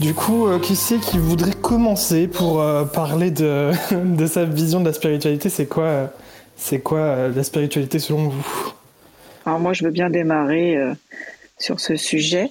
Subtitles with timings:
[0.00, 3.70] Du coup, euh, qui c'est qui voudrait commencer pour euh, parler de,
[4.26, 5.50] sa vision de la spiritualité?
[5.50, 6.06] C'est quoi, euh,
[6.56, 8.72] c'est quoi la spiritualité selon vous?
[9.44, 10.78] Alors moi, je veux bien démarrer
[11.58, 12.50] sur ce sujet.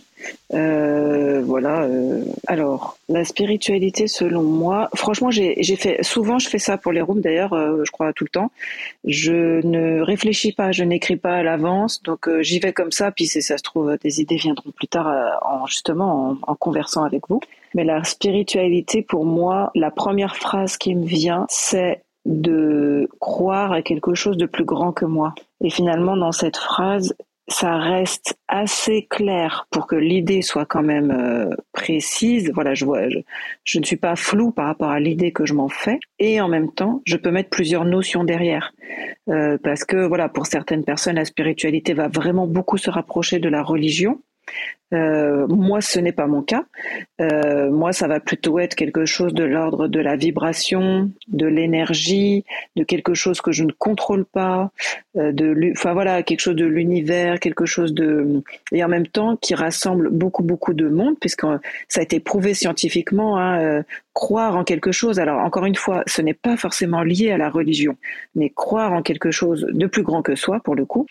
[0.53, 1.83] Euh, voilà.
[1.83, 7.01] Euh, alors, la spiritualité, selon moi, franchement, j'ai fait souvent, je fais ça pour les
[7.01, 8.51] rooms d'ailleurs, euh, je crois tout le temps.
[9.05, 13.11] Je ne réfléchis pas, je n'écris pas à l'avance, donc euh, j'y vais comme ça.
[13.11, 17.03] Puis si ça se trouve, des idées viendront plus tard, en, justement, en, en conversant
[17.03, 17.39] avec vous.
[17.75, 23.81] Mais la spiritualité, pour moi, la première phrase qui me vient, c'est de croire à
[23.81, 25.33] quelque chose de plus grand que moi.
[25.63, 27.15] Et finalement, dans cette phrase,
[27.49, 32.51] ça reste assez clair pour que l'idée soit quand même euh, précise.
[32.53, 35.69] Voilà, je vois, je, ne suis pas flou par rapport à l'idée que je m'en
[35.69, 38.73] fais, et en même temps, je peux mettre plusieurs notions derrière,
[39.29, 43.49] euh, parce que voilà, pour certaines personnes, la spiritualité va vraiment beaucoup se rapprocher de
[43.49, 44.21] la religion,
[44.93, 46.65] euh, moi, ce n'est pas mon cas.
[47.21, 52.43] Euh, moi, ça va plutôt être quelque chose de l'ordre de la vibration, de l'énergie,
[52.75, 54.71] de quelque chose que je ne contrôle pas,
[55.15, 59.35] euh, de, enfin voilà, quelque chose de l'univers, quelque chose de, et en même temps
[59.35, 61.45] qui rassemble beaucoup beaucoup de monde, puisque
[61.87, 63.37] ça a été prouvé scientifiquement.
[63.37, 65.17] Hein, euh, croire en quelque chose.
[65.17, 67.95] Alors encore une fois, ce n'est pas forcément lié à la religion,
[68.35, 71.05] mais croire en quelque chose de plus grand que soi, pour le coup,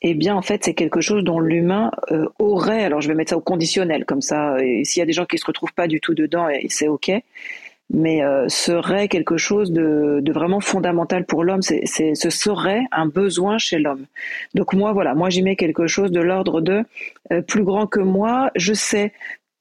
[0.00, 3.30] eh bien, en fait, c'est quelque chose dont l'humain euh, aurait, alors je vais mettre
[3.30, 5.86] ça au conditionnel, comme ça, et s'il y a des gens qui se retrouvent pas
[5.86, 7.10] du tout dedans, c'est OK,
[7.90, 13.06] mais euh, serait quelque chose de, de vraiment fondamental pour l'homme, c'est, ce serait un
[13.06, 14.06] besoin chez l'homme.
[14.54, 16.84] Donc moi, voilà, moi j'y mets quelque chose de l'ordre de
[17.30, 19.12] euh, plus grand que moi, je sais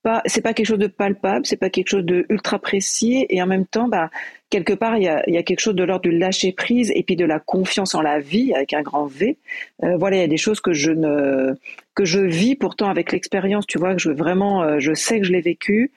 [0.02, 3.42] pas, c'est pas quelque chose de palpable, c'est pas quelque chose de ultra précis, et
[3.42, 4.10] en même temps, bah,
[4.52, 7.02] quelque part, il y a, y a quelque chose de l'ordre du lâcher prise et
[7.02, 9.40] puis de la confiance en la vie avec un grand V.
[9.84, 11.56] Euh, voilà, il y a des choses que je ne
[11.96, 13.66] que je vis pourtant avec l'expérience.
[13.66, 15.92] Tu vois que je vraiment, euh, je sais que je l'ai vécu.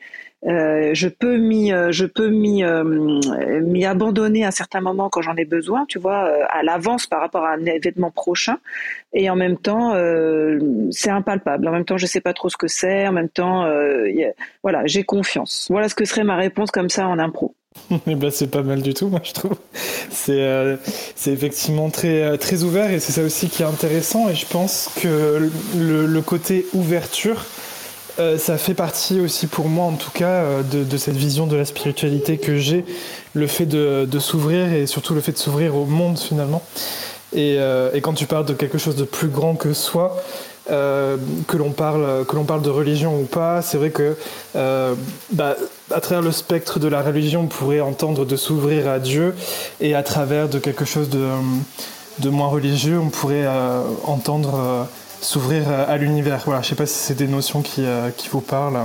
[0.46, 3.20] Euh, je peux m'y, euh, je peux m'y, euh,
[3.86, 7.52] abandonner à certains moments quand j'en ai besoin, tu vois, à l'avance par rapport à
[7.52, 8.58] un événement prochain.
[9.12, 9.94] Et en même temps,
[10.90, 11.66] c'est impalpable.
[11.68, 13.06] En même temps, je sais pas trop ce que c'est.
[13.06, 13.66] En même temps,
[14.62, 15.66] voilà, j'ai confiance.
[15.70, 17.54] Voilà ce que serait ma réponse comme ça en impro.
[18.06, 19.56] Eh ben, c'est pas mal du tout, moi je trouve.
[20.10, 20.76] C'est euh,
[21.26, 24.28] effectivement très, très ouvert et c'est ça aussi qui est intéressant.
[24.28, 27.44] Et je pense que le, côté ouverture,
[28.20, 31.56] euh, ça fait partie aussi pour moi, en tout cas, euh, de, cette vision de
[31.56, 32.84] la spiritualité que j'ai,
[33.34, 36.62] le fait de, s'ouvrir et surtout le fait de s'ouvrir au monde finalement.
[37.36, 40.22] Euh, et, quand tu parles de quelque chose de plus grand que soi,
[40.70, 41.16] euh,
[41.46, 42.24] que l'on parle,
[42.62, 44.16] de religion ou pas, c'est vrai que
[45.32, 45.56] bah,
[45.90, 49.34] à travers le spectre de la religion, on pourrait entendre de s'ouvrir à Dieu,
[49.80, 53.46] et à travers de quelque chose de, moins religieux, on pourrait
[54.04, 54.86] entendre
[55.24, 56.42] s'ouvrir à l'univers.
[56.44, 58.78] Voilà, je sais pas si c'est des notions qui, euh, qui vous parlent.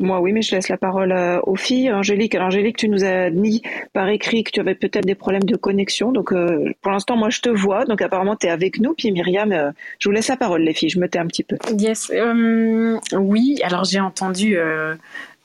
[0.00, 1.92] Moi, oui, mais je laisse la parole euh, aux filles.
[1.92, 3.62] Angélique, Angélique, tu nous as dit
[3.92, 6.10] par écrit que tu avais peut-être des problèmes de connexion.
[6.10, 7.84] Donc, euh, pour l'instant, moi, je te vois.
[7.84, 8.94] Donc, apparemment, tu es avec nous.
[8.94, 10.90] Puis, Myriam, je vous laisse la parole, les filles.
[10.90, 11.56] Je me tais un petit peu.
[11.78, 12.10] Yes.
[13.12, 14.56] oui, alors j'ai entendu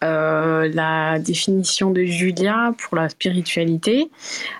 [0.03, 4.09] euh, la définition de Julia pour la spiritualité.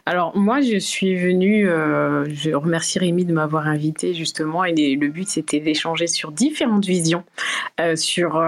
[0.06, 5.08] Alors moi, je suis venue, euh, je remercie Rémi de m'avoir invité justement, et le
[5.10, 7.24] but c'était d'échanger sur différentes visions,
[7.82, 8.42] euh, sur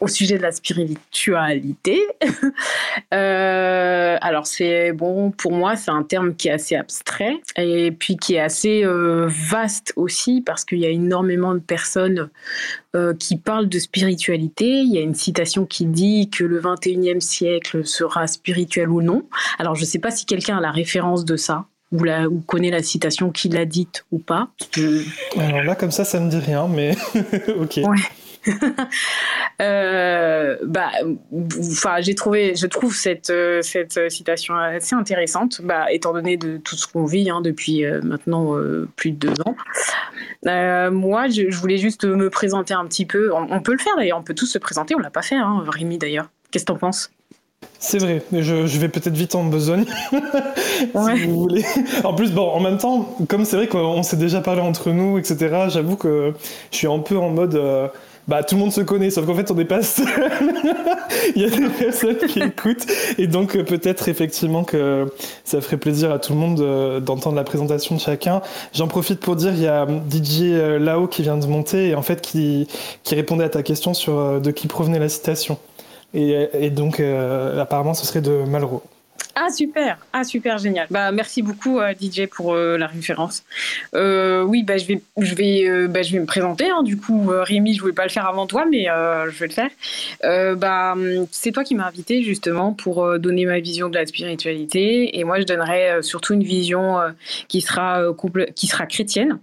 [0.00, 2.00] au sujet de la spiritualité.
[3.14, 8.16] euh, alors c'est bon pour moi, c'est un terme qui est assez abstrait et puis
[8.16, 12.28] qui est assez euh, vaste aussi parce qu'il y a énormément de personnes
[12.94, 14.66] euh, qui parlent de spiritualité.
[14.66, 19.24] Il y a une citation qui dit que le 21e siècle sera spirituel ou non.
[19.58, 21.66] Alors je ne sais pas si quelqu'un a la référence de ça.
[21.92, 24.48] Ou, la, ou connaît la citation qui l'a dite ou pas.
[25.38, 26.96] Alors là, comme ça, ça me dit rien, mais
[27.60, 27.76] ok.
[27.84, 28.02] Ouais.
[29.60, 30.90] euh, bah,
[31.58, 36.56] enfin, j'ai trouvé, je trouve cette euh, cette citation assez intéressante, bah, étant donné de
[36.58, 39.56] tout ce qu'on vit hein, depuis euh, maintenant euh, plus de deux ans.
[40.46, 43.32] Euh, moi, je, je, voulais juste me présenter un petit peu.
[43.34, 44.94] On, on peut le faire d'ailleurs, on peut tous se présenter.
[44.94, 46.28] On l'a pas fait, hein, Rémi d'ailleurs.
[46.50, 47.10] Qu'est-ce que t'en penses?
[47.78, 49.84] C'est vrai, mais je, je vais peut-être vite en besogne,
[50.94, 51.16] ouais.
[51.16, 51.64] si vous voulez.
[52.04, 55.18] En plus, bon, en même temps, comme c'est vrai qu'on s'est déjà parlé entre nous,
[55.18, 56.32] etc., j'avoue que
[56.70, 57.54] je suis un peu en mode...
[57.54, 57.88] Euh,
[58.28, 60.06] bah tout le monde se connaît, sauf qu'en fait on n'est pas seul.
[61.36, 62.86] Il y a des personnes qui écoutent
[63.18, 65.12] et donc euh, peut-être effectivement que
[65.44, 68.42] ça ferait plaisir à tout le monde euh, d'entendre la présentation de chacun.
[68.72, 71.94] J'en profite pour dire il y a DJ euh, Lao qui vient de monter et
[71.94, 72.66] en fait qui
[73.04, 75.58] qui répondait à ta question sur de qui provenait la citation.
[76.14, 78.82] Et donc apparemment ce serait de Malraux.
[79.38, 80.86] Ah super, ah super génial.
[80.90, 83.44] Bah merci beaucoup euh, DJ pour euh, la référence.
[83.94, 86.70] Euh, oui bah je vais je vais bah, je vais me présenter.
[86.70, 86.82] Hein.
[86.82, 90.56] Du coup Rémi, je voulais pas le faire avant toi, mais je vais le faire.
[90.56, 90.94] bah
[91.30, 95.38] c'est toi qui m'as invité justement pour donner ma vision de la spiritualité et moi
[95.38, 96.96] je donnerai surtout une vision
[97.48, 98.02] qui sera
[98.54, 99.38] qui sera chrétienne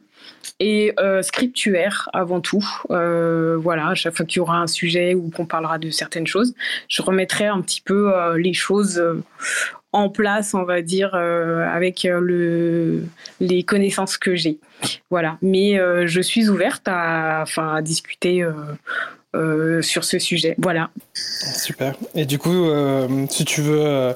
[0.63, 2.65] et scriptuaire avant tout.
[2.89, 6.53] voilà, à chaque fois qu'il y aura un sujet ou qu'on parlera de certaines choses,
[6.87, 9.01] je remettrai un petit peu les choses
[9.93, 13.05] en place, on va dire, euh, avec euh, le,
[13.39, 14.57] les connaissances que j'ai.
[15.09, 15.37] Voilà.
[15.41, 18.43] Mais euh, je suis ouverte à, enfin, à discuter
[19.81, 20.55] sur ce sujet.
[20.57, 20.89] Voilà.
[21.13, 21.95] Super.
[22.15, 22.67] Et du coup,
[23.29, 24.13] si tu veux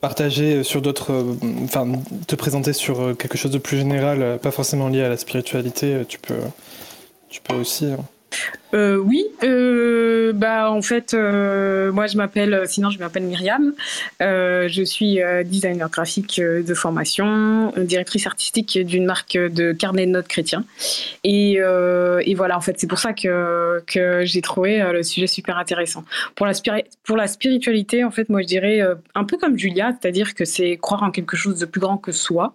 [0.00, 1.86] partager sur d'autres, enfin,
[2.26, 6.18] te présenter sur quelque chose de plus général, pas forcément lié à la spiritualité, tu
[6.18, 6.40] peux,
[7.28, 7.86] tu peux aussi.
[7.86, 8.04] Hein.
[8.74, 13.72] Euh, oui, euh, bah en fait, euh, moi je m'appelle, sinon je m'appelle Myriam.
[14.20, 20.64] je suis designer graphique de formation, directrice artistique d'une marque de carnet de notes chrétien.
[21.24, 21.58] Et,
[22.36, 26.04] voilà, en fait, c'est pour ça que, que j'ai trouvé le sujet super intéressant.
[26.34, 26.52] Pour la,
[27.04, 28.82] pour la spiritualité, en fait, moi je dirais
[29.14, 32.12] un peu comme Julia, c'est-à-dire que c'est croire en quelque chose de plus grand que
[32.12, 32.54] soi.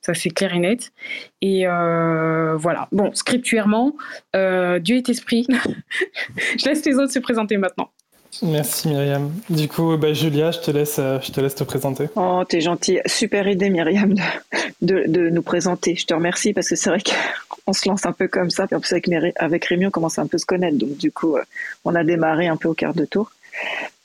[0.00, 0.92] Ça, c'est clair et net.
[1.40, 2.88] Et euh, voilà.
[2.92, 3.94] Bon, scriptuairement,
[4.36, 5.46] euh, Dieu est esprit.
[6.58, 7.90] je laisse les autres se présenter maintenant.
[8.42, 9.32] Merci Myriam.
[9.48, 12.08] Du coup, bah, Julia, je te laisse, euh, je te laisse te présenter.
[12.16, 13.00] Oh, t'es gentille.
[13.06, 14.14] Super idée Myriam
[14.82, 15.94] de, de, nous présenter.
[15.94, 17.00] Je te remercie parce que c'est vrai
[17.48, 18.66] qu'on se lance un peu comme ça.
[18.66, 20.76] Puis en plus avec, avec Rémi, on commence à un peu se connaître.
[20.76, 21.36] Donc du coup,
[21.84, 23.30] on a démarré un peu au quart de tour.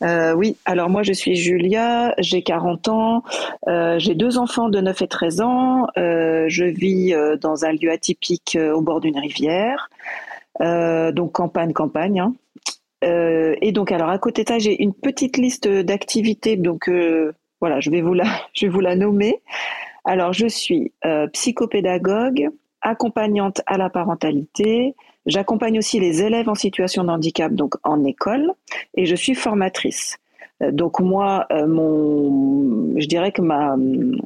[0.01, 3.24] Euh, oui, alors moi je suis Julia, j'ai 40 ans,
[3.68, 7.92] euh, j'ai deux enfants de 9 et 13 ans, euh, je vis dans un lieu
[7.92, 9.90] atypique au bord d'une rivière,
[10.60, 12.19] donc campagne, campagne.
[12.22, 12.34] Hein.
[13.01, 16.90] et donc alors à côté de ça, j'ai une petite liste d'activités, donc
[17.60, 19.42] voilà, je vais vous la, je vais vous la nommer.
[20.06, 20.94] Alors je suis
[21.34, 22.50] psychopédagogue,
[22.81, 28.54] accompagnante à la parentalité, J'accompagne aussi les élèves en situation de handicap, donc en école,
[28.95, 30.18] et je suis formatrice.
[30.61, 33.75] Donc moi, euh, mon, je dirais que ma,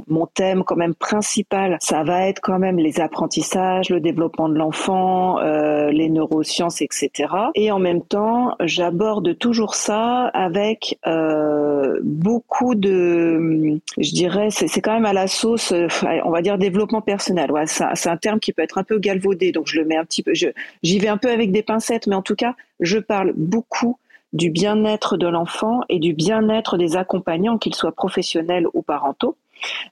[0.07, 4.56] mon thème quand même principal, ça va être quand même les apprentissages, le développement de
[4.56, 7.12] l'enfant, euh, les neurosciences, etc.
[7.56, 14.94] Et en même temps, j'aborde toujours ça avec euh, beaucoup de, je dirais, c'est quand
[14.94, 15.88] même à la sauce, euh,
[16.25, 17.51] on va dire développement personnel.
[17.51, 20.06] Ouais, c'est un terme qui peut être un peu galvaudé, donc je le mets un
[20.06, 23.33] petit peu, j'y vais un peu avec des pincettes, mais en tout cas, je parle
[23.36, 23.97] beaucoup
[24.33, 29.38] du bien-être de l'enfant et du bien-être des accompagnants, qu'ils soient professionnels ou parentaux.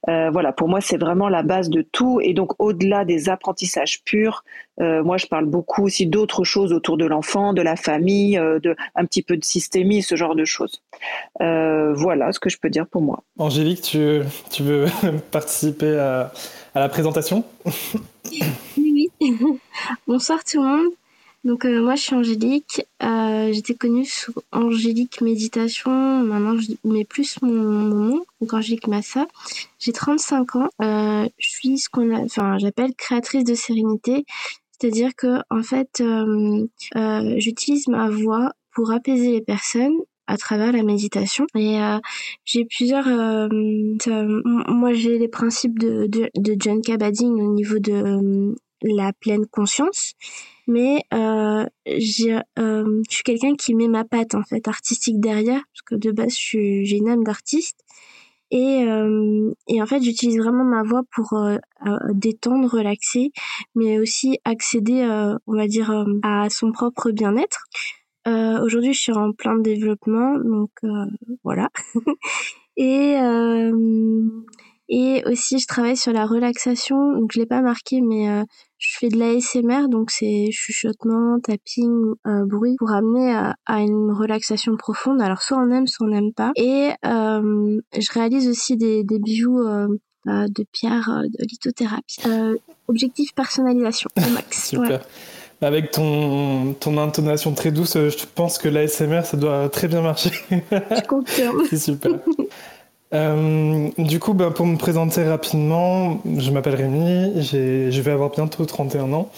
[0.10, 2.20] Euh, voilà, pour moi, c'est vraiment la base de tout.
[2.22, 4.44] Et donc, au-delà des apprentissages purs,
[4.80, 8.60] euh, moi, je parle beaucoup aussi d'autres choses autour de l'enfant, de la famille, euh,
[8.60, 10.82] de un petit peu de systémie, ce genre de choses.
[11.40, 13.24] voilà ce que je peux dire pour moi.
[13.38, 14.86] Angélique, tu, tu veux
[15.32, 16.32] participer à,
[16.74, 17.44] à la présentation?
[18.32, 18.42] Oui,
[18.78, 19.10] oui.
[20.08, 20.94] Bonsoir tout le monde.
[21.44, 25.90] Donc euh, moi je suis Angélique, euh, j'étais connue sous Angélique Méditation,
[26.24, 29.28] maintenant je mets plus mon, nom, donc Angélique Massa.
[29.80, 34.24] J'ai 35 ans, euh, je suis ce qu'on enfin j'appelle créatrice de sérénité,
[34.72, 36.04] c'est-à-dire que en fait
[37.40, 39.98] j'utilise ma voix pour apaiser les personnes
[40.28, 41.48] à travers la méditation.
[41.56, 41.80] Et
[42.46, 43.08] j'ai plusieurs
[44.08, 48.54] moi j'ai les principes de, de, de John Kabat-Zinn au niveau de
[48.84, 50.14] la pleine conscience
[50.68, 55.62] mais euh, j'ai, euh, je suis quelqu'un qui met ma patte en fait artistique derrière
[55.74, 57.80] parce que de base j'ai une âme d'artiste
[58.52, 63.32] et, euh, et en fait j'utilise vraiment ma voix pour euh, euh, détendre, relaxer,
[63.76, 65.04] mais aussi accéder,
[65.48, 67.66] on va dire, à son propre bien-être.
[68.28, 70.72] Aujourd'hui je suis en plein développement donc
[71.44, 71.70] voilà
[72.78, 73.16] et
[74.94, 77.14] et aussi, je travaille sur la relaxation.
[77.14, 78.44] Donc, je l'ai pas marqué, mais euh,
[78.78, 84.12] je fais de l'ASMR, donc c'est chuchotement, tapping, euh, bruit, pour amener à, à, une
[84.12, 85.22] relaxation profonde.
[85.22, 86.52] Alors, soit on aime, soit on n'aime pas.
[86.58, 89.64] Et euh, je réalise aussi des, des bijoux
[90.26, 92.20] de pierre de lithothérapie.
[92.90, 94.72] objectif personnalisation, au max.
[94.72, 95.00] Super.
[95.62, 100.32] Avec ton, ton intonation très douce, je pense que l'ASMR, ça doit très bien marcher.
[100.52, 101.64] Je confirme.
[101.70, 102.20] C'est super.
[103.14, 108.66] Euh, du coup, bah, pour me présenter rapidement, je m'appelle Rémi, je vais avoir bientôt
[108.66, 109.30] 31 ans.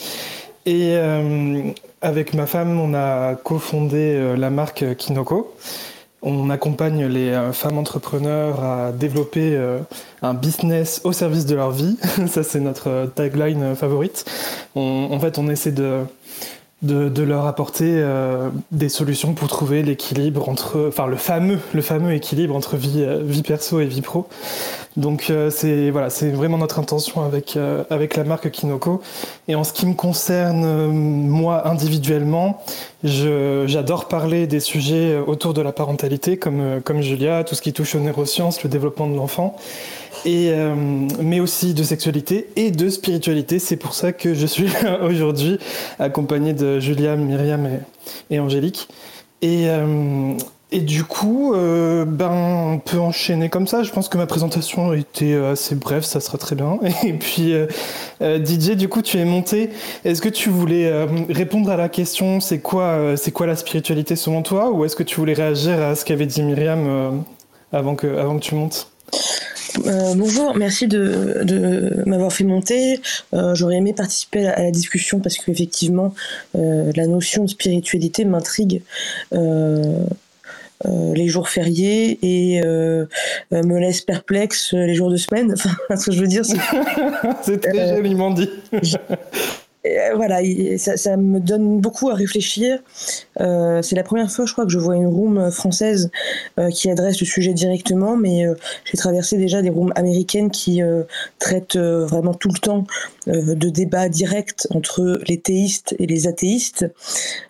[0.66, 1.62] Et euh,
[2.02, 5.54] avec ma femme, on a cofondé euh, la marque Kinoko.
[6.22, 9.60] On accompagne les femmes entrepreneurs à développer
[10.22, 11.98] un business au service de leur vie.
[12.28, 14.24] Ça, c'est notre tagline favorite.
[14.76, 16.06] en fait, on essaie de
[16.84, 22.14] de, leur apporter euh, des solutions pour trouver l'équilibre entre, enfin le fameux, le fameux
[22.14, 24.28] équilibre entre vie, euh, vie perso et vie pro.
[24.98, 27.58] Donc euh, c'est voilà, c'est vraiment notre intention avec
[27.90, 29.02] avec la marque Kinoko.
[29.48, 32.62] Et en ce qui me concerne moi individuellement,
[33.04, 37.96] j'adore parler des sujets autour de la parentalité, comme comme Julia, tout ce qui touche
[37.96, 39.56] aux neurosciences, le développement de l'enfant
[40.26, 40.76] et, euh,
[41.22, 43.60] mais aussi de sexualité et de spiritualité.
[43.60, 44.68] C'est pour ça que je suis
[45.02, 45.58] aujourd'hui
[46.00, 47.68] accompagné de Julia, Myriam
[48.30, 48.88] et, Angélique.
[49.42, 50.34] Et, euh,
[50.72, 53.84] et du coup, euh, ben, on peut enchaîner comme ça.
[53.84, 56.80] Je pense que ma présentation était assez brève, ça sera très bien.
[57.04, 57.54] Et puis,
[58.22, 59.70] DJ, du coup, tu es monté.
[60.06, 64.42] Est-ce que tu voulais répondre à la question c'est quoi, c'est quoi la spiritualité selon
[64.42, 64.72] toi?
[64.72, 67.24] Ou est-ce que tu voulais réagir à ce qu'avait dit Myriam
[67.72, 68.93] avant, que, avant que tu montes?
[69.86, 73.00] Euh, bonjour, merci de, m'avoir fait monter.
[73.34, 76.14] Euh, j'aurais aimé participer à la, discussion parce qu'effectivement,
[76.56, 78.82] euh, la notion de spiritualité m'intrigue.
[81.16, 85.54] les jours fériés et me laisse perplexe les jours de semaine.
[85.88, 88.50] Enfin, ce que je veux dire, c'est très joliment dit.
[89.86, 90.40] Euh, voilà,
[90.78, 92.80] ça, me donne beaucoup à réfléchir.
[93.42, 96.10] Euh, c'est la première fois, je crois, que je vois une room française
[96.60, 98.46] euh, qui adresse le sujet directement, mais
[98.86, 100.82] j'ai traversé déjà des rooms américaines qui
[101.40, 102.86] traitent vraiment tout le temps
[103.28, 106.86] de débats directs entre les théistes et les athéistes.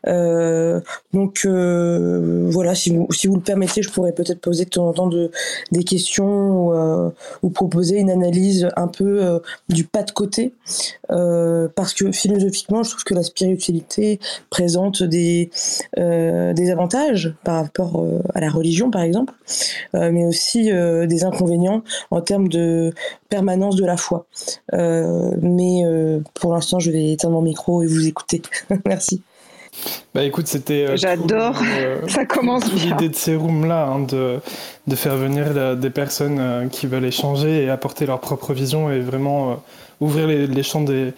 [0.06, 4.94] donc voilà, si vous, si vous le permettez, je pourrais peut-être poser de temps en
[4.94, 5.32] temps de,
[5.72, 10.54] des questions ou proposer une analyse un peu du pas de côté,
[11.76, 15.50] parce que philosophiquement, je trouve que la spiritualité présente des,
[15.98, 19.34] euh, des avantages par rapport euh, à la religion, par exemple,
[19.96, 22.94] euh, mais aussi des inconvénients en termes de
[23.30, 24.26] permanence de la foi.
[24.72, 25.84] mais
[26.34, 28.42] pour l'instant, je vais éteindre mon micro et vous écouter.
[28.86, 29.22] Merci.
[30.14, 30.96] Bah écoute, c'était.
[30.96, 31.60] J'adore,
[32.08, 32.92] ça commence bien.
[32.92, 34.40] L'idée de ces rooms-là, hein, de,
[34.86, 39.64] de faire venir des personnes qui veulent échanger et apporter leur propre vision est vraiment
[40.04, 41.14] ouvrir les, champs des,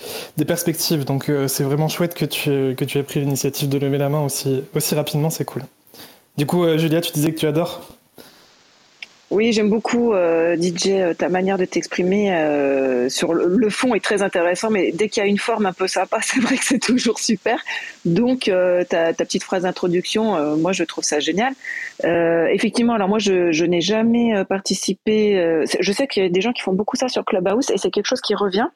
[0.45, 1.05] perspectives.
[1.05, 4.09] Donc euh, c'est vraiment chouette que tu, que tu aies pris l'initiative de lever la
[4.09, 5.63] main aussi, aussi rapidement, c'est cool.
[6.37, 7.81] Du coup, euh, Julia, tu disais que tu adores
[9.31, 14.03] oui, j'aime beaucoup, euh, DJ, euh, ta manière de t'exprimer euh, sur le, fond est
[14.03, 16.63] très intéressant, mais dès qu'il y a une forme un peu sympa, c'est vrai que
[16.63, 17.59] c'est toujours super.
[18.05, 18.51] Donc,
[18.89, 21.53] ta, petite phrase d'introduction, moi, je trouve ça génial.
[22.03, 25.63] effectivement, alors moi, je, je n'ai jamais participé.
[25.79, 27.89] je sais qu'il y a des gens qui font beaucoup ça sur Clubhouse et c'est
[27.89, 28.67] quelque chose qui revient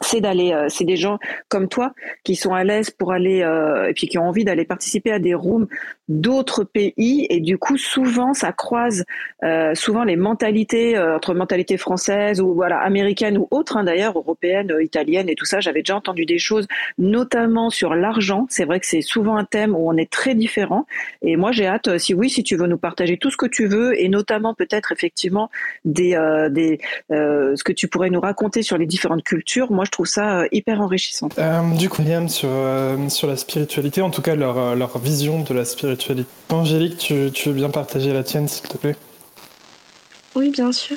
[0.00, 1.92] c'est d'aller, euh, c'est des gens comme toi
[2.24, 5.18] qui sont à l'aise pour aller euh, et puis qui ont envie d'aller participer à
[5.18, 5.66] des rooms
[6.08, 9.04] d'autres pays et du coup souvent ça croise
[9.44, 14.72] euh, souvent les mentalités entre mentalité française ou voilà américaine ou autre hein, d'ailleurs européenne,
[14.80, 15.60] italienne et tout ça.
[15.60, 16.66] J'avais déjà entendu des choses,
[16.98, 18.46] notamment sur l'argent.
[18.48, 20.86] C'est vrai que c'est souvent un thème où on est très différent
[21.22, 23.66] et moi j'ai hâte si oui si tu veux nous partager tout ce que tu
[23.66, 25.50] veux et notamment peut-être effectivement
[25.84, 26.18] des
[26.50, 26.78] des
[27.10, 30.80] ce que tu pourrais nous raconter sur les différentes cultures je trouve ça euh, hyper
[30.80, 31.28] enrichissant.
[31.38, 35.42] Euh, du coup, Liam, sur, euh, sur la spiritualité, en tout cas leur, leur vision
[35.42, 36.28] de la spiritualité.
[36.50, 38.96] Angélique, tu, tu veux bien partager la tienne, s'il te plaît?
[40.34, 40.96] Oui, bien sûr.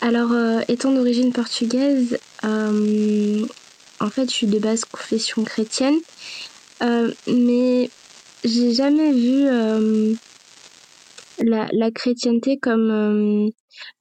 [0.00, 0.30] Alors,
[0.68, 5.96] étant d'origine portugaise, en fait, je suis de base confession chrétienne,
[7.26, 7.90] mais
[8.44, 9.48] j'ai jamais vu
[11.44, 13.50] la, la, chrétienté comme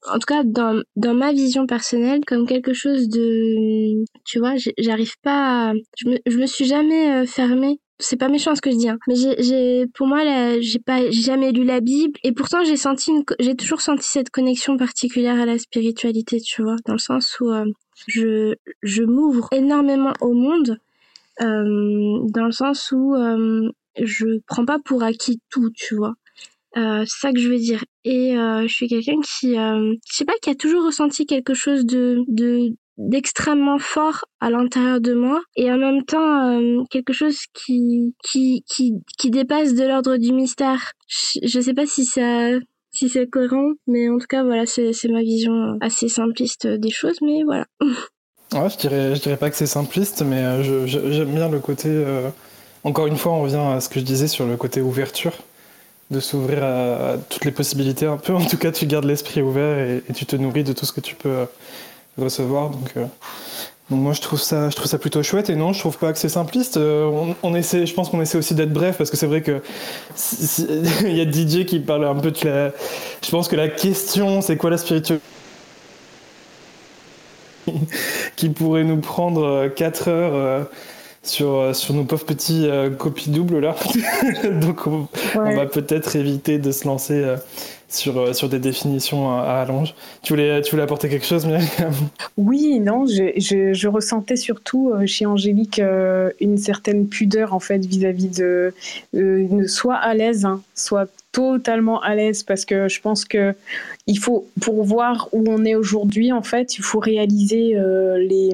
[0.08, 5.16] en tout cas dans, dans ma vision personnelle comme quelque chose de tu vois j'arrive
[5.22, 8.72] pas à, je me je me suis jamais euh, fermée c'est pas méchant ce que
[8.72, 8.98] je dis hein.
[9.08, 10.22] mais j'ai pour moi
[10.60, 14.78] j'ai pas jamais lu la bible et pourtant j'ai senti j'ai toujours senti cette connexion
[14.78, 17.66] particulière à la spiritualité tu vois dans le sens où euh,
[18.08, 20.78] je je m'ouvre énormément au monde
[21.42, 23.70] euh, dans le sens où euh,
[24.02, 26.16] je prends pas pour acquis tout tu vois
[26.78, 27.84] euh, c'est ça que je veux dire.
[28.04, 31.54] Et euh, je suis quelqu'un qui, euh, je sais pas, qui a toujours ressenti quelque
[31.54, 37.12] chose de, de d'extrêmement fort à l'intérieur de moi et en même temps euh, quelque
[37.12, 40.94] chose qui qui qui qui dépasse de l'ordre du mystère.
[41.08, 42.52] Je, je sais pas si ça
[42.92, 46.92] si c'est cohérent, mais en tout cas voilà, c'est c'est ma vision assez simpliste des
[46.92, 47.66] choses, mais voilà.
[48.54, 51.90] Ouais, je dirais je dirais pas que c'est simpliste, mais je, j'aime bien le côté.
[52.84, 55.34] encore une fois, on revient à ce que je disais sur le côté ouverture
[56.12, 58.34] de s'ouvrir à, toutes les possibilités un peu.
[58.34, 61.02] En tout cas, tu gardes l'esprit ouvert et, tu te nourris de tout ce que
[61.02, 61.46] tu peux euh,
[62.18, 62.70] recevoir.
[62.70, 63.06] Donc, euh,
[63.90, 65.50] donc moi, je trouve ça, je trouve ça plutôt chouette.
[65.50, 66.78] Et non, je trouve pas que c'est simpliste.
[66.78, 69.62] Euh, on, essaie, je pense qu'on essaie aussi d'être bref parce que c'est vrai que
[71.08, 72.72] y a DJ qui parle un peu de la.
[73.24, 75.24] Je pense que la question, c'est quoi la spiritualité
[78.36, 80.68] qui pourrait nous prendre 4 heures
[81.28, 82.68] sur, sur nos pauvres petits
[82.98, 83.76] copies doubles là.
[84.62, 87.36] Donc on, va peut-être éviter de se lancer
[87.96, 89.96] sur, sur des définitions à, à allonge.
[90.22, 91.94] Tu voulais, tu voulais apporter quelque chose, Myriam?
[92.38, 95.82] Oui, non, je, je, ressentais surtout chez Angélique
[96.40, 98.74] une certaine pudeur en fait vis-à-vis de
[99.68, 103.54] soit à l'aise, hein, soit totalement à l'aise parce que je pense que
[104.08, 108.54] il faut pour voir où on est aujourd'hui en fait il faut réaliser euh, les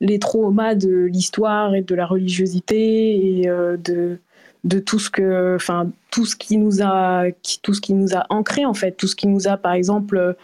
[0.00, 4.18] les traumas de l'histoire et de la religiosité et euh, de
[4.64, 7.24] de tout ce que enfin tout ce qui nous a
[7.62, 8.92] tout ce qui nous a ancré en fait.
[8.92, 10.36] Tout ce qui nous a par exemple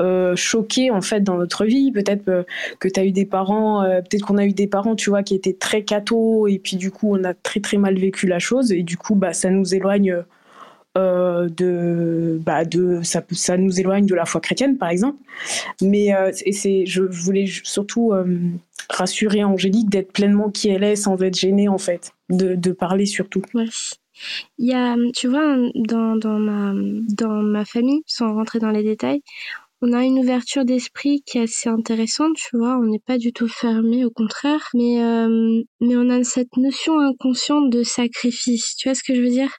[0.00, 1.92] euh, choqué en fait dans notre vie.
[1.92, 2.44] Peut-être
[2.80, 5.34] que tu as eu des parents peut-être qu'on a eu des parents tu vois qui
[5.34, 8.72] étaient très cathos et puis du coup on a très très mal vécu la chose.
[8.72, 10.24] Et du coup bah ça nous éloigne
[10.98, 15.18] euh, de, bah de ça, ça nous éloigne de la foi chrétienne, par exemple.
[15.80, 18.38] Mais euh, c'est, je, voulais surtout euh,
[18.90, 23.06] rassurer Angélique d'être pleinement qui elle est sans être gênée, en fait, de, de parler
[23.06, 23.42] surtout.
[23.54, 23.68] Ouais.
[24.58, 26.74] Il y a, tu vois, dans, dans, ma,
[27.08, 29.22] dans ma famille, sans rentrer dans les détails,
[29.84, 33.32] on a une ouverture d'esprit qui est assez intéressante, tu vois, on n'est pas du
[33.32, 38.88] tout fermé, au contraire, mais, euh, mais on a cette notion inconsciente de sacrifice, tu
[38.88, 39.50] vois ce que je veux dire?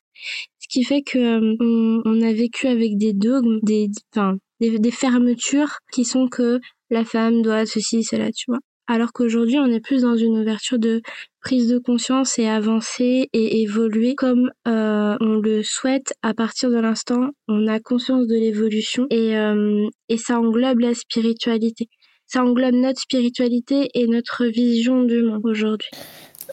[0.73, 6.03] Qui fait que euh, on, a vécu avec des dogmes, des, enfin, des, fermetures qui
[6.03, 8.59] sont que la femme doit ceci, cela, tu vois.
[8.87, 11.03] Alors qu'aujourd'hui, on est plus dans une ouverture de
[11.41, 16.79] prise de conscience et avancer et évoluer comme euh, on le souhaite à partir de
[16.79, 21.87] l'instant on a conscience de l'évolution euh, et ça englobe la spiritualité.
[22.25, 25.89] Ça englobe notre spiritualité et notre vision du monde aujourd'hui.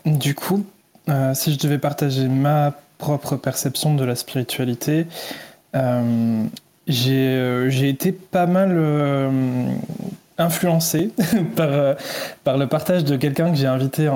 [0.05, 0.65] Du coup,
[1.35, 5.07] si je devais partager ma propre perception de la spiritualité,
[5.75, 6.45] euh,
[7.09, 9.31] euh, j'ai été pas mal euh,
[10.39, 11.11] influencé
[11.57, 11.97] par,
[12.45, 14.09] par le partage de quelqu'un que j'ai invité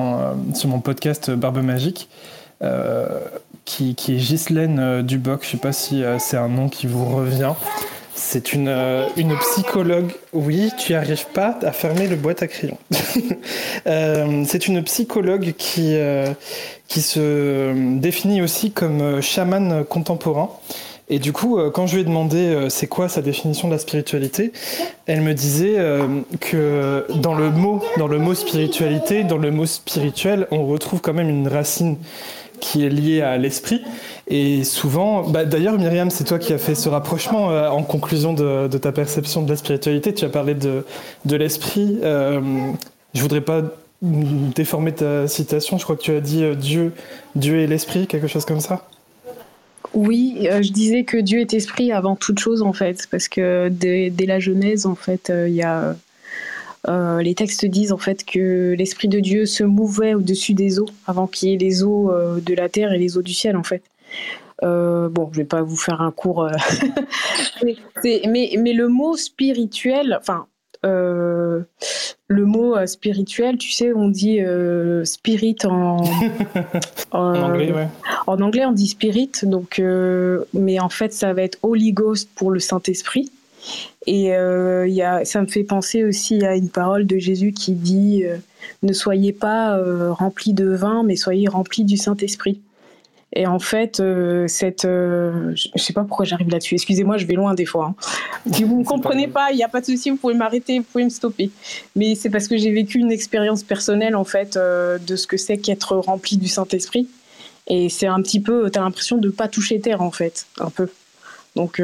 [0.55, 2.09] sur mon podcast Barbe Magique,
[3.65, 5.45] qui, qui, est Ghislaine Duboc.
[5.45, 7.53] Je sais pas si c'est un nom qui vous revient.
[8.27, 10.11] C'est une, euh, une psychologue.
[10.33, 12.79] Oui, tu arrives pas à fermer le boîte à crayons.
[13.87, 16.33] euh, c'est une psychologue qui, euh,
[16.89, 20.49] qui se définit aussi comme chaman contemporain.
[21.11, 24.53] Et du coup, quand je lui ai demandé c'est quoi sa définition de la spiritualité,
[25.05, 25.77] elle me disait
[26.41, 31.13] que dans le mot, dans le mot spiritualité, dans le mot spirituel, on retrouve quand
[31.13, 31.99] même une racine
[32.65, 33.83] qui est liée à l'esprit.
[34.27, 38.33] Et souvent, bah, d'ailleurs, Myriam, c'est toi qui as fait ce rapprochement euh, en conclusion
[38.33, 40.15] de, ta perception de la spiritualité.
[40.15, 40.85] Tu as parlé de,
[41.27, 41.99] de l'esprit.
[42.03, 42.41] Euh,
[43.13, 43.63] je voudrais pas
[44.01, 45.77] déformer ta citation.
[45.77, 46.93] Je crois que tu as dit euh, Dieu,
[47.37, 48.89] Dieu et l'esprit, quelque chose comme ça.
[49.93, 54.11] Oui, je disais que Dieu est esprit avant toute chose en fait, parce que dès,
[54.27, 55.95] la Genèse, en fait, il y a
[56.87, 61.27] les textes disent en fait que l'esprit de Dieu se mouvait au-dessus des eaux avant
[61.27, 63.83] qu'il y ait les eaux de la terre et les eaux du ciel en fait.
[64.63, 66.53] Euh, bon, je vais pas vous faire un cours, euh,
[67.65, 70.47] mais, mais, le mot spirituel, enfin,
[70.87, 71.63] euh,
[72.29, 74.41] le mot spirituel, tu sais, on dit
[75.05, 76.05] spirit en,
[77.11, 77.89] en, anglais, ouais.
[78.27, 79.83] En anglais, on dit spirit, donc,
[80.55, 83.31] mais en fait, ça va être Holy Ghost pour le Saint-Esprit.
[84.07, 88.25] Et y a, ça me fait penser aussi à une parole de Jésus qui dit
[88.83, 92.61] Ne soyez pas remplis de vin, mais soyez remplis du Saint-Esprit.
[93.37, 96.75] Et en fait, euh, cette, euh, je sais pas pourquoi j'arrive là-dessus.
[96.75, 97.87] Excusez-moi, je vais loin des fois.
[97.87, 97.95] Hein.
[98.53, 100.85] Si vous ne comprenez pas, il n'y a pas de souci, vous pouvez m'arrêter, vous
[100.85, 101.51] pouvez me stopper.
[101.97, 105.39] Mais c'est parce que j'ai vécu une expérience personnelle en fait euh, de ce que
[105.39, 107.09] c'est qu'être rempli du Saint-Esprit.
[107.67, 110.71] Et c'est un petit peu, tu as l'impression de pas toucher terre en fait, un
[110.71, 110.89] peu.
[111.57, 111.81] Donc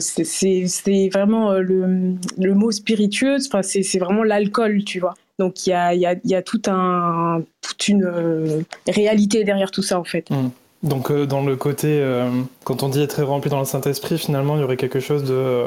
[0.00, 5.14] c'est vraiment le, le, mot spiritueux, c'est vraiment l'alcool, tu vois.
[5.38, 10.30] Donc il y a, tout un, toute une réalité derrière tout ça en fait.
[10.30, 10.48] Mmh.
[10.82, 12.30] Donc euh, dans le côté, euh,
[12.64, 15.64] quand on dit être rempli dans le Saint-Esprit, finalement il y aurait quelque chose de...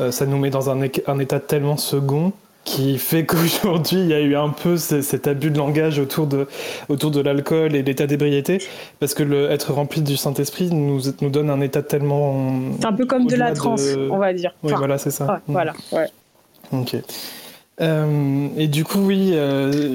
[0.00, 2.32] Euh, ça nous met dans un, état tellement second
[2.68, 6.46] qui fait qu'aujourd'hui il y a eu un peu cet abus de langage autour de,
[6.88, 8.62] autour de l'alcool et l'état d'ébriété,
[9.00, 12.50] parce que le, être rempli du Saint-Esprit nous, nous donne un état tellement...
[12.78, 14.54] C'est un peu comme de la transe, on va dire.
[14.62, 15.40] Oui, voilà, c'est ça.
[15.46, 16.08] Voilà, ouais.
[16.72, 16.96] Ok.
[17.80, 19.34] et du coup, oui,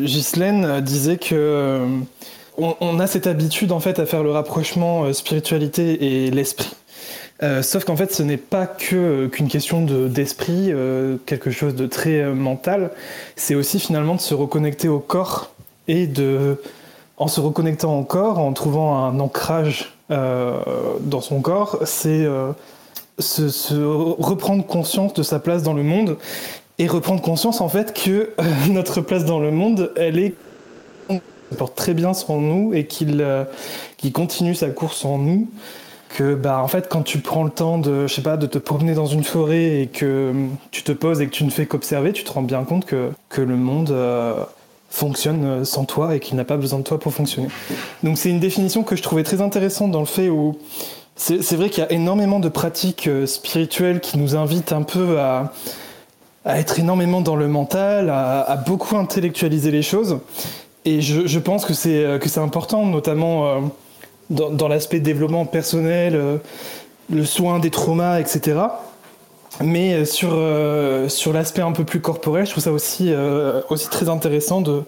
[0.04, 1.88] Ghislaine disait que
[2.58, 6.72] on, a cette habitude en fait à faire le rapprochement euh, spiritualité et l'esprit.
[7.41, 10.72] Euh, sauf qu'en fait, ce n'est pas euh, qu'une question d'esprit,
[11.26, 12.91] quelque chose de très mental.
[13.36, 15.52] C'est aussi finalement de se reconnecter au corps
[15.88, 16.62] et de,
[17.17, 22.28] en se reconnectant au corps, en trouvant un ancrage dans son corps, c'est
[23.17, 23.84] se,
[24.22, 26.17] reprendre conscience de sa place dans le monde
[26.78, 28.32] et reprendre conscience en fait que
[28.69, 30.36] notre place dans le monde, elle est
[31.54, 33.24] porte très bien sur nous et qu'il
[34.12, 35.48] continue sa course en nous
[36.13, 38.60] que bah en fait quand tu prends le temps de je sais pas de te
[38.60, 40.32] promener dans une forêt et que
[40.69, 43.10] tu te poses et que tu ne fais qu'observer tu te rends bien compte que,
[43.30, 44.36] que le monde euh,
[44.91, 47.47] fonctionne sans toi et qu'il n'a pas besoin de toi pour fonctionner.
[48.04, 50.56] Donc c'est une définition que je trouvais très intéressante dans le fait où
[51.15, 55.19] c'est vrai qu'il y a énormément de pratiques euh, spirituelles qui nous invitent un peu
[55.19, 55.52] à,
[56.45, 60.19] à être énormément dans le mental à, beaucoup intellectualiser les choses.
[60.86, 63.71] Et je, je pense que c'est important notamment
[64.30, 66.38] dans, l'aspect développement personnel, euh,
[67.12, 68.60] le soin des traumas, etc.
[69.62, 73.14] Mais euh, sur, euh, sur l'aspect un peu plus corporel, je trouve ça aussi,
[73.70, 74.84] aussi très intéressant de,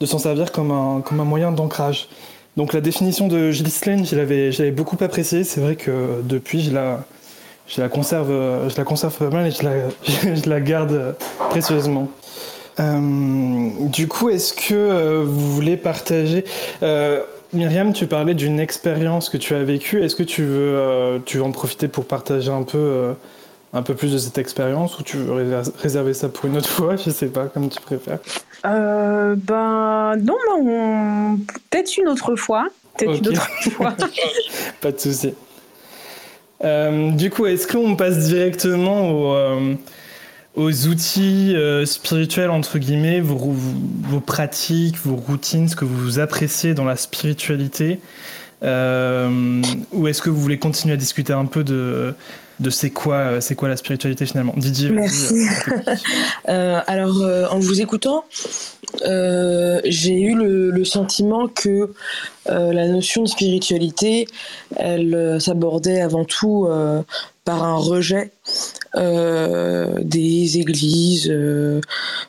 [0.00, 2.08] de s'en servir comme un, comme un moyen d'ancrage.
[2.56, 5.44] Donc la définition de Ghislaine, je l'avais beaucoup appréciée.
[5.44, 7.04] C'est vrai que depuis, je la,
[7.68, 8.28] je la, conserve,
[8.68, 9.72] je la conserve pas mal et je la,
[10.34, 11.14] je la garde
[11.50, 12.08] précieusement.
[12.78, 16.44] du coup, est-ce que vous voulez partager
[17.52, 20.02] Myriam, tu parlais d'une expérience que tu as vécue.
[20.02, 23.12] Est-ce que tu veux, euh, tu veux en profiter pour partager un peu, euh,
[23.72, 26.94] un peu plus de cette expérience ou tu veux réserver ça pour une autre fois?
[26.94, 28.20] Je sais pas, comme tu préfères.
[28.64, 31.38] Euh, ben non, on...
[31.70, 32.68] peut-être une autre fois.
[32.96, 33.94] Peut-être une autre fois.
[34.80, 35.34] pas de souci.
[36.62, 39.76] du coup, est-ce qu'on passe directement au
[40.60, 46.74] aux outils euh, spirituels, entre guillemets, vos, vos, pratiques, vos routines, ce que vous appréciez
[46.74, 47.98] dans la spiritualité
[48.62, 52.14] euh, Ou est-ce que vous voulez continuer à discuter un peu de,
[52.60, 54.52] de c'est quoi, c'est quoi la spiritualité finalement?
[54.56, 55.34] Didier Merci.
[56.48, 58.24] euh, alors, euh, en vous écoutant,
[59.04, 61.92] j'ai eu le, sentiment que
[62.46, 64.26] la notion de spiritualité,
[64.76, 66.68] elle s'abordait avant tout
[67.44, 68.30] par un rejet
[68.96, 71.80] euh, des églises euh,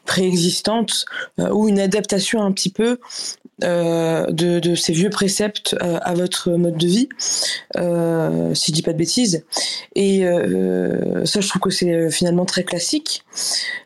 [0.05, 1.05] préexistantes
[1.39, 2.99] euh, ou une adaptation un petit peu
[3.61, 7.09] de, ces vieux préceptes à votre mode de vie,
[7.75, 9.43] si je dis pas de bêtises.
[9.95, 10.23] Et
[11.25, 13.23] ça, je trouve que c'est finalement très classique.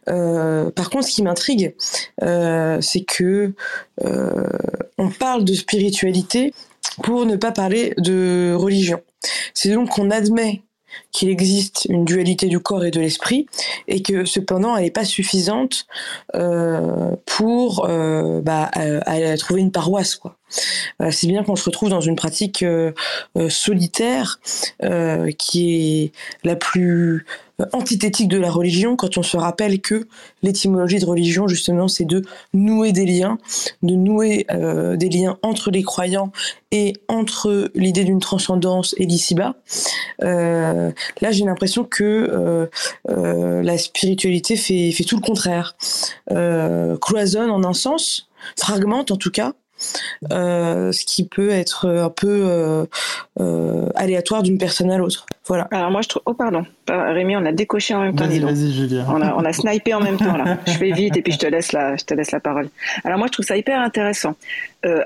[0.06, 1.76] par contre, ce qui m'intrigue,
[2.20, 3.54] c'est que
[4.98, 6.54] on parle de spiritualité
[7.04, 9.02] pour ne pas parler de religion.
[9.54, 10.62] C'est donc qu'on admet
[11.12, 13.46] qu'il existe une dualité du corps et de l'esprit
[13.88, 15.86] et que cependant elle n'est pas suffisante
[16.36, 18.72] euh, pour euh, bah,
[19.38, 20.38] trouver une paroisse quoi.
[21.02, 22.92] Euh, c'est bien qu'on se retrouve dans une pratique euh,
[23.38, 24.40] euh, solitaire
[25.38, 26.12] qui est
[26.44, 27.26] la plus
[27.74, 30.08] antithétique de la religion quand on se rappelle que
[30.44, 33.38] l'étymologie de religion justement c'est de nouer des liens,
[33.84, 36.32] de nouer des liens entre les croyants
[36.72, 39.56] et entre l'idée d'une transcendance et l'ici-bas.
[40.20, 40.92] là
[41.32, 42.70] j'ai l'impression que
[43.08, 45.76] la spiritualité fait, fait tout le contraire,
[46.28, 49.54] cloisonne en un sens, fragmente en tout cas,
[50.32, 52.86] euh, ce qui peut être un peu euh,
[53.40, 55.26] euh, aléatoire d'une personne à l'autre.
[55.46, 55.68] Voilà.
[55.72, 56.22] Alors moi je trouve.
[56.26, 58.26] Oh pardon, Rémi, on a décoché en même temps.
[58.26, 59.06] Vas-y, vas-y, Julia.
[59.10, 60.58] On a, on a snipé en même temps là.
[60.68, 62.70] Je fais vite et puis je te laisse la, je te laisse la parole.
[63.04, 64.36] Alors moi je trouve ça hyper intéressant.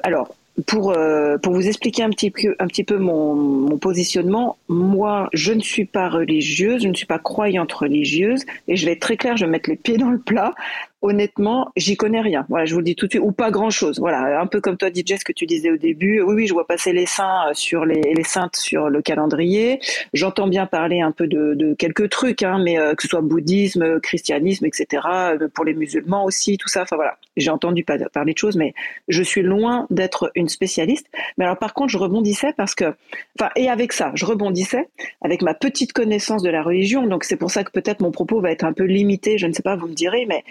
[0.04, 0.30] alors
[0.68, 0.94] pour,
[1.42, 5.62] pour vous expliquer un petit peu, un petit peu mon, mon, positionnement, moi, je ne
[5.62, 9.38] suis pas religieuse, je ne suis pas croyante religieuse, et je vais être très claire,
[9.38, 10.54] je vais mettre les pieds dans le plat
[11.02, 12.46] honnêtement, j'y connais rien.
[12.50, 14.00] Voilà, je vous le dis tout de suite, ou pas grand chose.
[14.00, 16.22] Voilà, un peu comme toi, DJ, ce que tu disais au début.
[16.22, 19.80] Oui, oui, je vois passer les saints euh, sur les, les saintes sur le calendrier.
[20.14, 23.22] J'entends bien parler un peu de, de quelques trucs, hein, mais euh, que ce soit
[23.22, 25.04] bouddhisme, christianisme, etc.
[25.08, 26.82] Euh, pour les musulmans aussi, tout ça.
[26.82, 28.74] Enfin voilà, j'ai entendu parler de choses, mais
[29.08, 31.08] je suis loin d'être une spécialiste.
[31.38, 32.94] Mais alors par contre, je rebondissais parce que,
[33.40, 34.90] enfin, et avec ça, je rebondissais
[35.22, 37.08] avec ma petite connaissance de la religion.
[37.08, 39.38] Donc c'est pour ça que peut-être mon propos va être un peu limité.
[39.38, 40.44] Je ne sais pas, vous me direz, mais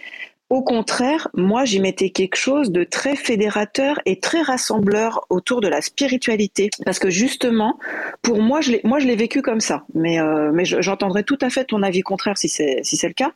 [0.51, 5.69] au contraire, moi, j'y mettais quelque chose de très fédérateur et très rassembleur autour de
[5.69, 6.71] la spiritualité.
[6.87, 7.79] Parce que justement,
[8.23, 9.85] pour moi, je l'ai, moi, je l'ai vécu comme ça.
[9.93, 13.15] Mais, euh, mais j'entendrai tout à fait ton avis contraire si c'est, si c'est le
[13.15, 13.33] cas.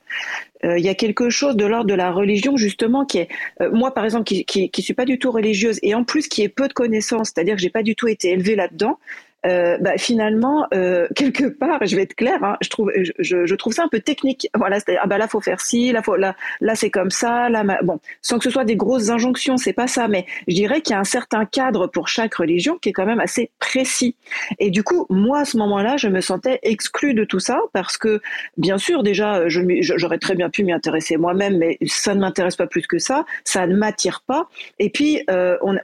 [0.64, 3.28] Euh, il y a quelque chose de l'ordre de la religion, justement, qui est,
[3.60, 6.28] euh, moi, par exemple, qui, qui, qui suis pas du tout religieuse et en plus
[6.28, 8.98] qui est peu de connaissances, c'est-à-dire que j'ai pas du tout été élevée là-dedans.
[9.44, 13.54] Euh, bah, finalement, euh, quelque part, je vais être claire, hein, je trouve, je, je,
[13.54, 14.48] trouve ça un peu technique.
[14.54, 17.48] Voilà, c'est ah bah là faut faire ci, là faut là, là c'est comme ça,
[17.48, 20.80] là bon, sans que ce soit des grosses injonctions, c'est pas ça, mais je dirais
[20.80, 24.16] qu'il y a un certain cadre pour chaque religion qui est quand même assez précis.
[24.58, 27.96] Et du coup, moi à ce moment-là, je me sentais exclue de tout ça parce
[27.96, 28.20] que,
[28.56, 32.66] bien sûr, déjà, j'aurais très bien pu m'y intéresser moi-même, mais ça ne m'intéresse pas
[32.66, 34.48] plus que ça, ça ne m'attire pas.
[34.78, 35.76] Et puis, euh, on,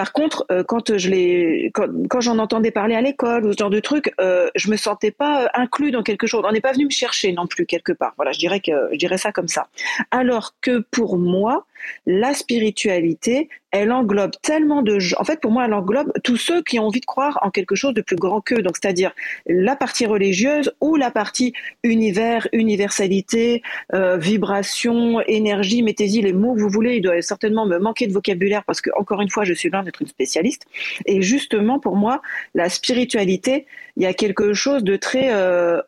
[0.00, 3.68] par contre, euh, quand je quand, quand j'en entendais parler à l'école ou ce genre
[3.68, 6.42] de truc, euh, je me sentais pas euh, inclus dans quelque chose.
[6.42, 8.14] On n'est pas venu me chercher non plus quelque part.
[8.16, 9.68] Voilà, je dirais que je dirais ça comme ça.
[10.10, 11.66] Alors que pour moi,
[12.06, 15.16] la spiritualité, elle englobe tellement de gens.
[15.20, 17.74] En fait, pour moi, elle englobe tous ceux qui ont envie de croire en quelque
[17.74, 18.62] chose de plus grand qu'eux.
[18.62, 19.12] Donc, c'est-à-dire
[19.46, 21.52] la partie religieuse ou la partie
[21.84, 23.62] univers, universalité,
[23.94, 26.96] euh, vibration, énergie, mettez-y les mots que vous voulez.
[26.96, 29.82] Il doit certainement me manquer de vocabulaire parce que, encore une fois, je suis loin
[29.82, 30.66] d'être une spécialiste.
[31.06, 32.22] Et justement, pour moi,
[32.54, 33.66] la spiritualité,
[33.96, 35.80] il y a quelque chose de très euh,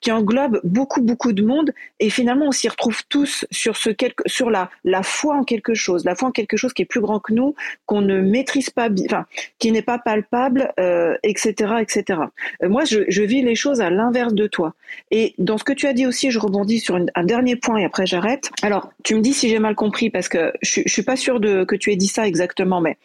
[0.00, 1.72] qui englobe beaucoup, beaucoup de monde.
[1.98, 5.74] Et finalement, on s'y retrouve tous sur ce quelque, sur la, la foi en quelque
[5.74, 7.54] chose, la foi en quelque chose qui est plus grand que nous,
[7.86, 9.26] qu'on ne maîtrise pas, enfin,
[9.58, 12.20] qui n'est pas palpable, euh, etc., etc.
[12.62, 14.74] Euh, moi, je, je, vis les choses à l'inverse de toi.
[15.10, 17.84] Et dans ce que tu as dit aussi, je rebondis sur un dernier point et
[17.84, 18.50] après j'arrête.
[18.62, 21.40] Alors, tu me dis si j'ai mal compris parce que je, je suis pas sûre
[21.40, 22.96] de que tu aies dit ça exactement, mais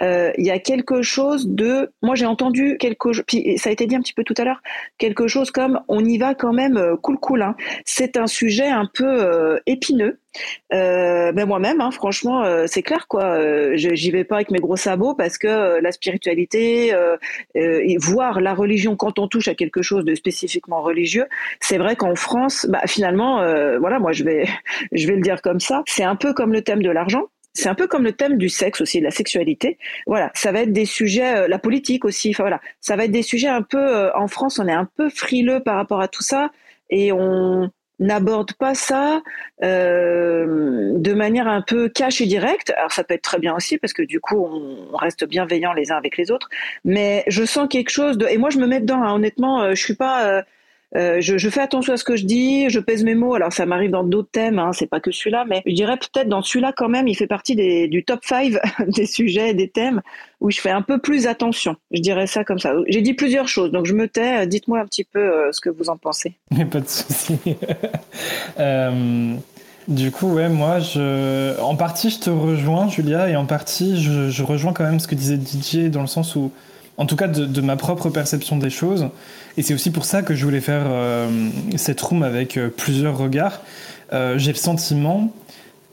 [0.00, 3.72] euh, il y a quelque chose de, moi j'ai entendu quelque chose, puis ça a
[3.72, 4.62] été dit un petit peu tout à l'heure,
[4.98, 7.42] quelque chose comme on y va quand même euh, cool cool.
[7.42, 7.56] Hein.
[7.84, 10.18] C'est un sujet un peu euh, épineux.
[10.72, 13.38] Euh, moi-même, hein, franchement, c'est clair quoi.
[13.76, 16.94] J'y vais pas avec mes gros sabots parce que la spiritualité,
[17.54, 21.26] et voire la religion, quand on touche à quelque chose de spécifiquement religieux,
[21.60, 23.44] c'est vrai qu'en France, bah, finalement,
[23.78, 24.46] voilà, moi je vais,
[24.92, 27.68] je vais le dire comme ça, c'est un peu comme le thème de l'argent c'est
[27.68, 29.78] un peu comme le thème du sexe aussi, de la sexualité.
[30.06, 32.30] Voilà, ça va être des sujets, euh, la politique aussi.
[32.30, 33.78] Enfin voilà, ça va être des sujets un peu.
[33.78, 36.50] Euh, en France, on est un peu frileux par rapport à tout ça
[36.90, 39.22] et on n'aborde pas ça
[39.62, 42.72] euh, de manière un peu cash et directe.
[42.76, 45.92] Alors ça peut être très bien aussi parce que du coup on reste bienveillants les
[45.92, 46.48] uns avec les autres.
[46.84, 49.02] Mais je sens quelque chose de et moi je me mets dedans.
[49.02, 49.14] Hein.
[49.14, 50.42] Honnêtement, je suis pas
[50.94, 53.34] euh, je, fais attention à ce que je dis, je pèse mes mots.
[53.34, 56.28] Alors ça m'arrive dans d'autres thèmes, hein, c'est pas que celui-là, mais je dirais peut-être
[56.28, 57.56] dans celui-là quand même, il fait partie
[57.88, 58.54] du top 5
[58.88, 60.02] des sujets, des thèmes
[60.40, 61.76] où je fais un peu plus attention.
[61.92, 62.74] Je dirais ça comme ça.
[62.88, 64.46] J'ai dit plusieurs choses, donc je me tais.
[64.46, 66.34] Dites-moi un petit peu euh, ce que vous en pensez.
[66.70, 67.38] Pas de souci.
[68.58, 69.34] euh...
[69.88, 70.78] Du coup, ouais, moi,
[71.60, 75.16] en partie, je te rejoins, Julia, et en partie, je, rejoins quand même ce que
[75.16, 76.52] disait Didier, dans le sens où,
[76.98, 79.08] en tout cas, de ma propre perception des choses,
[79.56, 81.28] et c'est aussi pour ça que je voulais faire euh,
[81.76, 83.60] cette room avec euh, plusieurs regards.
[84.12, 85.32] Euh, j'ai le sentiment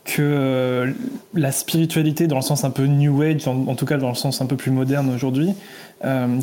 [0.06, 0.96] que
[1.36, 4.42] la spiritualité, dans le sens un peu new age, en, tout cas dans le sens
[4.42, 5.54] un peu plus moderne aujourd'hui,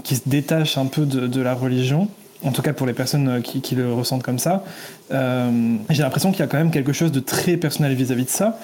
[0.04, 2.06] qui se détache un peu de, la religion,
[2.44, 4.62] en tout cas pour les personnes qui, le ressentent comme ça,
[5.10, 8.30] j'ai l'impression qu'il y a quand même quelque chose de très personnel vis-à-vis -vis de
[8.30, 8.58] ça.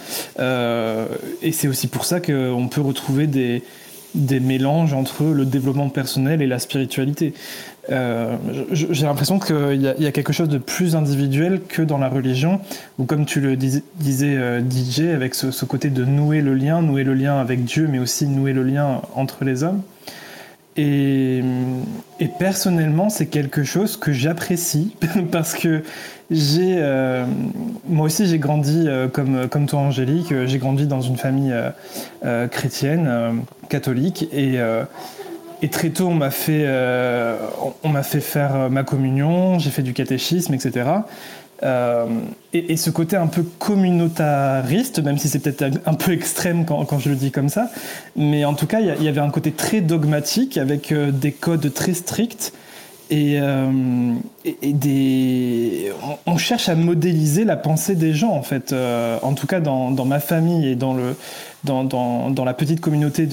[1.42, 6.46] et c'est aussi pour ça qu'on peut retrouver des mélanges entre le développement personnel et
[6.46, 7.34] la spiritualité.
[7.90, 8.36] Euh,
[8.70, 12.60] j'ai l'impression qu'il y, a quelque chose de plus individuel que dans la religion,
[12.98, 16.80] ou comme tu le dis, disais euh, DJ, avec ce, côté de nouer le lien,
[16.80, 19.82] nouer le lien avec Dieu, mais aussi nouer le lien entre les hommes.
[20.76, 21.42] Et,
[22.38, 24.96] personnellement, c'est quelque chose que j'apprécie
[25.32, 25.82] parce que
[26.30, 27.26] j'ai, euh,
[27.88, 30.32] moi aussi, j'ai grandi comme, comme toi, Angélique.
[30.46, 31.52] J'ai grandi dans une famille
[32.50, 34.58] chrétienne, catholique, et
[35.62, 37.36] et très tôt, on m'a fait, euh,
[37.84, 40.90] on m'a fait faire euh, ma communion, j'ai fait du catéchisme, etc.
[41.62, 42.06] Euh,
[42.52, 47.08] et, ce côté un peu communautariste, même si c'est peut-être un peu extrême quand, je
[47.08, 47.70] le dis comme ça,
[48.16, 51.94] mais en tout cas, il y, avait un côté très dogmatique avec des codes très
[51.94, 52.52] stricts
[53.12, 54.14] et, euh,
[56.26, 58.72] on, cherche à modéliser la pensée des gens en fait.
[58.72, 63.28] Euh, en tout cas, dans, ma famille et dans la petite communauté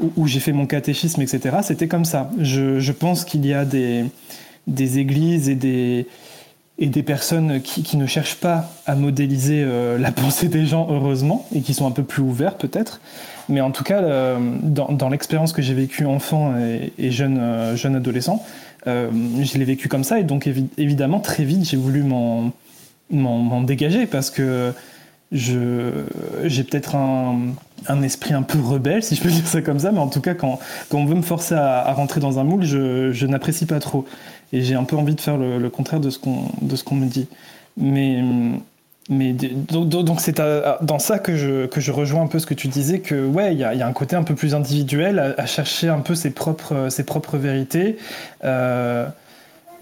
[0.00, 1.58] où, j'ai fait mon catéchisme, etc.
[1.62, 2.30] C'était comme ça.
[2.38, 6.06] Je, pense qu'il y a des églises et des
[6.78, 11.46] et des personnes qui, ne cherchent pas à modéliser euh, la pensée des gens, heureusement,
[11.54, 13.00] et qui sont un peu plus ouverts peut-être.
[13.48, 14.00] Mais en tout cas,
[14.62, 17.38] dans, l'expérience que j'ai vécue enfant et, jeune
[17.94, 18.42] adolescent,
[18.86, 19.10] euh,
[19.42, 24.06] je l'ai vécu comme ça et donc évi évidemment très vite j'ai voulu m'en dégager
[24.06, 24.72] parce que
[25.32, 29.98] j'ai peut-être un, esprit un peu rebelle si je peux dire ça comme ça mais
[29.98, 33.12] en tout cas quand, quand on veut me forcer à, rentrer dans un moule je,
[33.12, 34.04] je n'apprécie pas trop.
[34.52, 36.84] Et j'ai un peu envie de faire le, le contraire de ce qu'on de ce
[36.84, 37.26] qu'on me dit.
[37.76, 38.22] Mais
[39.10, 40.40] mais donc, donc c'est
[40.80, 43.52] dans ça que je, que je rejoins un peu ce que tu disais, que ouais,
[43.52, 46.88] il y a, un côté un peu plus individuel à, chercher un peu ses propres,
[46.88, 47.98] ses propres vérités.
[48.44, 49.06] Euh,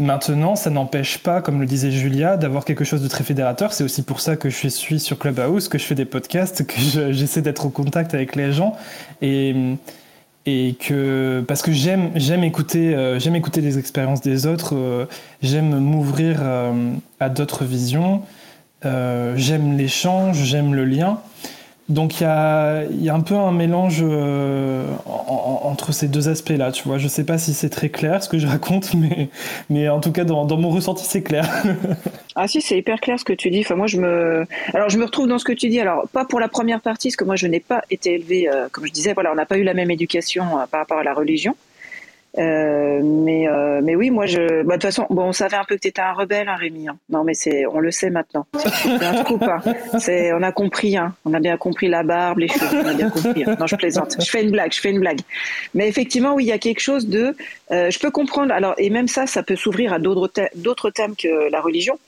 [0.00, 3.72] maintenant, ça n'empêche pas, comme le disait Julia, d'avoir quelque chose de très fédérateur.
[3.72, 7.12] C'est aussi pour ça que je suis sur Clubhouse, que je fais des podcasts, que
[7.12, 8.76] j'essaie d'être au contact avec les gens.
[9.20, 9.54] Et,
[10.46, 15.06] et que parce que j'aime j'aime écouter euh, j'aime écouter les expériences des autres euh,
[15.40, 18.22] j'aime m'ouvrir euh, à d'autres visions
[18.85, 21.21] euh, j'aime l'échange, j'aime le lien.
[21.88, 26.97] Donc il y a, un peu un mélange euh, entre ces deux aspects-là, tu vois.
[26.97, 28.92] Je sais pas si c'est très clair ce que je raconte,
[29.71, 31.47] mais, en tout cas dans, mon ressenti c'est clair.
[32.37, 33.61] ah si, c'est hyper clair ce que tu dis.
[33.61, 35.81] Enfin moi je me, alors je me retrouve dans ce que tu dis.
[35.81, 38.68] Alors pas pour la première partie, parce que moi je n'ai pas été élevée, euh,
[38.71, 41.14] comme je disais, voilà, on n'a pas eu la même éducation par rapport à la
[41.14, 41.57] religion.
[42.38, 45.64] Euh, mais euh, mais oui, moi je, bah, de toute façon, bon, on savait un
[45.64, 46.88] peu que tu étais un rebelle, hein, Rémi.
[46.88, 46.97] Hein.
[47.11, 48.47] Non, mais c'est, on le sait maintenant.
[49.99, 51.14] C'est, on a compris, hein.
[51.25, 52.81] On a bien compris la barbe, les cheveux.
[52.83, 53.45] On a bien compris.
[53.45, 53.57] Hein.
[53.61, 54.16] Non, je plaisante.
[54.18, 54.73] Je fais une blague.
[54.73, 55.21] Je fais une blague.
[55.75, 57.37] Mais effectivement, oui, il y a quelque chose de.
[57.71, 58.53] Euh, je peux comprendre.
[58.53, 61.99] Alors, et même ça, ça peut s'ouvrir à d'autres d'autres thèmes que la religion.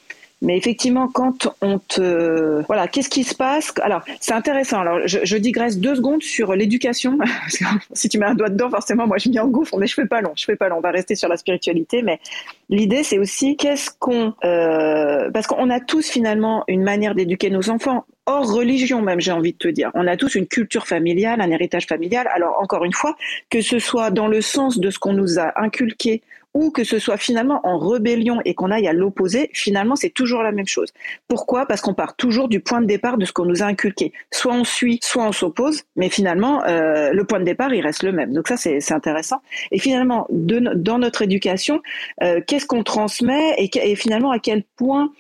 [0.45, 2.63] Mais effectivement, quand on te...
[2.67, 3.73] Voilà, qu'est-ce qui se passe?
[3.83, 4.81] Alors, c'est intéressant.
[4.81, 7.19] Alors, je, je, digresse deux secondes sur l'éducation.
[7.93, 10.21] si tu mets un doigt dedans, forcément, moi, je m'y engouffre, mais je fais pas
[10.21, 10.33] long.
[10.37, 10.77] Je fais pas long.
[10.77, 12.03] On va rester sur la spiritualité.
[12.03, 12.21] Mais
[12.69, 14.35] l'idée, c'est aussi qu'est-ce qu'on...
[14.45, 15.31] Euh...
[15.33, 19.53] Parce qu'on a tous, finalement, une manière d'éduquer nos enfants hors religion même, j'ai envie
[19.53, 19.91] de te dire.
[19.95, 22.29] On a tous une culture familiale, un héritage familial.
[22.35, 23.17] Alors encore une fois,
[23.51, 26.23] que ce soit dans le sens de ce qu'on nous a inculqué
[26.55, 30.43] ou que ce soit finalement en rébellion et qu'on aille à l'opposé, finalement c'est toujours
[30.43, 30.93] la même chose.
[31.29, 31.67] Pourquoi?
[31.67, 34.13] Parce qu'on part toujours du point de départ de ce qu'on nous a inculqué.
[34.33, 38.05] Soit on suit, soit on s'oppose, mais finalement euh, le point de départ il reste
[38.05, 38.33] le même.
[38.33, 39.43] Donc ça c'est intéressant.
[39.73, 41.83] Et finalement dans notre éducation,
[42.23, 45.11] euh, qu'est-ce qu'on transmet et, finalement à quel point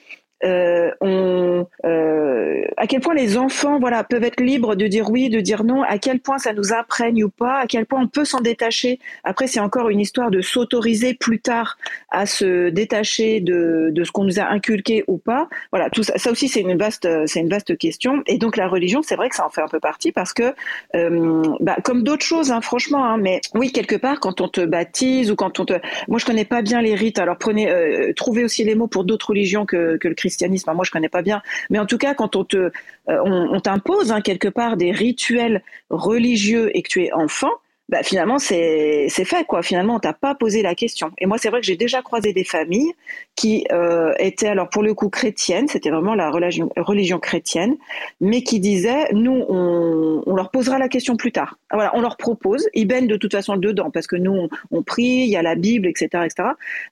[1.00, 5.40] on, euh, à quel point les enfants voilà, peuvent être libres de dire oui, de
[5.40, 8.24] dire non, à quel point ça nous imprègne ou pas, à quel point on peut
[8.24, 8.98] s'en détacher.
[9.22, 11.78] Après, c'est encore une histoire de s'autoriser plus tard
[12.10, 15.48] à se détacher de, ce qu'on nous a inculqué ou pas.
[15.70, 18.22] Voilà, tout ça, ça aussi, c'est une vaste, une vaste question.
[18.26, 20.54] Et donc, la religion, c'est vrai que ça en fait un peu partie parce que,
[20.94, 24.60] euh, bah, comme d'autres choses, hein, franchement, hein, mais oui, quelque part, quand on te
[24.60, 25.74] baptise ou quand on te,
[26.08, 27.18] moi, je connais pas bien les rites.
[27.18, 30.72] Alors, prenez, euh, trouvez aussi les mots pour d'autres religions que, que le christianisme christianisme.
[30.74, 32.70] Moi, je connais pas bien, mais en tout cas, quand on te, euh,
[33.08, 37.52] on, t'impose hein, quelque part des rituels religieux et que tu es enfant,
[37.88, 39.62] bah, finalement c'est c'est fait quoi.
[39.62, 41.10] Finalement, on t'a pas posé la question.
[41.18, 42.92] Et moi, c'est vrai que j'ai déjà croisé des familles
[43.36, 47.76] qui euh, étaient alors pour le coup chrétiennes, c'était vraiment la religion, religion chrétienne,
[48.20, 51.58] mais qui disaient nous on, on, leur posera la question plus tard.
[51.72, 54.82] Voilà, on leur propose, ils baignent de toute façon dedans parce que nous on, on
[54.82, 56.50] prie, il y a la Bible, etc., etc.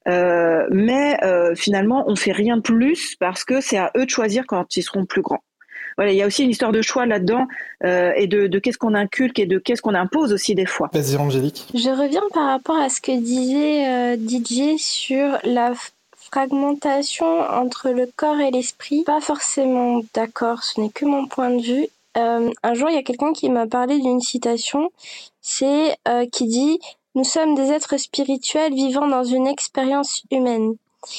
[0.09, 4.11] Euh, mais euh, finalement, on fait rien de plus parce que c'est à eux de
[4.11, 5.43] choisir quand ils seront plus grands
[5.97, 7.47] voilà, il y a aussi une histoire de choix là-dedans
[7.85, 10.91] euh, et de, de qu'est-ce qu'on inculque et de qu'est-ce qu'on impose aussi des fois.
[10.93, 11.67] Vas-y, Angélique.
[11.75, 15.73] Je reviens par rapport à ce que disait euh, DJ sur la
[16.15, 19.05] fragmentation entre le corps et l'esprit.
[19.05, 21.87] Pas forcément d'accord, ce n'est que mon point de vue.
[22.17, 24.91] Euh, un jour, il y a quelqu'un qui m'a parlé d'une citation,
[25.41, 26.79] c'est euh, qui dit
[27.15, 30.77] nous sommes des êtres spirituels vivant dans une expérience humaine.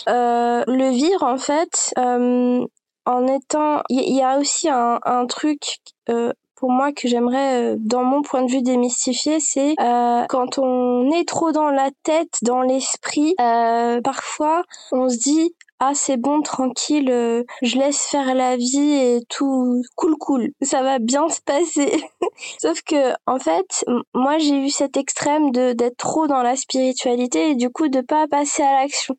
[0.08, 2.66] Euh, le vivre, en fait, euh,
[3.06, 7.76] en étant, il y, a aussi un, un truc euh, pour moi que j'aimerais, euh,
[7.78, 12.38] dans mon point de vue, démystifier, c'est euh, quand on est trop dans la tête,
[12.42, 14.63] dans l'esprit, euh, parfois
[14.94, 19.84] on se dit ah c'est bon tranquille euh, je laisse faire la vie et tout
[19.96, 22.02] cool cool ça va bien se passer
[22.62, 27.50] sauf que en fait moi j'ai eu cet extrême de d'être trop dans la spiritualité
[27.50, 29.16] et du coup de pas passer à l'action.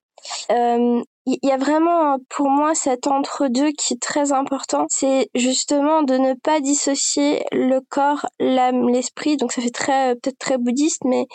[0.51, 4.87] Euh, il y a vraiment pour moi cet entre-deux qui est très important.
[4.91, 9.37] C'est justement de ne pas dissocier le corps, l'âme, l'esprit.
[9.37, 11.27] Donc ça fait très peut-être très bouddhiste, mais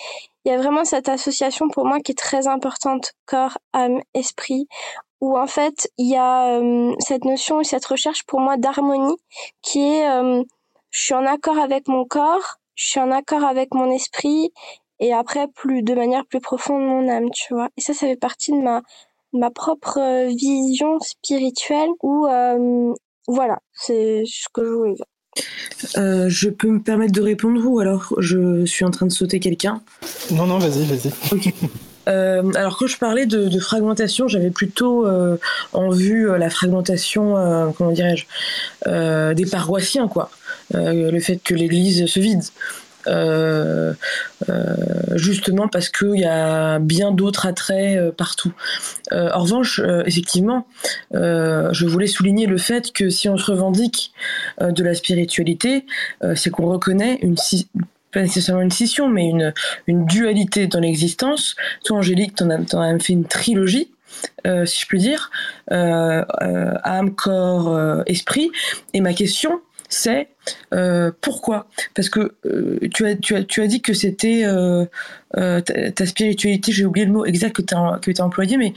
[0.45, 4.67] il y a vraiment cette association pour moi qui est très importante corps, âme, esprit.
[5.21, 9.17] Où en fait il y a euh, cette notion et cette recherche pour moi d'harmonie
[9.62, 10.43] qui est euh,
[10.91, 14.54] je suis en accord avec mon corps, je suis en accord avec mon esprit
[14.99, 17.69] et après plus de manière plus profonde mon âme, tu vois.
[17.78, 18.82] Et ça, ça fait partie de ma
[19.33, 22.93] ma propre euh, vision spirituelle ou euh,
[23.27, 25.05] voilà, c'est ce que je voulais dire.
[25.97, 29.39] Euh, je peux me permettre de répondre ou alors je suis en train de sauter
[29.39, 29.81] quelqu'un?
[30.31, 31.53] Non, non, vas-y, vas-y.
[32.07, 35.37] Euh, alors quand je parlais de, de fragmentation, j'avais plutôt euh,
[35.73, 37.35] en vue la fragmentation,
[37.77, 38.25] comment dirais-je,
[39.33, 40.31] des paroissiens, quoi.
[40.73, 42.41] le fait que l'Église se vide.
[43.07, 43.93] Euh,
[44.49, 44.75] euh,
[45.15, 48.51] justement parce qu'il y a bien d'autres attraits euh, partout.
[49.12, 50.67] en revanche, effectivement,
[51.12, 54.12] je voulais souligner le fait que si on se revendique
[54.62, 55.85] de la spiritualité,
[56.35, 57.35] c'est qu'on reconnaît une
[58.12, 61.55] pas nécessairement une scission, mais une, dualité dans l'existence.
[61.83, 63.91] Toi, Angélique, t'en as, en as fait une trilogie.
[64.45, 65.31] Si je puis dire,
[65.69, 68.51] âme, corps, esprit.
[68.93, 70.29] Et ma question, c'est
[71.21, 71.67] pourquoi?
[71.95, 72.33] Parce que
[72.93, 74.45] tu, as, tu, as, tu as dit que c'était
[75.33, 77.62] ta, spiritualité, j'ai oublié le mot exact que
[78.12, 78.73] tu as employé, mais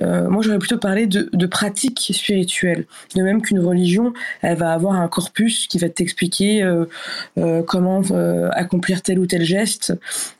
[0.00, 2.86] moi j'aurais plutôt parlé de, de pratique spirituelle.
[3.14, 4.12] De même qu'une religion,
[4.42, 6.68] elle va avoir un corpus qui va t'expliquer
[7.66, 8.02] comment
[8.52, 9.94] accomplir tel ou tel geste.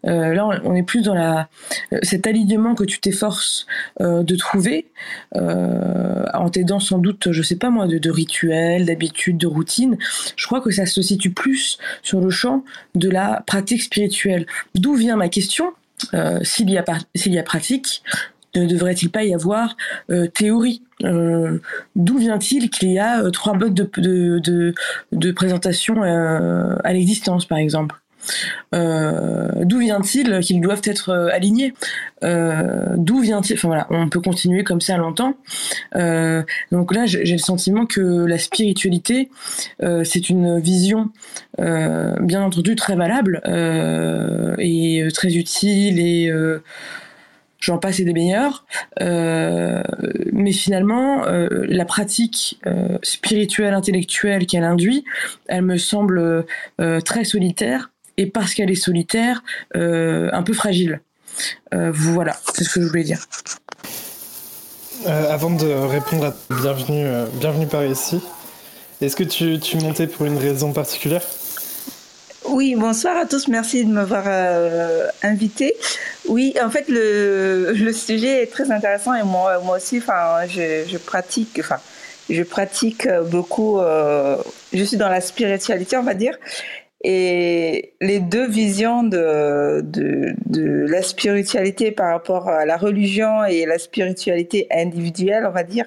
[0.05, 1.49] là, on, est plus dans la,
[2.03, 3.67] cet alignement que tu t'efforces
[4.01, 4.87] de trouver
[5.35, 9.97] en t'aidant sans doute, je sais pas moi, de, de rituels, d'habitudes, de routines.
[10.37, 12.65] Je crois que ça se situe plus sur le champ
[12.95, 14.47] de la pratique spirituelle.
[14.75, 15.73] D'où vient ma question
[16.15, 18.03] euh, S'il y, a, pratique,
[18.55, 19.77] ne devrait-il pas y avoir
[20.11, 21.59] euh, théorie euh,
[21.95, 24.75] D'où vient-il qu'il y a trois modes de, de, de,
[25.13, 27.97] de présentation à l'existence, par exemple?
[28.75, 31.75] Euh, d'où vient-il qu'ils doivent être euh, alignés?
[32.25, 35.35] Euh, D'où vient-il Enfin voilà, on peut continuer comme ça longtemps.
[36.73, 39.31] donc là, j'ai le sentiment que la spiritualité,
[39.81, 41.11] c'est une vision,
[41.59, 43.41] bien entendu, très valable
[44.59, 46.33] et très utile et
[47.61, 48.65] j'en passe et des meilleurs.
[49.01, 52.61] mais finalement, la pratique
[53.03, 55.05] spirituelle, intellectuelle qu'elle induit,
[55.49, 56.47] elle me semble
[57.05, 59.43] très solitaire et parce qu'elle est solitaire,
[59.77, 61.01] euh, un peu fragile.
[61.75, 63.21] Euh, voilà, c'est ce que je voulais dire.
[65.07, 68.21] Euh, avant de répondre à bienvenue, bienvenue par ici,
[69.01, 71.23] est-ce que tu, tu montais pour une raison particulière?
[72.49, 74.25] Oui, bonsoir à tous, merci de m'avoir
[75.23, 75.75] invité.
[76.29, 80.85] Oui, en fait, le, le, sujet est très intéressant et moi, moi aussi, enfin, je,
[80.89, 81.79] je pratique, enfin,
[82.31, 83.79] je pratique beaucoup,
[84.73, 86.37] je suis dans la spiritualité, on va dire,
[87.09, 93.65] et les deux visions de, de, de, la spiritualité par rapport à la religion et
[93.65, 95.87] la spiritualité individuelle, on va dire,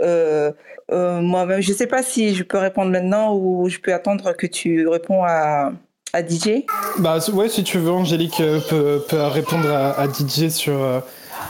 [0.00, 0.50] euh,
[0.90, 4.32] euh, moi-même, je ne sais pas si je peux répondre maintenant ou je peux attendre
[4.32, 5.72] que tu réponds à,
[6.14, 6.64] à DJ.
[6.98, 10.80] Bah ouais, si tu veux, Angélique euh, peut, peut répondre à, DJ sur,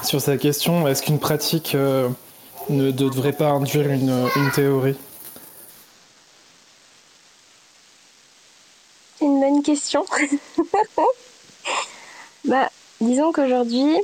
[0.03, 0.89] sur sa question.
[0.89, 1.77] Est-ce qu'une pratique
[2.69, 4.97] ne devrait pas induire une, une théorie
[9.19, 10.05] C'est une bonne question.
[12.45, 13.97] bah, disons qu'aujourd'hui,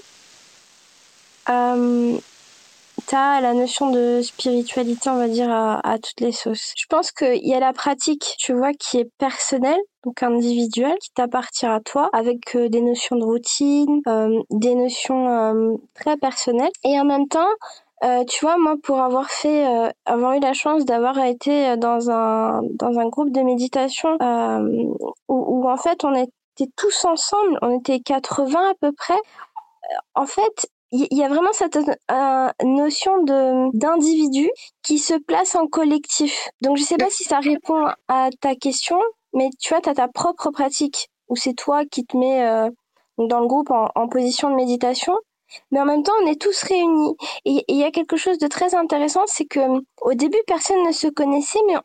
[1.49, 2.19] euh,
[3.07, 6.73] tu as la notion de spiritualité, on va dire, à, toutes les sauces.
[6.77, 11.11] Je pense qu'il y a la pratique, tu vois, qui est personnelle, donc individuelle, qui
[11.13, 16.73] t'appartient à toi, avec euh, des notions de routine, euh, des notions euh, très personnelles.
[16.85, 17.49] Et en même temps,
[18.05, 22.11] euh, tu vois, moi, pour avoir fait, euh, avoir eu la chance d'avoir été dans
[22.11, 24.93] un dans un groupe de méditation euh,
[25.29, 29.19] où, en fait on était tous ensemble, on était 80 à peu près.
[30.15, 31.79] En fait, il y, a vraiment cette
[32.63, 34.51] notion de d'individu
[34.83, 36.51] qui se place en collectif.
[36.61, 39.01] Donc je sais pas si ça répond à ta question,
[39.33, 42.69] mais tu vois, tu as ta propre pratique où c'est toi qui te mets
[43.19, 45.15] dans le groupe en position de méditation
[45.71, 47.17] mais en même temps, on est tous réunis.
[47.45, 49.61] Et il y a quelque chose de très intéressant, c'est que
[50.03, 51.77] au début, personne ne se connaissait, mais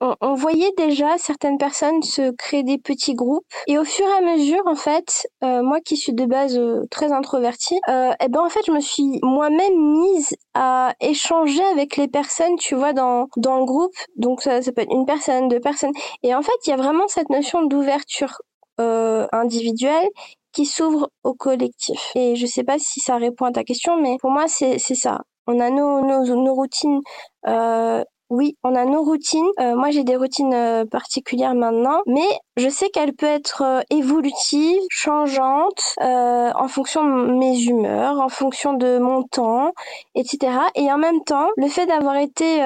[0.00, 3.44] on, voyait déjà certaines personnes se créer des petits groupes.
[3.66, 6.86] Et au fur et à mesure, en fait, euh, moi qui suis de base euh,
[6.90, 11.64] très introvertie, euh, et eh ben en fait, je me suis moi-même mise à échanger
[11.64, 13.92] avec les personnes, tu vois, dans dans le groupe.
[14.16, 15.92] Donc ça, ça peut être une personne, deux personnes.
[16.22, 18.40] Et en fait, il y a vraiment cette notion d'ouverture
[18.80, 20.08] euh, individuelle
[20.52, 22.12] qui s'ouvre au collectif.
[22.14, 25.22] Et je sais pas si ça répond à ta question, mais pour moi, c'est ça.
[25.46, 27.00] On a nos, nos, nos routines.
[27.46, 29.48] Euh, oui, on a nos routines.
[29.58, 33.80] Euh, moi, j'ai des routines euh, particulières maintenant, mais je sais qu'elles peuvent être euh,
[33.90, 39.72] évolutives, changeantes, euh, en fonction de mes humeurs, en fonction de mon temps,
[40.14, 40.52] etc.
[40.76, 42.60] Et en même temps, le fait d'avoir été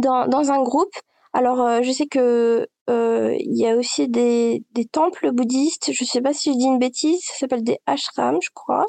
[0.00, 0.94] dans, dans un groupe,
[1.34, 5.90] alors, je sais que euh, il y a aussi des, des temples bouddhistes.
[5.92, 7.20] Je sais pas si je dis une bêtise.
[7.24, 8.84] Ça s'appelle des ashrams, je crois.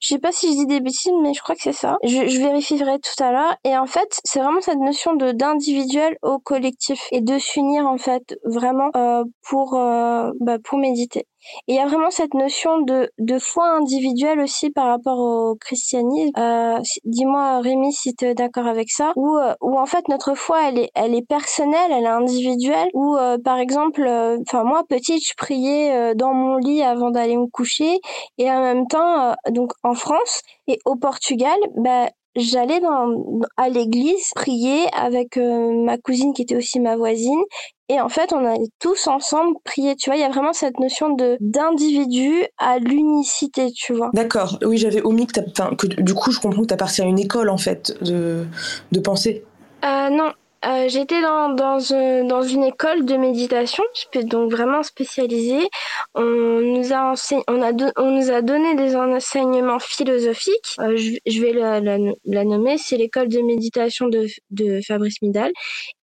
[0.00, 1.98] Je sais pas si je dis des bêtises, mais je crois que c'est ça.
[2.02, 3.56] Je, je vérifierai tout à l'heure.
[3.64, 7.98] Et en fait, c'est vraiment cette notion de d'individuel au collectif et de s'unir en
[7.98, 11.26] fait vraiment euh, pour euh, bah, pour méditer.
[11.68, 16.32] Et il y a vraiment cette notion de, foi individuelle aussi par rapport au christianisme.
[16.38, 19.12] Euh, Dis-moi, Rémi, si tu es d'accord avec ça.
[19.16, 22.88] Où, euh, en fait notre foi, elle est, elle est personnelle, elle est individuelle.
[22.94, 27.46] Où euh, par exemple, euh, moi petite, je priais dans mon lit avant d'aller me
[27.46, 27.98] coucher.
[28.38, 34.30] Et en même temps, donc en France et au Portugal, bah, j'allais dans, à l'église
[34.34, 37.42] prier avec ma cousine qui était aussi ma voisine
[37.88, 39.94] et en fait, on allait tous ensemble prier.
[39.94, 44.10] Tu vois, il y a vraiment cette notion de d'individu à l'unicité, tu vois.
[44.12, 44.58] D'accord.
[44.64, 45.40] Oui, j'avais omis que,
[45.76, 48.44] que du coup, je comprends que tu appartiens à une école, en fait, de,
[48.90, 49.44] de pensée.
[49.84, 50.32] Euh, non,
[50.64, 51.78] euh, j'étais dans, dans,
[52.26, 53.84] dans, une école de méditation,
[54.24, 55.68] donc vraiment spécialisée.
[56.14, 57.14] On nous a,
[57.46, 60.76] on a, on nous a donné des enseignements philosophiques.
[60.80, 65.20] Euh, je, je, vais la, la, la nommer, c'est l'école de méditation de, de Fabrice
[65.22, 65.52] Midal.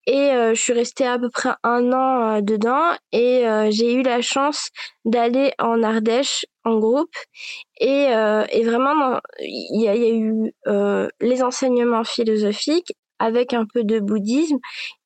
[0.05, 4.21] Et euh, je suis restée à peu près un an dedans et j'ai eu la
[4.21, 4.69] chance
[5.05, 7.15] d'aller en Ardèche en groupe
[7.79, 8.07] et,
[8.51, 10.53] et vraiment il y y a, eu
[11.21, 14.57] les enseignements philosophiques avec un peu de bouddhisme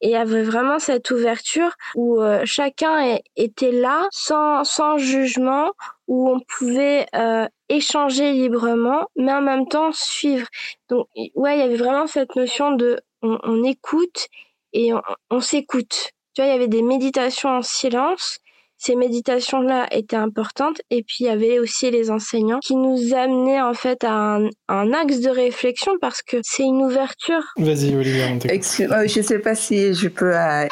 [0.01, 5.71] et avait vraiment cette ouverture où euh, chacun était là sans, sans jugement,
[6.07, 10.47] où on pouvait euh, échanger librement, mais en même temps suivre.
[10.89, 14.27] Donc ouais, il y avait vraiment cette notion de on, écoute
[14.73, 16.11] et on, on s'écoute.
[16.33, 18.39] Tu vois, il y avait des méditations en silence
[18.77, 20.81] ces méditations-là étaient importantes.
[20.91, 24.93] Et puis, il y avait aussi les enseignants qui nous amenaient en fait à un,
[24.93, 27.41] axe de réflexion parce que c'est une ouverture.
[27.57, 30.67] Vas-y, Olivier, euh, Je ne sais pas si je peux euh,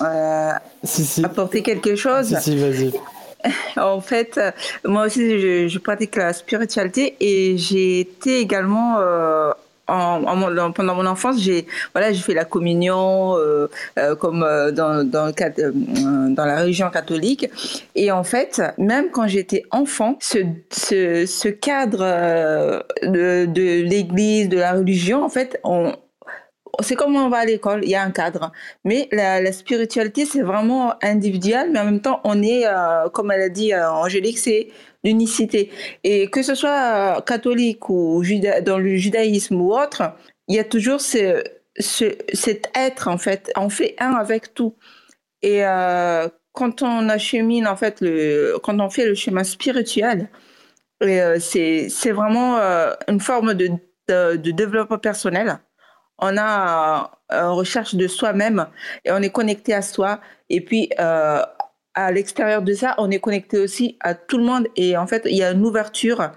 [0.00, 0.52] euh,
[1.22, 2.36] apporter quelque chose.
[2.38, 2.92] Si, si, vas-y.
[3.76, 4.40] En fait,
[4.86, 8.96] moi aussi, je, je, pratique la spiritualité et j'ai été également
[9.86, 13.68] en, pendant mon enfance, j'ai voilà, j'ai fait la communion euh,
[13.98, 17.48] euh, comme euh, dans dans, la religion catholique.
[17.94, 20.38] Et en fait, même quand j'étais enfant, ce,
[20.70, 22.00] ce, cadre
[23.02, 25.60] de, de l'Église, de la religion, en fait,
[26.80, 28.52] c'est comme on va à l'école, il y a un cadre.
[28.84, 32.64] Mais la spiritualité, c'est vraiment individuel, mais en même temps, on est,
[33.12, 34.68] comme elle a dit Angélique, c'est
[35.04, 35.70] l'unicité.
[36.02, 38.22] Et que ce soit catholique ou
[38.64, 40.02] dans le judaïsme ou autre,
[40.48, 41.42] il y a toujours ce,
[41.78, 43.52] cet être, en fait.
[43.56, 44.74] On fait un avec tout.
[45.42, 50.30] Et euh, quand on achemine, en fait, le, quand on fait le chemin spirituel,
[51.02, 53.68] euh, c'est, c'est vraiment euh, une forme de,
[54.08, 55.58] de, de, développement personnel.
[56.18, 58.66] On a une recherche de soi-même
[59.04, 60.20] et on est connecté à soi.
[60.48, 60.90] Et puis,
[61.94, 65.22] à l'extérieur de ça, on est connecté aussi à tout le monde et en fait,
[65.26, 66.30] il y a une ouverture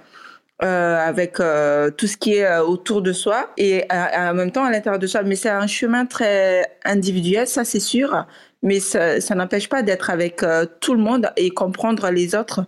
[0.64, 4.66] euh, avec euh, tout ce qui est euh, autour de soi et en même temps
[4.66, 5.22] à l'intérieur de soi.
[5.24, 8.26] Mais c'est un chemin très individuel, ça c'est sûr,
[8.64, 10.44] mais ça, ça n'empêche pas d'être avec
[10.80, 12.66] tout le monde et comprendre les autres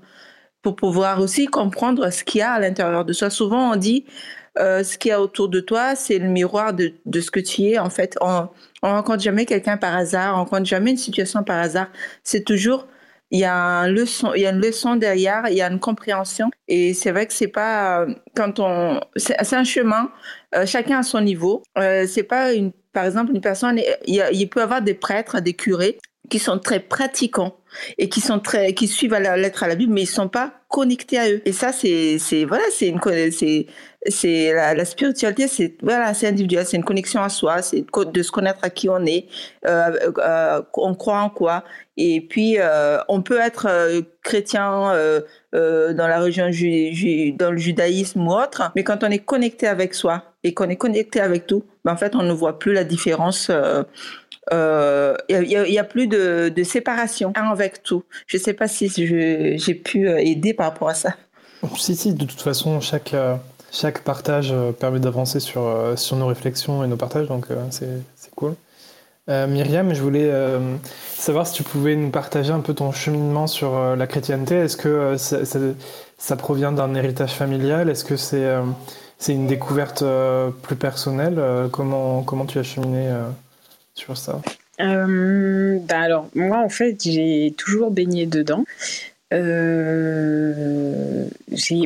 [0.61, 3.29] pour pouvoir aussi comprendre ce qu'il y a à l'intérieur de soi.
[3.29, 4.05] Souvent, on dit
[4.59, 7.39] euh, ce qu'il y a autour de toi, c'est le miroir de, de, ce que
[7.39, 7.79] tu es.
[7.79, 8.47] En fait, on,
[8.83, 11.87] on rencontre jamais quelqu'un par hasard, on rencontre jamais une situation par hasard.
[12.23, 12.87] C'est toujours
[13.31, 16.49] il y a une leçon, derrière, il y a une compréhension.
[16.67, 20.11] Et c'est vrai que c'est pas quand on, c'est un chemin.
[20.55, 21.61] Euh, chacun à son niveau.
[21.77, 23.79] Euh, c'est pas une, par exemple, une personne.
[24.07, 25.99] Il, peut y avoir des prêtres, des curés
[26.29, 27.55] qui sont très pratiquants
[27.97, 30.58] et qui sont très qui suivent la lettre à la Bible mais ils sont pas
[30.69, 31.41] connectés à eux.
[31.45, 32.99] Et ça c'est voilà c'est une
[33.31, 33.65] c'est
[34.07, 38.31] c'est la, spiritualité c'est voilà c'est individuel c'est une connexion à soi c'est de se
[38.31, 39.25] connaître à qui on est
[39.67, 41.63] euh, euh, on croit en quoi.
[41.97, 45.21] Et puis euh, on peut être euh, chrétien euh,
[45.53, 49.19] euh, dans la religion ju, ju, dans le judaïsme ou autre mais quand on est
[49.19, 52.59] connecté avec soi et qu'on est connecté avec tout ben en fait on ne voit
[52.59, 53.51] plus la différence
[54.51, 58.03] il euh, n'y a, a, plus de, de, séparation avec tout.
[58.27, 61.15] Je ne sais pas si j'ai pu euh, aider par rapport à ça.
[61.77, 63.35] Si, si, de toute façon, chaque, euh,
[63.71, 68.55] chaque partage permet d'avancer sur, sur nos réflexions et nos partages, donc c'est cool.
[69.29, 70.75] Euh, Myriam, je voulais euh,
[71.15, 74.55] savoir si tu pouvais nous partager un peu ton cheminement sur euh, la chrétienté.
[74.55, 75.59] Est-ce que ça, ça,
[76.17, 77.89] ça, provient d'un héritage familial?
[77.89, 78.47] Est-ce que c'est
[79.19, 80.03] c'est une découverte
[80.63, 81.39] plus personnelle?
[81.71, 83.11] Comment, comment tu as cheminé
[83.99, 84.41] sur ça
[84.81, 88.63] euh, bah alors, moi, en fait, j'ai toujours baigné dedans.
[89.31, 91.25] Euh,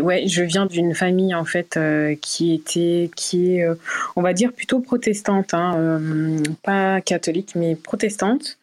[0.01, 3.75] ouais, je viens d'une famille en fait euh, qui était, qui est, euh,
[4.15, 8.57] on va dire plutôt protestante, hein, pas catholique mais protestante.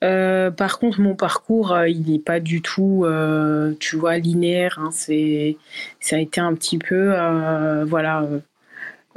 [0.00, 3.06] par contre, mon parcours, il n'est pas du tout,
[3.80, 4.78] tu vois, linéaire.
[4.80, 5.56] Hein, c'est,
[6.00, 7.12] ça a été un petit peu,
[7.86, 8.24] voilà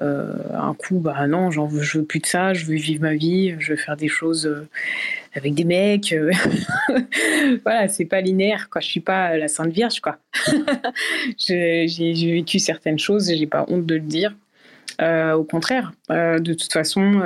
[0.02, 3.02] euh, un coup, bah non, j'en veux, je veux plus de ça, je veux vivre
[3.02, 4.68] ma vie, je veux faire des choses euh,
[5.34, 6.14] avec des mecs.
[6.14, 6.32] Euh.
[7.66, 8.80] voilà, c'est pas linéaire, quoi.
[8.80, 10.18] Je suis pas la Sainte Vierge, quoi.
[11.38, 14.36] j'ai vécu certaines choses, j'ai pas honte de le dire.
[15.02, 17.22] au contraire, de toute façon.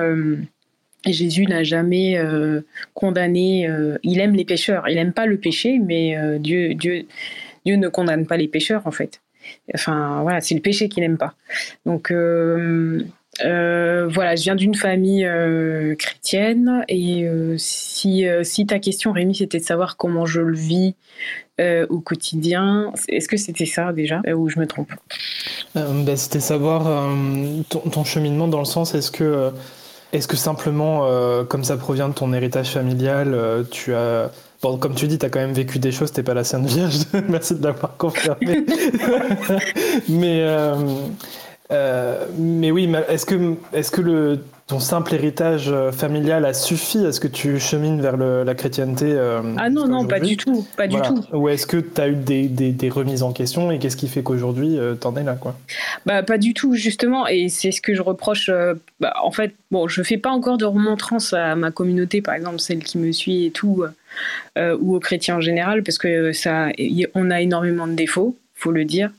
[1.05, 2.17] Jésus n'a jamais
[2.93, 3.69] condamné.
[4.03, 4.87] il aime les pécheurs.
[4.87, 7.05] Il n'aime pas le péché, mais Dieu, Dieu,
[7.65, 9.22] Dieu ne condamne pas les pécheurs en fait.
[9.73, 11.33] Enfin, voilà, c'est le péché qu'il n'aime pas.
[11.85, 13.03] Donc, euh,
[13.43, 17.27] euh, voilà, je viens d'une famille euh, chrétienne et
[17.57, 20.95] si, si ta question, Rémi, c'était de savoir comment je le vis
[21.59, 24.91] au quotidien, est-ce que c'était ça déjà ou je me trompe?
[25.75, 27.07] Bah, C'était savoir
[27.69, 29.51] ton, ton, cheminement dans le sens, est-ce que
[30.11, 31.07] est-ce que simplement,
[31.45, 34.31] comme ça provient de ton héritage familial, tu as
[34.63, 36.67] Bon, comme tu dis, tu as quand même vécu des choses, t'es pas la Sainte
[36.67, 38.65] Vierge, merci de l'avoir confirmé.
[40.07, 40.75] mais, euh,
[41.69, 47.19] mais oui, est-ce que, est que le, ton simple héritage euh, familial a suffi Est-ce
[47.19, 50.65] que tu chemines vers la chrétienté euh, Ah non, non, pas du tout.
[50.77, 51.23] Pas du tout.
[51.33, 54.23] Ou est-ce que tu as eu des, des, remises en question et qu'est-ce qui fait
[54.23, 55.57] qu'aujourd'hui tu en es là quoi?
[56.05, 57.27] Bah, Pas du tout, justement.
[57.27, 58.49] Et c'est ce que je reproche.
[58.99, 62.59] Bah, en fait, bon, je fais pas encore de remontrance à ma communauté, par exemple,
[62.59, 63.83] celle qui me suit et tout,
[64.57, 66.69] ou aux chrétiens en général, parce que ça,
[67.15, 69.11] on a énormément de défauts faut le dire.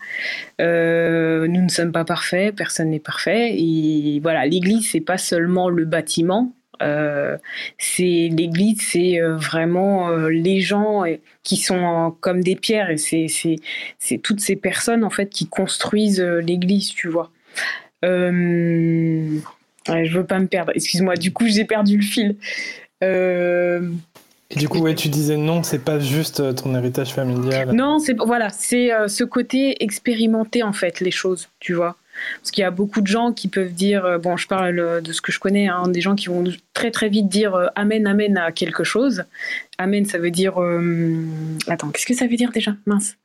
[0.61, 3.55] Euh, nous ne sommes pas parfaits, personne n'est parfait.
[3.57, 6.53] Et voilà, l'Église, c'est pas seulement le bâtiment.
[6.83, 7.37] Euh,
[7.79, 11.05] c'est l'Église, c'est euh, vraiment les gens
[11.43, 16.21] qui sont comme des pierres et c'est c'est toutes ces personnes en fait qui construisent
[16.21, 17.31] l'Église, tu vois.
[18.03, 19.39] je
[19.87, 20.73] veux pas me perdre.
[20.75, 21.15] Excuse-moi.
[21.17, 22.37] Du coup, j'ai perdu le fil.
[24.51, 27.73] Du coup, tu disais non, c'est pas juste euh, ton héritage familial.
[27.73, 31.97] Non, c'est voilà, c'est euh, ce côté expérimenter en fait les choses, tu vois.
[32.41, 35.13] Parce qu'il y a beaucoup de gens qui peuvent dire, euh, bon, je parle de
[35.13, 38.37] ce que je connais, hein, des gens qui vont très très vite dire amen, amen
[38.37, 39.25] à quelque chose.
[39.79, 40.59] Amen, ça veut dire,
[41.67, 42.77] attends, qu'est-ce que ça veut dire déjà?
[42.87, 43.17] Mince.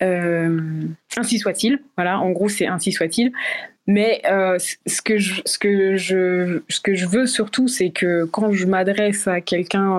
[0.00, 1.80] ainsi soit-il.
[1.96, 3.32] Voilà, en gros, c'est ainsi soit-il.
[3.88, 8.52] Mais ce, que je, ce, que je, ce que je veux surtout, c'est que quand
[8.52, 9.98] je m'adresse à quelqu'un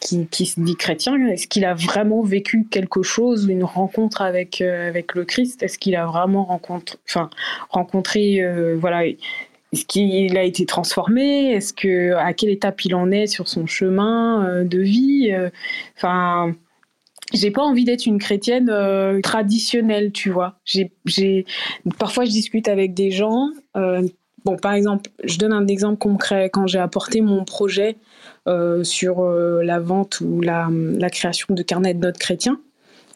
[0.00, 4.88] qui, se dit chrétien, est-ce qu'il a vraiment vécu quelque chose, une rencontre avec, euh,
[4.88, 5.62] avec le Christ?
[5.62, 7.30] Est-ce qu'il a vraiment rencontré, enfin,
[7.70, 11.52] rencontré, euh, voilà, est-ce qu'il a été transformé?
[11.52, 15.32] Est-ce que à quelle étape il en est sur son chemin euh, de vie
[15.96, 16.54] Enfin,
[17.34, 18.70] j'ai pas envie d'être une chrétienne
[19.22, 20.58] traditionnelle, tu vois.
[20.64, 21.44] J'ai,
[21.98, 23.50] parfois je discute avec des gens.
[23.74, 26.50] bon, par exemple, je donne un exemple concret.
[26.52, 27.96] Quand j'ai apporté mon projet
[28.84, 30.68] sur euh, la vente ou la,
[31.10, 32.60] création de carnets de notes chrétiens.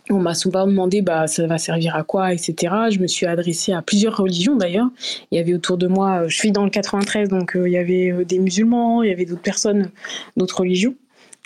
[0.09, 2.75] On m'a souvent demandé bah, ça va servir à quoi, etc.
[2.91, 4.89] Je me suis adressée à plusieurs religions d'ailleurs.
[5.31, 7.79] Il y avait autour de moi, je suis dans le 93, donc euh, il y
[7.79, 9.91] avait des musulmans, il y avait d'autres personnes
[10.37, 10.95] d'autres religions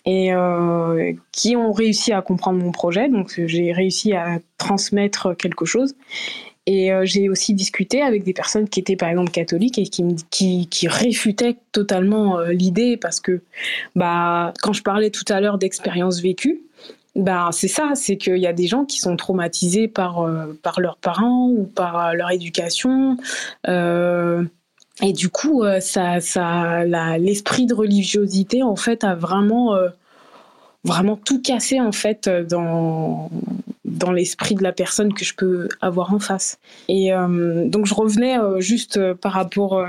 [0.07, 0.33] et
[1.33, 3.09] qui ont réussi à comprendre mon projet.
[3.09, 5.95] Donc j'ai réussi à transmettre quelque chose.
[6.67, 10.03] Et euh, j'ai aussi discuté avec des personnes qui étaient par exemple catholiques et qui,
[10.31, 13.43] qui, qui réfutaient totalement euh, l'idée parce que
[13.95, 16.63] bah, quand je parlais tout à l'heure d'expériences vécues,
[17.17, 20.81] bah, c'est ça, c'est qu'il y a des gens qui sont traumatisés par, euh, par
[20.81, 23.19] leurs parents ou par leur éducation.
[23.67, 26.85] et du coup, ça, ça,
[27.19, 29.77] l'esprit de religiosité, en fait, a vraiment
[30.85, 33.31] vraiment tout cassé en fait dans
[33.85, 36.59] dans l'esprit de la personne que je peux avoir en face.
[36.89, 39.87] Et euh, donc je revenais euh, juste euh, par rapport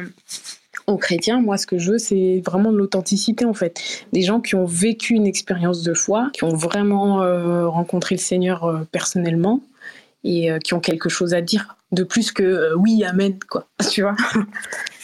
[0.87, 4.05] aux chrétiens, moi ce que je veux c'est vraiment de l'authenticité en fait.
[4.13, 7.17] Des gens qui ont vécu une expérience de foi, qui ont vraiment
[7.71, 9.61] rencontré le Seigneur personnellement
[10.23, 13.67] et qui ont quelque chose à dire de plus que oui, amen quoi.
[13.89, 14.15] Tu vois?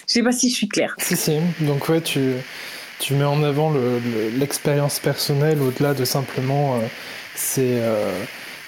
[0.07, 0.93] Je sais pas si je suis claire.
[0.99, 1.37] Si si.
[1.61, 2.33] Donc ouais, tu
[2.99, 3.73] tu mets en avant
[4.37, 6.79] l'expérience personnelle au-delà de simplement
[7.33, 7.81] c'est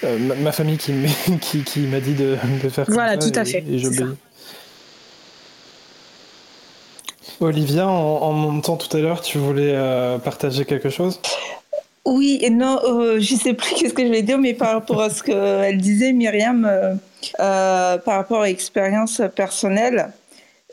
[0.04, 0.94] euh, ma, famille qui,
[1.42, 3.64] qui, qui m'a dit de, de faire voilà, tout à fait.
[3.70, 4.04] Et j'obéis.
[7.40, 11.20] Olivia, en, montant tout à l'heure, tu voulais euh, partager quelque chose?
[12.06, 14.74] Oui, et non, euh, je ne sais plus qu'est-ce que je vais dire, mais par
[14.74, 17.00] rapport à ce qu'elle disait, Myriam,
[17.38, 20.12] par rapport à l'expérience personnelle,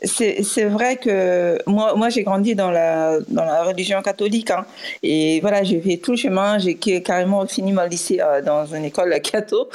[0.03, 4.51] c'est vrai que moi, moi j'ai grandi dans la, dans la religion catholique.
[4.51, 4.65] Hein,
[5.03, 6.57] et voilà, j'ai fait tout le chemin.
[6.57, 9.69] J'ai carrément fini mon lycée euh, dans une école catho.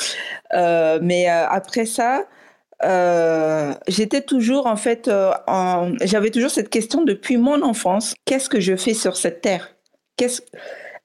[0.54, 2.26] Euh, mais euh, après ça,
[2.84, 5.10] euh, j'étais toujours, en fait,
[6.02, 8.14] j'avais toujours cette question depuis mon enfance.
[8.24, 9.74] Qu'est-ce que je fais sur cette terre?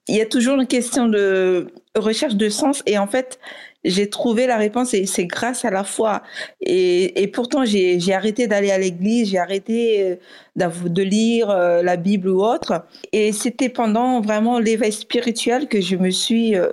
[0.07, 2.82] Il y a toujours une question de recherche de sens.
[2.88, 3.39] Et en fait,
[3.84, 6.21] j'ai trouvé la réponse et c'est grâce à la foi.
[6.61, 10.19] Et, pourtant, j'ai arrêté d'aller à l'église, j'ai arrêté
[10.57, 12.86] euh, de lire euh, la Bible ou autre.
[13.11, 16.55] Et c'était pendant vraiment l'éveil spirituel que je me suis...
[16.55, 16.69] Euh,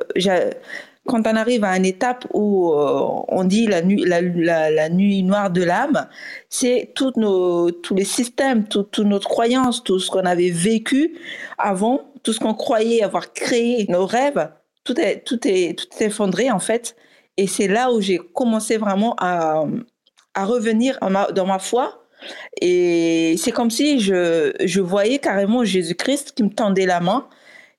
[1.07, 6.07] quand on arrive à une étape où on dit la nuit, noire de l'âme,
[6.51, 11.15] c'est nos, tous les systèmes, toutes notre croyances, tout ce qu'on avait vécu
[11.57, 14.51] avant, tout ce qu'on croyait avoir créé, nos rêves,
[14.89, 16.97] tout est, tout est, tout effondré en fait.
[17.37, 19.65] Et c'est là où j'ai commencé vraiment à,
[20.35, 20.99] à revenir
[21.35, 22.05] dans ma foi.
[22.61, 27.29] Et c'est comme si je, je voyais carrément Jésus-Christ qui me tendait la main.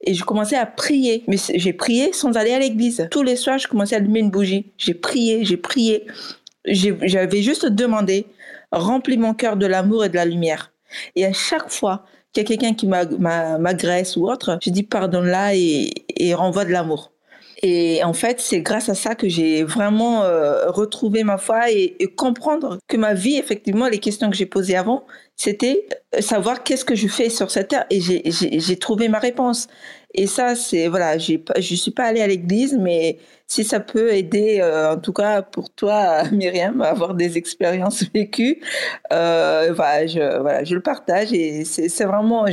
[0.02, 1.24] Et je commençais à prier.
[1.28, 3.08] Mais j'ai prié sans aller à l'église.
[3.12, 4.72] Tous les soirs, je commençais à allumer une bougie.
[4.78, 6.06] J'ai prié, j'ai prié.
[6.66, 8.28] J'avais juste demandé,
[8.72, 10.72] remplis mon cœur de l'amour et de la lumière.
[11.16, 15.56] Et à chaque fois qu'il y a quelqu'un qui m'agresse ou autre, je dis pardonne-la
[15.56, 17.12] et, et renvoie de l'amour.
[17.62, 21.98] Et en fait, c'est grâce à ça que j'ai vraiment euh, retrouvé ma foi et,
[22.16, 25.06] comprendre que ma vie, effectivement, les questions que j'ai posées avant,
[25.36, 25.86] c'était
[26.16, 27.86] euh, savoir qu'est-ce que je fais sur cette terre.
[27.90, 29.68] Et j'ai trouvé ma réponse.
[30.14, 34.60] Et ça, c'est voilà, je suis pas allée à l'église, mais si ça peut aider,
[34.62, 38.62] euh, en tout cas pour toi, Myriam, à avoir des expériences vécues,
[39.10, 42.46] voilà, je, voilà, je le partage et c'est vraiment,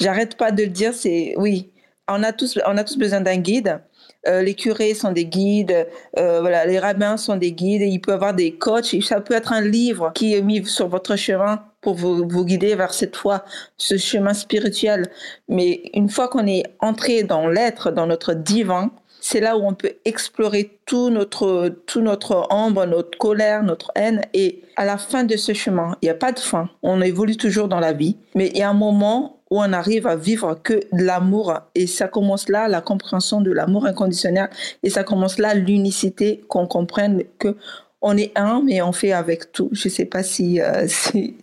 [0.00, 1.70] j'arrête pas de le dire, c'est oui,
[2.10, 3.80] on a tous, on a tous besoin d'un guide.
[4.26, 5.86] Euh, les curés sont des guides,
[6.18, 9.20] euh, voilà, les rabbins sont des guides, et il peut y avoir des coachs, ça
[9.20, 12.92] peut être un livre qui est mis sur votre chemin pour vous, vous guider vers
[12.92, 13.44] cette foi,
[13.78, 15.10] ce chemin spirituel.
[15.48, 18.90] Mais une fois qu'on est entré dans l'être, dans notre divin,
[19.20, 24.22] c'est là où on peut explorer tout notre, tout notre ombre, notre colère, notre haine.
[24.34, 26.70] Et à la fin de ce chemin, il n'y a pas de fin.
[26.82, 28.16] On évolue toujours dans la vie.
[28.34, 31.54] Mais il y a un moment où on arrive à vivre que de l'amour.
[31.74, 34.48] Et ça commence là, la compréhension de l'amour inconditionnel.
[34.82, 37.56] Et ça commence là, l'unicité, qu'on comprenne que
[38.02, 39.68] on est un, mais on fait avec tout.
[39.72, 41.36] Je ne sais pas si, euh, si,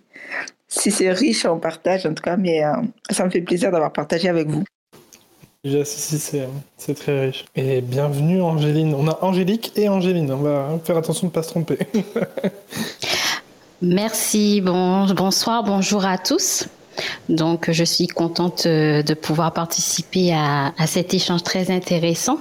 [0.68, 2.74] si c'est riche en partage, en tout cas, mais euh,
[3.10, 4.64] ça me fait plaisir d'avoir partagé avec vous.
[5.64, 6.40] Déjà, si, si,
[6.78, 7.46] c'est très riche.
[7.56, 8.96] Et bienvenue, Angéline.
[8.96, 10.32] On a Angélique et Angéline.
[10.32, 11.78] On va faire attention de ne pas se tromper.
[13.82, 14.62] Merci.
[14.62, 16.68] Bon, bonsoir, bonjour à tous.
[17.30, 22.40] Donc, je suis contente euh, de pouvoir participer à, cet échange très intéressant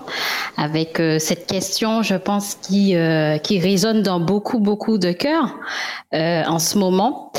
[0.57, 5.57] avec euh, cette question, je pense, qui, euh, qui résonne dans beaucoup, beaucoup de cœurs
[6.13, 7.33] en ce moment.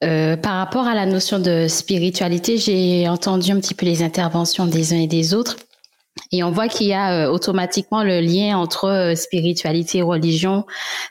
[0.00, 4.92] par rapport à la notion de spiritualité, j'ai entendu un petit peu les interventions des
[4.92, 5.56] uns et des autres.
[6.32, 10.64] Et on voit qu'il y a euh, automatiquement le lien entre euh, spiritualité et religion,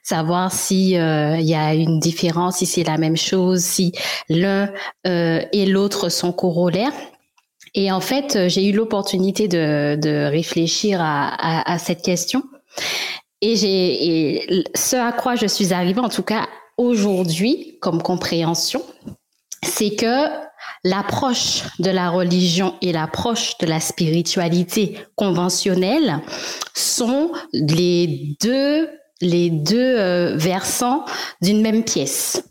[0.04, 3.94] savoir si euh, il y a une différence, si c'est la même chose, si
[4.30, 4.70] l'un
[5.06, 6.94] et l'autre sont corollaires.
[7.74, 12.44] Et en fait, j'ai eu l'opportunité de, de, réfléchir à, à, à, cette question.
[13.42, 16.48] Et j'ai ce à quoi je suis arrivée, en tout cas
[16.78, 18.82] aujourd'hui, comme compréhension,
[19.64, 20.28] c'est que
[20.86, 26.20] l'approche de la religion et l'approche de la spiritualité conventionnelle
[26.76, 28.88] sont les deux,
[29.20, 31.04] les deux euh, versants
[31.42, 32.44] d'une même pièce.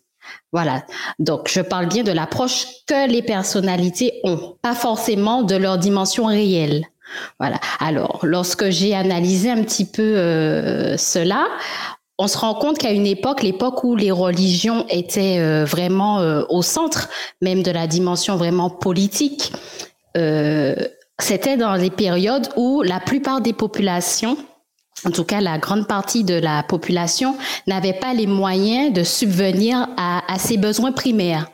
[0.52, 0.84] Voilà.
[1.18, 6.26] Donc, je parle bien de l'approche que les personnalités ont, pas forcément de leur dimension
[6.26, 6.84] réelle.
[7.38, 7.60] Voilà.
[7.78, 11.46] Alors, lorsque j'ai analysé un petit peu euh, cela,
[12.18, 16.44] on se rend compte qu'à une époque, l'époque où les religions étaient euh, vraiment euh,
[16.48, 17.08] au centre,
[17.40, 19.52] même de la dimension vraiment politique,
[20.16, 20.76] euh,
[21.18, 24.36] c'était dans les périodes où la plupart des populations,
[25.04, 27.36] en tout cas la grande partie de la population,
[27.66, 31.50] n'avait pas les moyens de subvenir à, à, ses besoins primaires.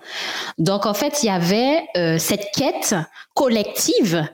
[0.59, 1.85] Donc en fait, il y avait
[2.19, 2.95] cette quête
[3.35, 4.27] collective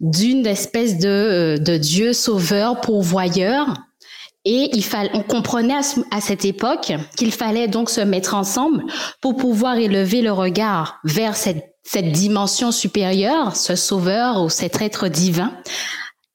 [0.00, 3.68] d'une espèce de, de Dieu sauveur, pourvoyeur,
[4.44, 5.76] et il fallait, on comprenait
[6.10, 8.84] à, cette époque qu'il fallait donc se mettre ensemble
[9.20, 15.08] pour pouvoir élever le regard vers cette, cette dimension supérieure, ce sauveur ou cet être
[15.08, 15.52] divin,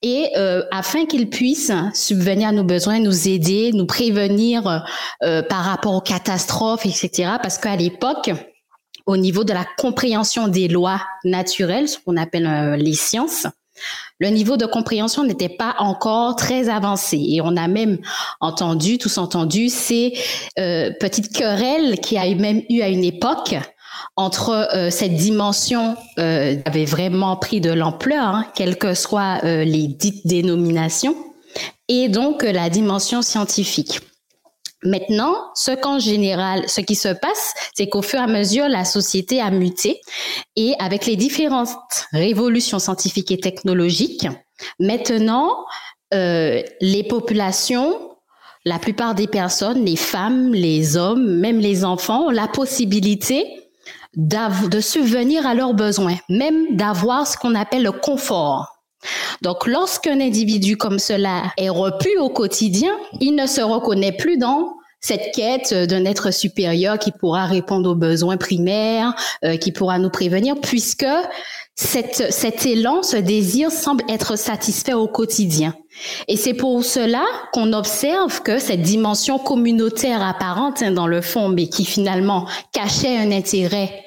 [0.04, 4.86] et euh, afin qu'il puisse subvenir à nos besoins, nous aider, nous prévenir
[5.24, 7.34] euh, par rapport aux catastrophes, etc.
[7.42, 8.32] Parce qu'à l'époque,
[9.08, 13.48] au niveau de la compréhension des lois naturelles, ce qu'on appelle euh, les sciences,
[14.20, 17.98] le niveau de compréhension n'était pas encore très avancé et on a même
[18.40, 20.18] entendu, tous entendu, ces
[20.60, 23.56] euh, petites querelles qui a même eu à une époque
[24.16, 29.64] entre euh, cette dimension euh, avait vraiment pris de l'ampleur, hein, quelles que soient euh,
[29.64, 31.16] les dites dénominations,
[31.88, 34.02] et donc la dimension scientifique.
[34.84, 38.86] Maintenant, ce qu'en général, ce qui se passe, c'est qu'au fur et à mesure, la
[38.86, 40.00] société a muté
[40.56, 41.70] et avec les différentes
[42.12, 44.28] révolutions scientifiques et technologiques,
[44.80, 45.66] maintenant,
[46.14, 48.16] euh, les populations,
[48.66, 53.46] la plupart des personnes, les femmes, les hommes, même les enfants, ont la possibilité
[54.16, 58.77] de subvenir à leurs besoins, même d'avoir ce qu'on appelle le confort.
[59.42, 64.78] Donc, lorsqu'un individu comme cela est repu au quotidien, il ne se reconnaît plus dans
[65.00, 69.14] cette quête d'un être supérieur qui pourra répondre aux besoins primaires,
[69.46, 71.06] euh, qui pourra nous prévenir, puisque
[71.76, 75.76] cet élan, ce désir semble être satisfait au quotidien.
[76.28, 81.50] Et c'est pour cela qu'on observe que cette dimension communautaire apparente hein, dans le fond,
[81.50, 84.04] mais qui finalement cachait un intérêt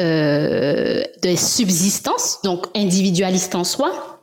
[0.00, 4.13] euh, de subsistance, donc individualiste en soi,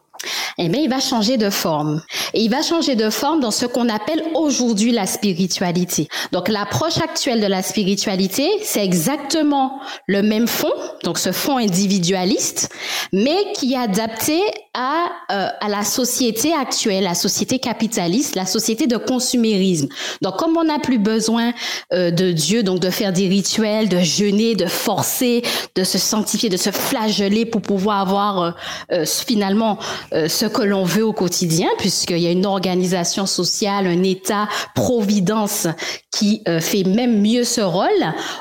[0.58, 2.02] eh bien, il va changer de forme.
[2.34, 6.08] Et il va changer de forme dans ce qu'on appelle aujourd'hui la spiritualité.
[6.32, 12.70] Donc, l'approche actuelle de la spiritualité, c'est exactement le même fond, donc ce fond individualiste,
[13.12, 14.40] mais qui est adapté
[14.74, 19.88] à, euh, à la société actuelle, la société capitaliste, la société de consumérisme.
[20.22, 21.52] Donc, comme on n'a plus besoin
[21.94, 25.42] euh, de Dieu, donc de faire des rituels, de jeûner, de forcer,
[25.76, 28.56] de se sanctifier, de se flageller pour pouvoir avoir
[28.92, 29.78] euh, finalement
[30.12, 35.68] ce que l'on veut au quotidien, puisqu'il y a une organisation sociale, un État, providence
[36.12, 37.88] qui fait même mieux ce rôle.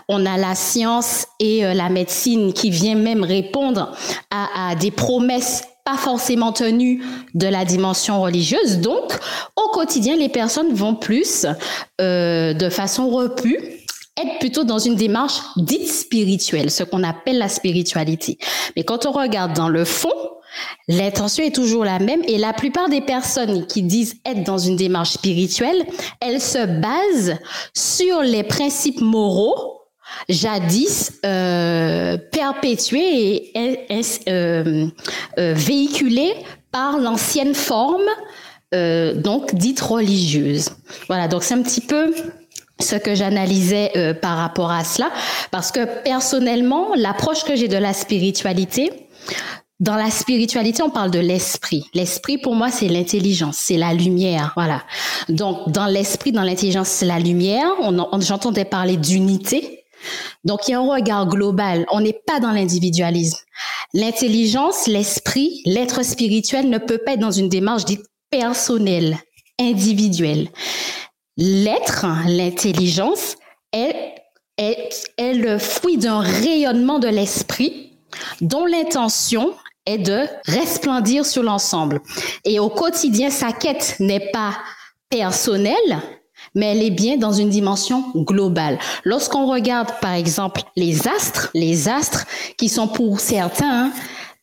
[0.08, 3.92] On a la science et la médecine qui vient même répondre
[4.30, 7.02] à, à des promesses pas forcément tenues
[7.34, 8.78] de la dimension religieuse.
[8.78, 9.18] Donc,
[9.56, 11.46] au quotidien, les personnes vont plus,
[12.00, 13.58] euh, de façon repue,
[14.16, 18.38] être plutôt dans une démarche dite spirituelle, ce qu'on appelle la spiritualité.
[18.76, 20.12] Mais quand on regarde dans le fond,
[20.88, 24.76] L'intention est toujours la même et la plupart des personnes qui disent être dans une
[24.76, 25.86] démarche spirituelle,
[26.20, 27.38] elles se basent
[27.74, 29.80] sur les principes moraux
[30.28, 33.88] jadis euh, perpétué et
[34.28, 34.86] euh,
[35.38, 36.34] euh, véhiculé
[36.72, 38.06] par l'ancienne forme,
[38.72, 40.70] donc dite religieuse.
[41.08, 42.14] Voilà, donc c'est un petit peu
[42.78, 45.10] ce que j'analysais par rapport à cela,
[45.50, 48.92] parce que personnellement, l'approche que j'ai de la spiritualité,
[49.80, 51.86] dans la spiritualité, on parle de l'esprit.
[51.94, 54.52] L'esprit, pour moi, c'est l'intelligence, c'est la lumière.
[54.54, 54.82] Voilà.
[55.30, 57.66] Donc, dans l'esprit, dans l'intelligence, c'est la lumière.
[57.80, 59.84] On, J'entendais parler d'unité.
[60.44, 61.86] Donc, il y a un regard global.
[61.90, 63.38] On n'est pas dans l'individualisme.
[63.94, 69.18] L'intelligence, l'esprit, l'être spirituel ne peut pas être dans une démarche dite personnelle,
[69.58, 70.48] individuelle.
[71.38, 73.36] L'être, l'intelligence,
[73.72, 74.14] est,
[74.58, 77.90] est, est le fruit d'un rayonnement de l'esprit
[78.40, 79.54] dont l'intention
[79.94, 82.00] est de resplendir sur l'ensemble.
[82.44, 84.56] Et au quotidien, sa quête n'est pas
[85.08, 85.98] personnelle,
[86.54, 88.78] mais elle est bien dans une dimension globale.
[89.04, 92.26] Lorsqu'on regarde, par exemple, les astres, les astres
[92.56, 93.92] qui sont pour certains hein,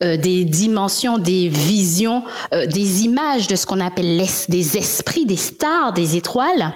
[0.03, 2.23] euh, des dimensions, des visions,
[2.53, 6.75] euh, des images de ce qu'on appelle des esprits, des stars, des étoiles,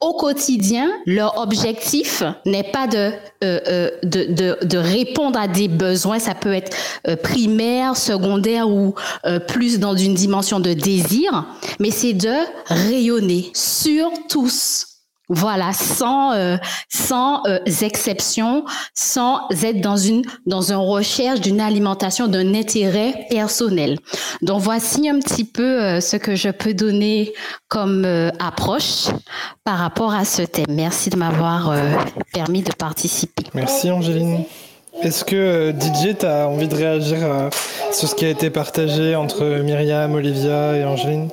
[0.00, 3.10] au quotidien, leur objectif n'est pas de,
[3.42, 6.76] euh, de, répondre à des besoins, ça peut être
[7.24, 8.94] primaire, secondaire ou
[9.48, 11.46] plus dans une dimension de désir,
[11.80, 12.34] mais c'est de
[12.68, 14.93] rayonner sur tous
[15.28, 16.56] voilà, sans euh,
[16.90, 18.64] sans euh, exception,
[18.94, 23.98] sans être dans une dans une recherche d'une alimentation d'un intérêt personnel.
[24.42, 27.32] Donc voici un petit peu euh, ce que je peux donner
[27.68, 28.06] comme
[28.38, 29.06] approche
[29.64, 30.66] par rapport à ce thème.
[30.68, 31.74] Merci de m'avoir
[32.32, 33.44] permis de participer.
[33.54, 34.44] Merci Angéline.
[35.02, 37.18] Est-ce que DJ, tu as envie de réagir
[37.90, 41.28] sur ce qui a été partagé entre Myriam, Olivia et Angéline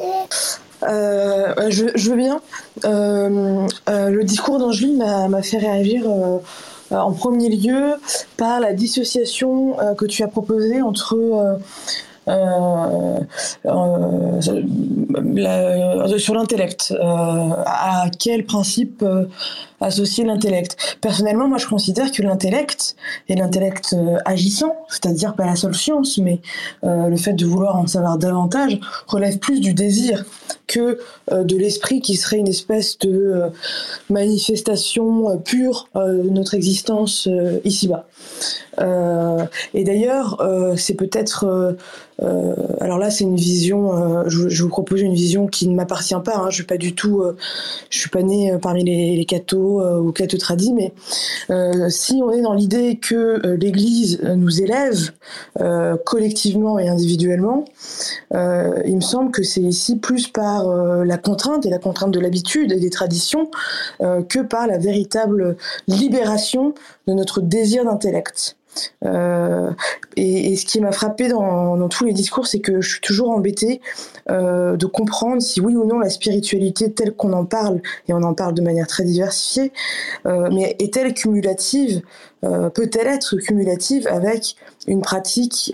[0.83, 2.41] euh, je, je, veux bien.
[2.85, 6.03] Euh, euh, le discours d'Angeline m'a fait réagir
[6.91, 7.93] en premier lieu
[8.37, 11.59] par la dissociation que tu as proposée entre
[12.27, 13.19] euh,
[13.65, 14.39] euh,
[16.17, 16.93] sur l'intellect.
[16.95, 19.03] Euh, à quel principe
[19.79, 20.97] associer l'intellect?
[21.01, 22.95] Personnellement, moi, je considère que l'intellect
[23.27, 26.41] et l'intellect agissant, c'est-à-dire pas la seule science, mais
[26.83, 30.23] le fait de vouloir en savoir davantage, relève plus du désir
[30.71, 30.99] que
[31.31, 33.43] de l'esprit qui serait une espèce de
[34.09, 37.27] manifestation pure de notre existence
[37.63, 38.05] ici-bas.
[39.73, 40.41] et d'ailleurs,
[40.77, 41.75] c'est peut-être
[42.23, 43.95] euh, alors là, c'est une vision.
[43.95, 46.37] Euh, je, vous propose une vision qui ne m'appartient pas.
[46.37, 47.21] Hein, je suis pas du tout.
[47.21, 47.35] Euh,
[47.89, 50.93] je suis pas née parmi les, cathos ou cathos tradis, mais
[51.89, 55.11] si on est dans l'idée que l'Église nous élève
[56.05, 57.65] collectivement et individuellement,
[58.33, 62.71] il me semble que c'est ici plus par la contrainte et la contrainte de l'habitude
[62.71, 63.49] et des traditions
[63.99, 65.57] que par la véritable
[65.87, 66.73] libération
[67.07, 68.57] de notre désir d'intellect.
[69.05, 69.71] Euh,
[70.15, 73.81] et, ce qui m'a frappé dans, tous les discours, c'est que je suis toujours embêtée
[74.29, 78.23] euh, de comprendre si oui ou non la spiritualité telle qu'on en parle, et on
[78.23, 79.71] en parle de manière très diversifiée,
[80.25, 82.01] euh, mais est-elle cumulative
[82.41, 84.55] Peut-elle être cumulative avec
[84.87, 85.73] une pratique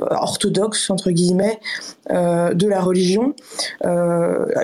[0.00, 1.58] orthodoxe, entre guillemets,
[2.10, 3.34] de la religion?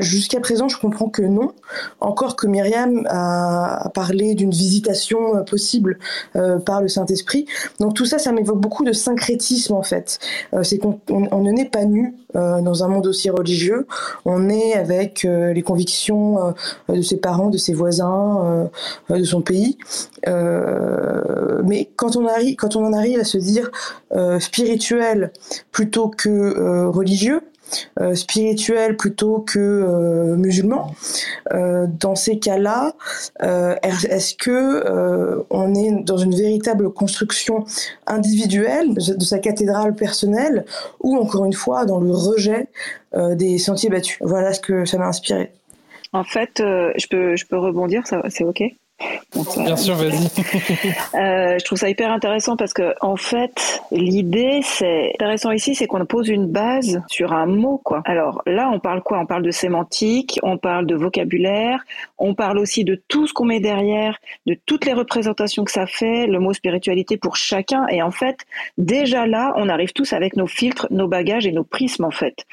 [0.00, 1.52] Jusqu'à présent, je comprends que non,
[2.00, 5.98] encore que Myriam a parlé d'une visitation possible
[6.64, 7.46] par le Saint-Esprit.
[7.80, 10.18] Donc tout ça, ça m'évoque beaucoup de syncrétisme en fait.
[10.52, 13.86] Euh, c'est qu'on ne naît pas nu euh, dans un monde aussi religieux.
[14.24, 16.54] On est avec euh, les convictions
[16.88, 18.68] de ses parents, de ses voisins,
[19.10, 19.78] de son pays.
[20.26, 23.70] mais quand on arrive, quand on en arrive à se dire
[24.38, 25.32] spirituel
[25.72, 27.40] plutôt que religieux,
[28.00, 30.94] euh, spirituel plutôt que euh, musulman.
[31.52, 32.94] Euh, dans ces cas-là,
[33.40, 37.64] est-ce que on est dans une véritable construction
[38.06, 40.64] individuelle de, sa cathédrale personnelle
[41.00, 42.68] ou encore une fois dans le rejet
[43.14, 44.18] des sentiers battus?
[44.20, 45.52] Voilà ce que ça m'a inspiré.
[46.12, 48.62] En fait, je peux je peux rebondir, c'est ok?
[49.58, 50.14] Bien sûr, vas-y.
[51.14, 55.86] euh, je trouve ça hyper intéressant parce que en fait, l'idée, c'est intéressant ici, c'est
[55.86, 58.02] qu'on pose une base sur un mot, quoi.
[58.06, 59.18] Alors là, on parle quoi?
[59.18, 61.84] On parle de sémantique, on parle de vocabulaire,
[62.16, 65.86] on parle aussi de tout ce qu'on met derrière, de toutes les représentations que ça
[65.86, 67.86] fait, le mot spiritualité pour chacun.
[67.88, 68.46] Et en fait,
[68.78, 72.46] déjà là, on arrive tous avec nos filtres, nos bagages et nos prismes, en fait.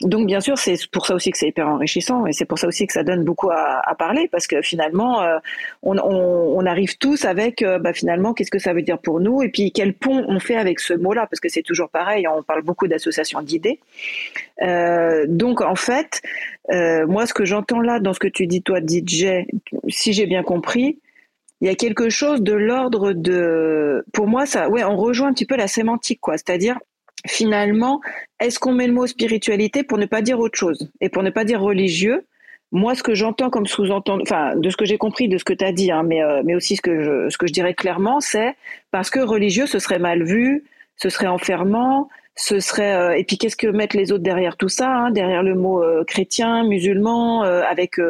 [0.00, 2.66] Donc, bien sûr, c'est pour ça aussi que c'est hyper enrichissant et c'est pour ça
[2.66, 5.38] aussi que ça donne beaucoup à, à parler parce que finalement, euh,
[5.82, 9.48] on, arrive tous avec euh, bah, finalement qu'est-ce que ça veut dire pour nous et
[9.48, 12.62] puis quel pont on fait avec ce mot-là parce que c'est toujours pareil, on parle
[12.62, 13.80] beaucoup d'associations d'idées.
[14.62, 16.20] Euh, donc en fait,
[16.70, 19.46] euh, moi ce que j'entends là dans ce que tu dis toi DJ,
[19.88, 20.98] si j'ai bien compris,
[21.60, 25.32] il y a quelque chose de l'ordre de, pour moi ça, ouais, on rejoint un
[25.32, 26.78] petit peu la sémantique quoi, c'est-à-dire
[27.26, 28.00] finalement,
[28.38, 31.30] est-ce qu'on met le mot spiritualité pour ne pas dire autre chose et pour ne
[31.30, 32.24] pas dire religieux?
[32.72, 35.52] Moi, ce que j'entends comme sous-entendu, enfin, de ce que j'ai compris de ce que
[35.52, 37.74] tu as dit, hein, mais, euh, mais aussi ce que, je, ce que je dirais
[37.74, 38.54] clairement, c'est
[38.90, 40.64] parce que religieux, ce serait mal vu,
[40.96, 44.68] ce serait enfermant, ce serait euh, et puis qu'est-ce que mettent les autres derrière tout
[44.68, 48.00] ça hein, derrière le mot euh, chrétien musulman euh, avec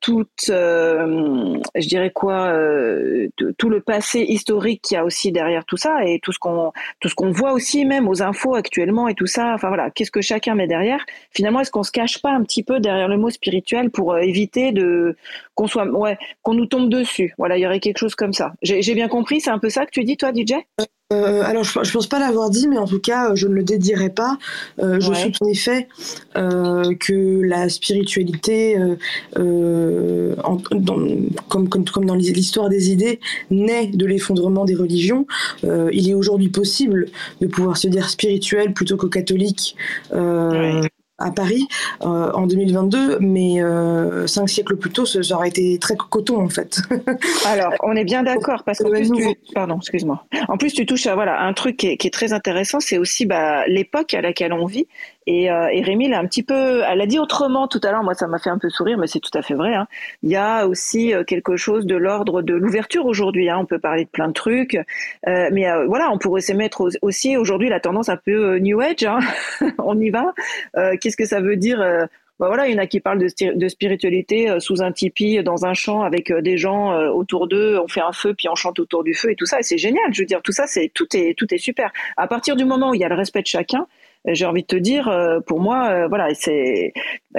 [0.00, 2.52] toute je dirais quoi
[3.58, 6.72] tout le passé historique qu'il y a aussi derrière tout ça et tout ce qu'on
[7.00, 9.54] tout ce qu'on voit aussi même aux infos actuellement et tout ça.
[9.54, 11.04] Enfin voilà qu'est-ce que chacun met derrière?
[11.30, 14.72] Finalement est-ce qu'on se cache pas un petit peu derrière le mot spirituel pour éviter
[14.72, 15.16] de
[15.54, 17.34] qu'on soit ouais qu'on nous tombe dessus?
[17.38, 18.52] Voilà il y aurait quelque chose comme ça.
[18.62, 19.40] J'ai bien compris?
[19.40, 20.54] C'est un peu ça que tu dis toi DJ
[21.12, 23.62] euh, alors, je, ne pense pas l'avoir dit, mais en tout cas, je ne le
[23.62, 24.38] dédierai pas.
[24.80, 25.32] Euh, je ouais.
[25.40, 25.88] en effet
[26.36, 28.76] euh, que la spiritualité,
[29.34, 35.26] comme, comme, dans l'histoire des idées, naît de l'effondrement des religions.
[35.62, 37.08] il est aujourd'hui possible
[37.40, 39.76] de pouvoir se dire spirituel plutôt que catholique
[41.22, 41.66] à Paris
[42.02, 46.48] euh, en 2022, mais euh, cinq siècles plus tôt, ça aurait été très coton en
[46.48, 46.80] fait.
[47.46, 49.38] Alors, on est bien d'accord parce que tu...
[49.54, 50.24] pardon, excuse-moi.
[50.48, 53.66] En plus, tu touches à voilà un truc qui est, très intéressant, c'est aussi bah,
[53.66, 54.86] l'époque à laquelle on vit.
[55.26, 58.02] Et, euh, et Rémi l'a un petit peu, elle a dit autrement tout à l'heure.
[58.02, 59.74] Moi, ça m'a fait un peu sourire, mais c'est tout à fait vrai.
[59.74, 59.86] Hein.
[60.22, 63.48] Il y a aussi euh, quelque chose de l'ordre de l'ouverture aujourd'hui.
[63.48, 63.58] Hein.
[63.60, 66.88] On peut parler de plein de trucs, euh, mais euh, voilà, on pourrait se mettre
[67.02, 69.04] aussi aujourd'hui la tendance un peu New Age.
[69.04, 69.20] Hein.
[69.78, 70.32] on y va.
[71.00, 71.78] Qu'est-ce que ça veut dire
[72.40, 75.64] bah voilà, il y en a qui parlent de, de spiritualité sous un tipi, dans
[75.64, 77.78] un champ, avec des gens autour d'eux.
[77.78, 79.60] On fait un feu, puis on chante autour du feu et tout ça.
[79.60, 80.12] Et c'est génial.
[80.12, 81.92] Je veux dire, tout ça, c'est tout est tout est super.
[82.16, 83.86] À partir du moment où il y a le respect de chacun,
[84.26, 86.92] j'ai envie de te dire, euh, pour moi, euh, voilà, c'est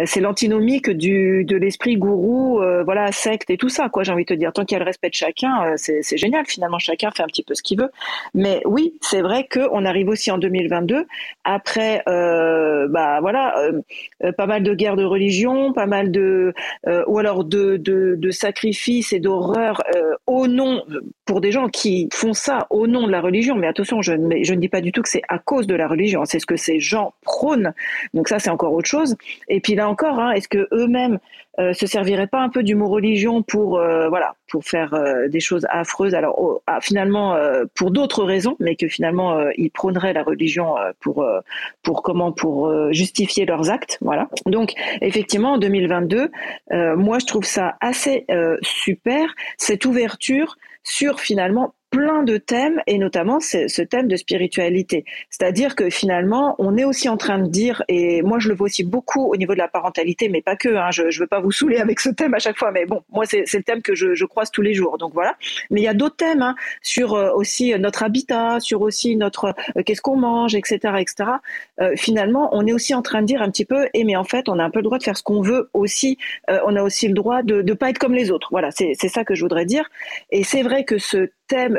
[0.05, 4.03] c'est l'antinomique du de l'esprit gourou, euh, voilà, secte et tout ça, quoi.
[4.03, 6.45] J'ai envie de te dire, tant qu'il y a le respect de chacun, c'est génial.
[6.45, 7.89] Finalement, chacun fait un petit peu ce qu'il veut.
[8.33, 11.05] Mais oui, c'est vrai que on arrive aussi en 2022
[11.43, 13.55] après, bah voilà,
[14.37, 16.53] pas mal de guerres de religion, pas mal de
[17.07, 19.83] ou alors de de, de sacrifices et d'horreurs
[20.25, 20.83] au nom
[21.25, 23.55] pour des gens qui font ça au nom de la religion.
[23.55, 25.75] Mais attention, je ne je ne dis pas du tout que c'est à cause de
[25.75, 26.25] la religion.
[26.25, 27.73] C'est ce que c'est gens prônent.
[28.13, 29.15] Donc ça, c'est encore autre chose.
[29.47, 31.19] Et puis là encore, hein, est-ce que eux-mêmes
[31.59, 35.27] euh, se serviraient pas un peu du mot religion pour euh, voilà pour faire euh,
[35.27, 36.15] des choses affreuses?
[36.15, 37.37] Alors ah, finalement
[37.75, 41.23] pour d'autres raisons mais que finalement ils prôneraient la religion pour
[41.83, 42.31] pour comment?
[42.31, 46.31] Pour justifier leurs actes voilà donc effectivement en 2022
[46.95, 48.25] moi je trouve ça assez
[48.61, 55.05] super cette ouverture sur finalement plein de thèmes et notamment ce thème de spiritualité.
[55.29, 58.65] C'est-à-dire que finalement, on est aussi en train de dire, et moi je le vois
[58.65, 61.39] aussi beaucoup au niveau de la parentalité, mais pas que, hein, je ne veux pas
[61.39, 63.93] vous saouler avec ce thème à chaque fois, mais bon, moi c'est le thème que
[63.93, 65.35] je, croise tous les jours, donc voilà.
[65.69, 69.53] Mais il y a d'autres thèmes hein, sur euh, aussi notre habitat, sur aussi notre
[69.77, 70.79] euh, qu'est-ce qu'on mange, etc.
[70.97, 71.29] etc.
[71.79, 74.15] Euh, finalement, on est aussi en train de dire un petit peu, et eh, mais
[74.15, 76.17] en fait, on a un peu le droit de faire ce qu'on veut aussi,
[76.47, 78.47] on a aussi le droit de ne pas être comme les autres.
[78.49, 79.89] Voilà, c'est ça que je voudrais dire.
[80.31, 81.29] Et c'est vrai que ce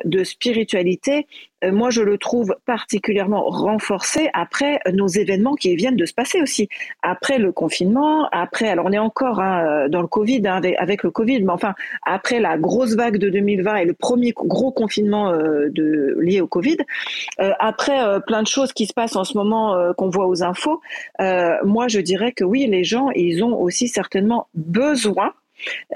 [0.04, 1.26] de spiritualité,
[1.64, 6.40] euh, moi je le trouve particulièrement renforcé après nos événements qui viennent de se passer
[6.40, 6.68] aussi.
[7.02, 11.10] Après le confinement, après, alors on est encore hein, dans le Covid, hein, avec, le
[11.10, 15.70] Covid, mais enfin après la grosse vague de 2020 et le premier gros confinement euh,
[16.20, 16.78] lié au Covid,
[17.40, 20.80] euh, après plein de choses qui se passent en ce moment qu'on voit aux infos,
[21.18, 25.32] moi je dirais que oui, les gens, ils ont aussi certainement besoin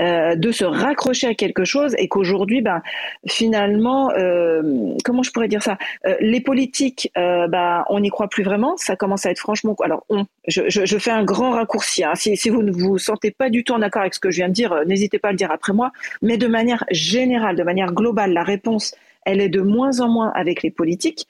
[0.01, 2.83] euh, de se raccrocher à quelque chose et qu'aujourd'hui, ben,
[3.27, 8.43] finalement, euh, comment je pourrais dire ça euh, Les politiques, ben, on n'y croit plus
[8.43, 8.77] vraiment.
[8.77, 9.75] Ça commence à être franchement.
[9.83, 12.05] Alors, on, je, fais un grand raccourci.
[12.05, 12.13] Hein.
[12.15, 14.49] Si, vous ne vous sentez pas du tout en accord avec ce que je viens
[14.49, 15.93] de dire, n'hésitez pas à le dire après moi.
[16.23, 18.95] Mais de manière générale, de manière globale, la réponse
[19.27, 21.29] elle est de moins en moins avec les politiques.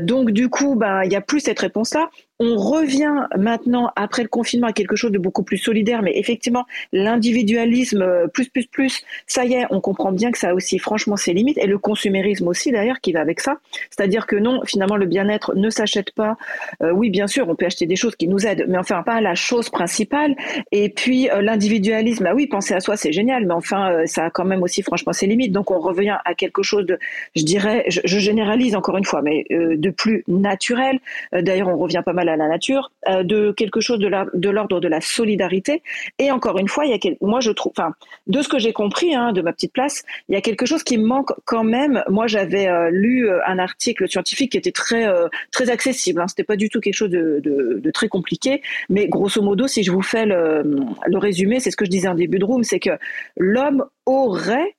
[0.00, 2.10] Donc du coup, ben, il n'y a plus cette réponse-là.
[2.44, 6.64] On revient maintenant, après le confinement, à quelque chose de beaucoup plus solidaire, mais effectivement,
[6.92, 10.80] l'individualisme euh, plus, plus, plus, ça y est, on comprend bien que ça a aussi
[10.80, 13.58] franchement ses limites, et le consumérisme aussi d'ailleurs qui va avec ça.
[13.90, 16.36] C'est-à-dire que non, finalement, le bien-être ne s'achète pas.
[16.82, 19.20] Euh, oui, bien sûr, on peut acheter des choses qui nous aident, mais enfin pas
[19.20, 20.34] la chose principale.
[20.72, 24.30] Et puis euh, l'individualisme, bah oui, penser à soi, c'est génial, mais enfin, ça a
[24.30, 25.52] quand même aussi franchement ses limites.
[25.52, 26.98] Donc on revient à quelque chose de,
[27.36, 30.98] je dirais, je, je généralise encore une fois, mais de plus naturel.
[31.32, 34.08] d'ailleurs, on revient pas mal à la nature, euh, de quelque chose de
[34.50, 35.82] l'ordre de, la solidarité.
[36.18, 37.94] Et encore une fois, il y a moi je trouve, enfin,
[38.26, 40.82] de ce que j'ai compris hein, de ma petite place, il y a quelque chose
[40.82, 42.02] qui manque quand même.
[42.08, 45.06] Moi, j'avais euh, lu euh, un article scientifique qui était très
[45.50, 46.20] très accessible.
[46.20, 49.90] Hein, C'était pas du tout quelque chose de, très compliqué, mais grosso modo, si je
[49.90, 50.62] vous fais le,
[51.06, 52.90] le résumé, c'est ce que je disais en début de room, c'est que
[53.36, 54.74] l'homme aurait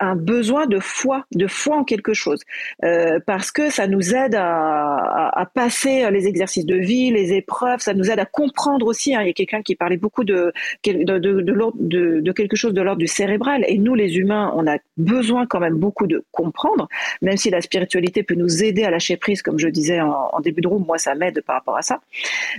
[0.00, 2.40] un besoin de foi, de foi en quelque chose,
[2.84, 7.94] euh, parce que ça nous aide à, passer les exercices de vie, les épreuves, ça
[7.94, 9.14] nous aide à comprendre aussi.
[9.14, 10.52] Hein, il y a quelqu'un qui parlait beaucoup de
[10.82, 15.76] quelque chose de l'ordre du cérébral, et nous les humains, on a besoin quand même
[15.76, 16.88] beaucoup de comprendre,
[17.22, 20.60] même si la spiritualité peut nous aider à lâcher prise, comme je disais en, début
[20.60, 22.00] de roue, moi ça m'aide par rapport à ça.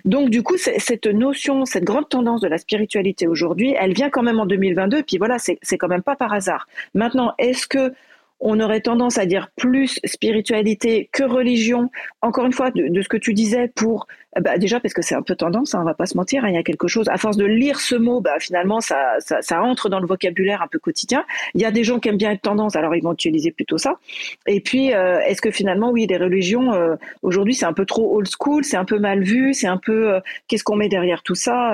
[0.06, 4.24] Donc du coup, cette notion, cette grande tendance de la spiritualité aujourd'hui, elle vient quand
[4.24, 6.68] même en 2022, et puis voilà, c'est quand même pas par hasard.
[6.94, 7.94] Maintenant, est-ce que
[8.42, 11.90] on aurait tendance à dire plus spiritualité que religion?
[12.22, 14.08] Encore une fois, de, ce que tu disais, pour
[14.42, 16.50] bah déjà parce que c'est un peu tendance, hein, on va pas se mentir, hein,
[16.50, 17.08] il y a quelque chose.
[17.10, 20.62] À force de lire ce mot, bah finalement ça, ça, ça, entre dans le vocabulaire
[20.62, 21.26] un peu quotidien.
[21.54, 23.78] Il y a des gens qui aiment bien être tendance, alors ils vont utiliser plutôt
[23.78, 24.00] ça.
[24.48, 28.16] Et puis, euh, est-ce que finalement, oui, les religions euh, aujourd'hui c'est un peu trop
[28.16, 31.24] old school, c'est un peu mal vu, c'est un peu euh, qu'est-ce qu'on met derrière
[31.24, 31.74] tout ça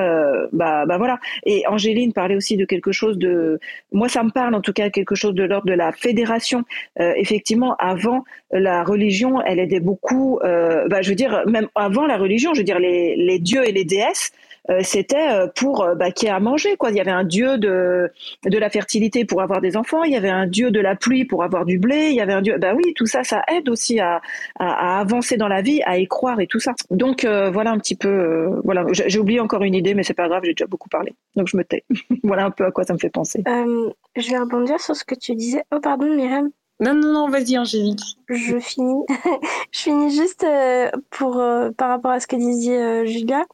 [0.53, 1.19] Bah, bah voilà.
[1.45, 3.59] Et Angéline parlait aussi de quelque chose de,
[3.91, 6.63] moi ça me parle en tout cas quelque chose de l'ordre de la fédération
[6.99, 10.39] euh, effectivement, avant la religion, elle aidait beaucoup.
[10.43, 13.71] Euh, bah, je veux dire, même avant la religion, je veux dire les, dieux et
[13.71, 14.31] les déesses.
[14.69, 16.91] Euh, c'était pour bah, qui a à manger quoi.
[16.91, 18.11] Il y avait un dieu de
[18.45, 21.25] de la fertilité pour avoir des enfants, il y avait un dieu de la pluie
[21.25, 22.59] pour avoir du blé, il y avait un dieu.
[22.59, 24.21] Bah oui, tout ça, ça aide aussi à,
[24.59, 26.75] à, avancer dans la vie, à y croire et tout ça.
[26.91, 28.51] Donc voilà un petit peu.
[28.63, 31.47] voilà, j'ai oublié encore une idée, mais c'est pas grave, j'ai déjà beaucoup parlé, donc
[31.47, 31.83] je me tais.
[32.23, 33.43] voilà un peu à quoi ça me fait penser.
[33.47, 35.63] je vais rebondir sur ce que tu disais.
[35.71, 36.51] Oh pardon, Myriam.
[36.81, 38.17] Non, non, non, vas-y, Angélique.
[38.27, 39.05] Je finis.
[39.71, 43.45] je finis juste euh, pour, euh, par rapport à ce que disait euh, Julia.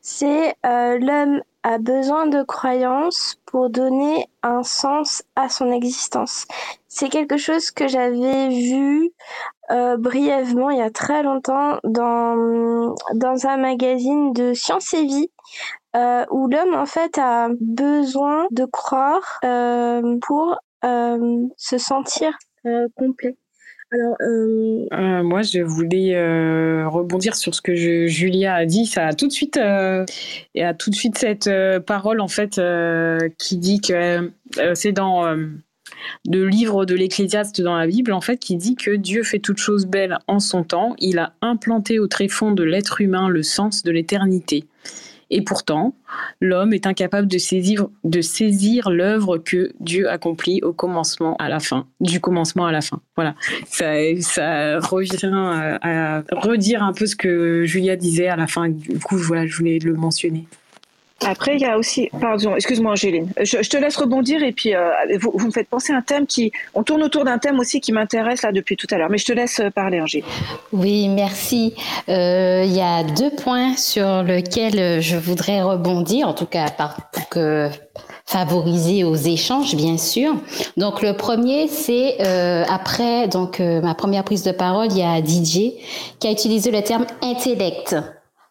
[0.00, 6.46] C'est l'homme a besoin de croyances pour donner un sens à son existence.
[6.88, 9.10] C'est quelque chose que j'avais vu
[9.98, 15.30] brièvement il y a très longtemps dans, dans un magazine de Science et Vie.
[16.30, 19.38] où l'homme en fait a besoin de croire
[20.22, 22.49] pour se sentir euh,
[22.94, 23.36] complet.
[23.92, 26.14] Alors, euh, euh, moi, je voulais
[26.84, 28.86] rebondir sur ce que Julia a dit.
[28.86, 31.50] Ça a tout de suite, et a tout de suite cette
[31.86, 32.60] parole en fait
[33.38, 34.30] qui dit que
[34.74, 35.34] c'est dans
[36.26, 39.58] le livre de l'Ecclésiaste dans la Bible en fait qui dit que Dieu fait toutes
[39.58, 40.94] choses belles en son temps.
[40.98, 44.64] Il a implanté au tréfonds de l'être humain le sens de l'éternité.
[45.30, 45.94] Et pourtant,
[46.40, 51.60] l'homme est incapable de saisir, de saisir l'œuvre que Dieu accomplit au commencement à la
[51.60, 53.00] fin, du commencement à la fin.
[53.16, 58.68] Voilà, ça, ça revient à redire un peu ce que Julia disait à la fin.
[58.68, 60.46] Du coup, voilà, je voulais le mentionner.
[61.26, 64.90] Après, il y a aussi, pardon, excuse-moi Angéline, je, te laisse rebondir et puis euh,
[65.20, 67.80] vous, vous, me faites penser à un thème qui, on tourne autour d'un thème aussi
[67.80, 70.26] qui m'intéresse là depuis tout à l'heure, mais je te laisse euh, parler Angéline.
[70.72, 71.74] Oui, merci.
[72.08, 76.68] Euh, il y a deux points sur lesquels je voudrais rebondir, en tout cas
[77.12, 77.68] pour que
[78.24, 80.34] favoriser aux échanges, bien sûr.
[80.78, 85.18] Donc le premier, c'est euh, après donc ma première prise de parole, il y a
[85.18, 85.74] DJ
[86.18, 87.96] qui a utilisé le terme intellect.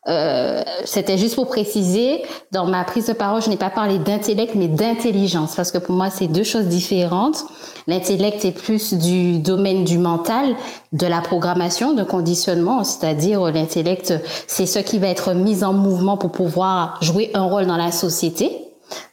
[0.10, 4.56] Euh, c'était juste pour préciser, dans ma prise de parole, je n'ai pas parlé d'intellect,
[4.56, 7.46] mais d'intelligence, parce que pour moi, c'est deux choses différentes.
[7.86, 10.56] L'intellect est plus du domaine du mental,
[10.94, 14.14] de la programmation, de conditionnement, c'est-à-dire l'intellect,
[14.48, 17.92] c'est ce qui va être mis en mouvement pour pouvoir jouer un rôle dans la
[17.92, 18.52] société,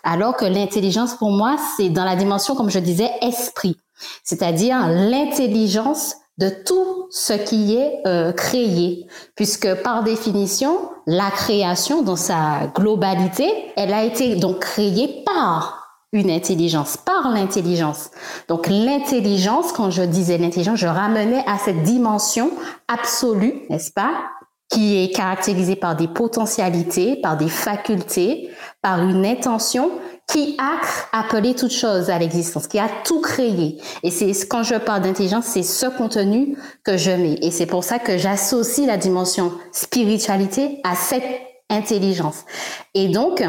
[0.03, 3.77] alors que l'intelligence, pour moi, c'est dans la dimension, comme je disais, esprit,
[4.25, 12.17] c'est-à-dire l'intelligence de tout ce qui est euh, créé, puisque par définition, la création dans
[12.17, 18.11] sa globalité, elle a été donc créée par une intelligence, par l'intelligence.
[18.49, 22.51] Donc l'intelligence, quand je disais l'intelligence, je ramenais à cette dimension
[22.89, 24.13] absolue, n'est-ce pas,
[24.69, 28.51] qui est caractérisée par des potentialités, par des facultés,
[28.83, 29.91] par une intention
[30.27, 30.81] qui a
[31.19, 33.81] appelé toute chose à l'existence, qui a tout créé.
[34.03, 37.39] Et c'est quand je parle d'intelligence, c'est ce contenu que je mets.
[37.43, 41.25] Et c'est pour ça que j'associe la dimension spiritualité à cette
[41.71, 42.45] intelligence.
[42.95, 43.43] Et donc,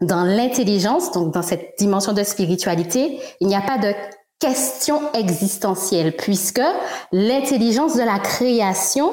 [0.00, 3.92] dans l'intelligence, donc dans cette dimension de spiritualité, il n'y a pas de
[4.40, 6.62] question existentielle, puisque
[7.12, 9.12] l'intelligence de la création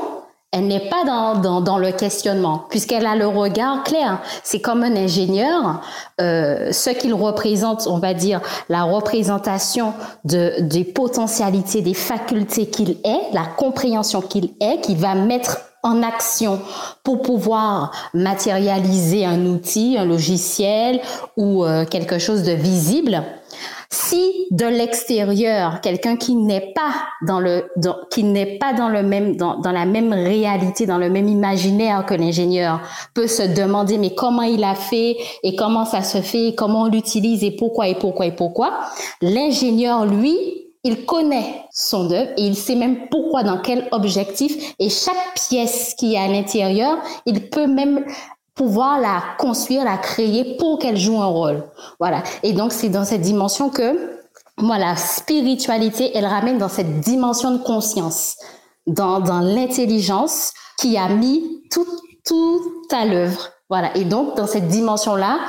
[0.57, 4.19] elle n'est pas dans, dans, le questionnement, puisqu'elle a le regard clair.
[4.43, 5.81] C'est comme un ingénieur,
[6.19, 9.93] euh, ce qu'il représente, on va dire, la représentation
[10.23, 16.01] de, des potentialités, des facultés qu'il est, la compréhension qu'il est, qui va mettre en
[16.01, 16.59] action
[17.03, 20.99] pour pouvoir matérialiser un outil, un logiciel
[21.37, 23.23] ou euh, quelque chose de visible.
[23.89, 26.93] Si de l'extérieur, quelqu'un qui n'est pas
[27.25, 27.69] dans le,
[28.11, 32.05] qui n'est pas dans le même, dans, dans la même réalité, dans le même imaginaire
[32.05, 32.81] que l'ingénieur,
[33.13, 36.87] peut se demander mais comment il a fait et comment ça se fait, comment on
[36.87, 38.79] l'utilise et pourquoi et pourquoi et pourquoi.
[39.21, 40.37] L'ingénieur, lui,
[40.83, 45.95] il connaît son œuvre et il sait même pourquoi, dans quel objectif et chaque pièce
[45.97, 48.05] qui est à l'intérieur, il peut même
[48.57, 51.63] pouvoir la construire, la créer pour qu'elle joue un rôle.
[51.99, 52.23] Voilà.
[52.43, 54.17] Et donc, c'est dans cette dimension que,
[54.57, 58.35] moi, la spiritualité, elle ramène dans cette dimension de conscience,
[58.87, 61.87] dans, dans l'intelligence qui a mis tout,
[62.25, 62.61] tout
[62.91, 63.51] à l'œuvre.
[63.69, 63.95] Voilà.
[63.95, 65.39] Et donc, dans cette dimension-là,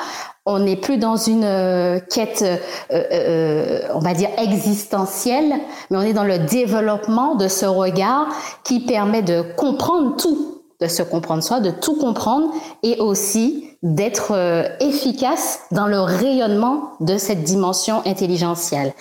[0.44, 2.56] on n'est plus dans une euh, quête, euh,
[2.90, 5.54] euh, on va dire, existentielle,
[5.90, 8.28] mais on est dans le développement de ce regard
[8.64, 12.52] qui permet de comprendre tout de se comprendre soi, de tout comprendre
[12.82, 18.94] et aussi d'être euh, efficace dans le rayonnement de cette dimension intelligentielle.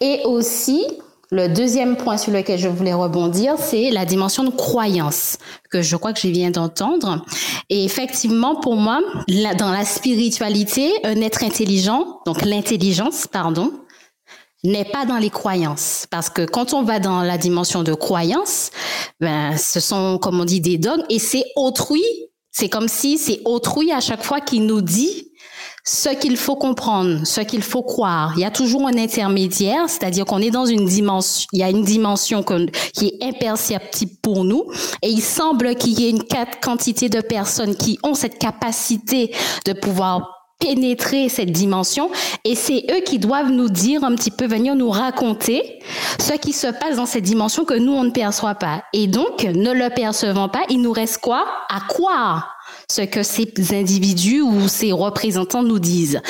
[0.00, 0.84] Et aussi,
[1.30, 5.36] le deuxième point sur lequel je voulais rebondir, c'est la dimension de croyance
[5.70, 7.24] que je crois que je viens d'entendre.
[7.68, 9.00] Et effectivement, pour moi,
[9.58, 13.72] dans la spiritualité, un être intelligent, donc l'intelligence, pardon,
[14.64, 16.06] n'est pas dans les croyances.
[16.10, 18.70] Parce que quand on va dans la dimension de croyance,
[19.20, 22.04] ben, ce sont, comme on dit, des dogmes et c'est autrui.
[22.50, 25.28] C'est comme si c'est autrui à chaque fois qui nous dit
[25.84, 28.32] ce qu'il faut comprendre, ce qu'il faut croire.
[28.36, 31.70] Il y a toujours un intermédiaire, c'est-à-dire qu'on est dans une dimension, il y a
[31.70, 32.44] une dimension
[32.92, 34.64] qui est imperceptible pour nous,
[35.02, 36.24] et il semble qu'il y ait une
[36.62, 42.10] quantité de personnes qui ont cette capacité de pouvoir pénétrer cette dimension
[42.44, 45.78] et c'est eux qui doivent nous dire un petit peu, venir nous raconter
[46.18, 48.82] ce qui se passe dans cette dimension que nous, on ne perçoit pas.
[48.92, 51.46] Et donc, ne le percevant pas, il nous reste quoi?
[51.68, 52.56] À croire
[52.90, 56.20] ce que ces individus ou ces représentants nous disent.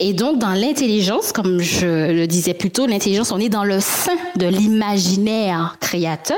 [0.00, 3.80] Et donc, dans l'intelligence, comme je le disais plus tôt, l'intelligence, on est dans le
[3.80, 6.36] sein de l'imaginaire créateur.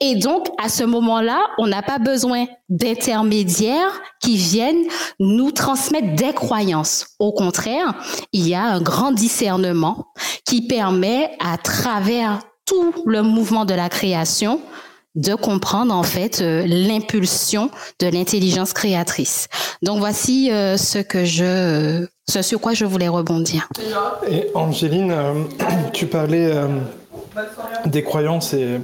[0.00, 4.84] Et donc, à ce moment-là, on n'a pas besoin d'intermédiaires qui viennent
[5.20, 7.14] nous transmettre des croyances.
[7.18, 7.94] Au contraire,
[8.32, 10.06] il y a un grand discernement
[10.44, 14.60] qui permet, à travers tout le mouvement de la création,
[15.16, 17.70] de comprendre en fait euh, l'impulsion
[18.00, 19.48] de l'intelligence créatrice.
[19.82, 23.68] Donc voici euh, ce que je, ce sur quoi je voulais rebondir.
[24.28, 25.32] Et Angéline, euh,
[25.92, 26.52] tu parlais
[27.86, 28.80] des croyances et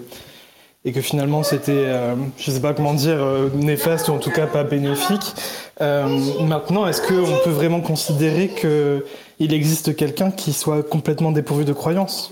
[0.84, 4.30] et que finalement c'était, euh, je sais pas comment dire, euh, néfaste ou en tout
[4.30, 5.34] cas pas bénéfique.
[5.80, 6.06] Euh,
[6.40, 12.30] maintenant, est-ce qu'on peut vraiment considérer qu'il existe quelqu'un qui soit complètement dépourvu de croyances?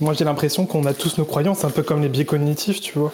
[0.00, 2.98] Moi j'ai l'impression qu'on a tous nos croyances, un peu comme les biais cognitifs, tu
[2.98, 3.12] vois.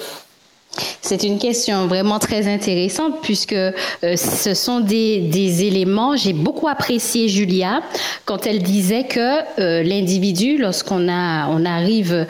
[1.02, 3.72] C'est une question vraiment très intéressante puisque euh,
[4.02, 6.16] ce sont des, éléments.
[6.16, 7.82] J'ai beaucoup apprécié Julia
[8.24, 12.26] quand elle disait que l'individu, lorsqu'on a, on arrive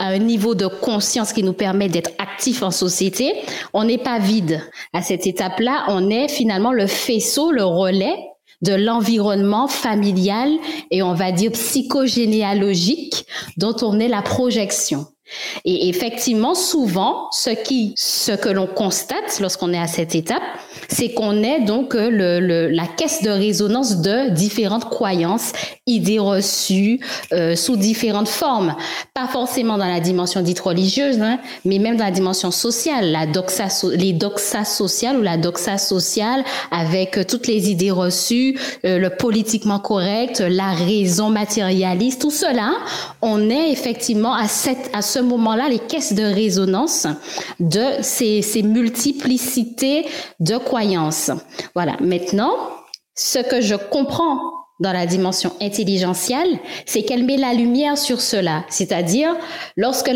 [0.00, 3.32] à un niveau de conscience qui nous permet d'être actif en société,
[3.72, 4.62] on n'est pas vide.
[4.92, 8.16] À cette étape-là, on est finalement le faisceau, le relais
[8.62, 10.50] de l'environnement familial
[10.90, 13.24] et on va dire psychogénéalogique
[13.56, 15.06] dont on est la projection.
[15.64, 20.42] Et effectivement, souvent, ce que l'on constate lorsqu'on est à cette étape,
[20.88, 25.52] c'est qu'on est donc euh, la caisse de résonance de différentes croyances,
[25.86, 27.00] idées reçues
[27.32, 28.74] euh, sous différentes formes.
[29.14, 33.26] Pas forcément dans la dimension dite religieuse, hein, mais même dans la dimension sociale, la
[33.26, 39.08] doxa, les doxas sociales ou la doxa sociale avec euh, toutes les idées reçues, le
[39.08, 42.72] politiquement correct, la raison matérialiste, tout cela,
[43.22, 47.06] on est effectivement à, cette, à ce moment-là les caisses de résonance
[47.60, 50.06] de ces, ces multiplicités
[50.40, 51.30] de croyances.
[51.74, 51.96] Voilà.
[52.00, 52.54] Maintenant,
[53.14, 54.38] ce que je comprends
[54.80, 58.64] dans la dimension intelligentielle, c'est qu'elle met la lumière sur cela.
[58.68, 59.34] C'est-à-dire,
[59.76, 60.10] lorsque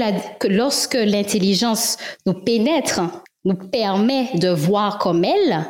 [0.49, 1.97] lorsque l'intelligence
[2.27, 3.01] nous pénètre,
[3.45, 5.67] nous permet de voir comme elle,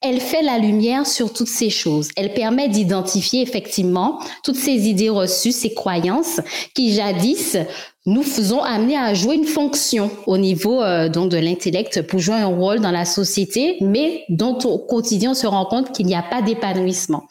[0.00, 2.08] elle fait la lumière sur toutes ces choses.
[2.16, 6.40] Elle permet d'identifier effectivement toutes ces idées reçues, ces croyances
[6.74, 7.56] qui jadis
[8.08, 12.36] nous faisons amener à jouer une fonction au niveau euh, donc de l'intellect pour jouer
[12.36, 16.14] un rôle dans la société, mais dont au quotidien on se rend compte qu'il n'y
[16.14, 17.24] a pas d'épanouissement.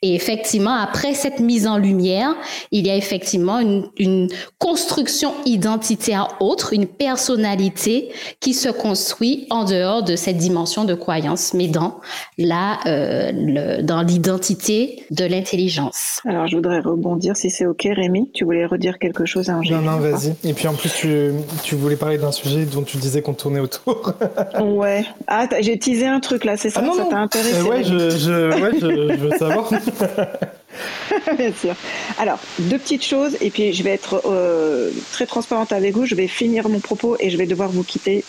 [0.00, 2.34] Et effectivement, après cette mise en lumière,
[2.70, 4.28] il y a effectivement une, une
[4.58, 8.08] construction identitaire autre, une personnalité
[8.40, 12.00] qui se construit en dehors de cette dimension de croyance, mais dans
[12.38, 16.22] la euh, le, dans l'identité de l'intelligence.
[16.24, 18.30] Alors, je voudrais rebondir si c'est ok, Rémi.
[18.32, 20.21] Tu voulais redire quelque chose à Angélique Non, non, vas-y.
[20.44, 21.32] Et puis en plus, tu,
[21.62, 24.12] tu voulais parler d'un sujet dont tu disais qu'on tournait autour.
[24.60, 25.04] ouais.
[25.26, 28.10] Ah, j'ai teasé un truc là, c'est ça ah, Ça t'a intéressé euh, Ouais, je,
[28.10, 29.70] je, ouais je, je veux savoir.
[31.36, 31.74] Bien sûr.
[32.18, 36.06] Alors, deux petites choses, et puis je vais être euh, très transparente avec vous.
[36.06, 38.24] Je vais finir mon propos et je vais devoir vous quitter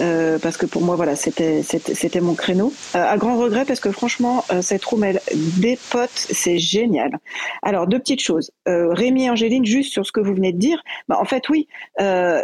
[0.00, 2.72] euh, parce que pour moi, voilà, c'était c'était mon créneau.
[2.94, 5.04] Euh, à grand regret, parce que franchement, euh, cette room
[5.34, 7.18] des potes, c'est génial.
[7.62, 8.50] Alors, deux petites choses.
[8.68, 11.48] Euh, Rémi et Angéline, juste sur ce que vous venez de dire, bah, en fait,
[11.48, 11.68] oui,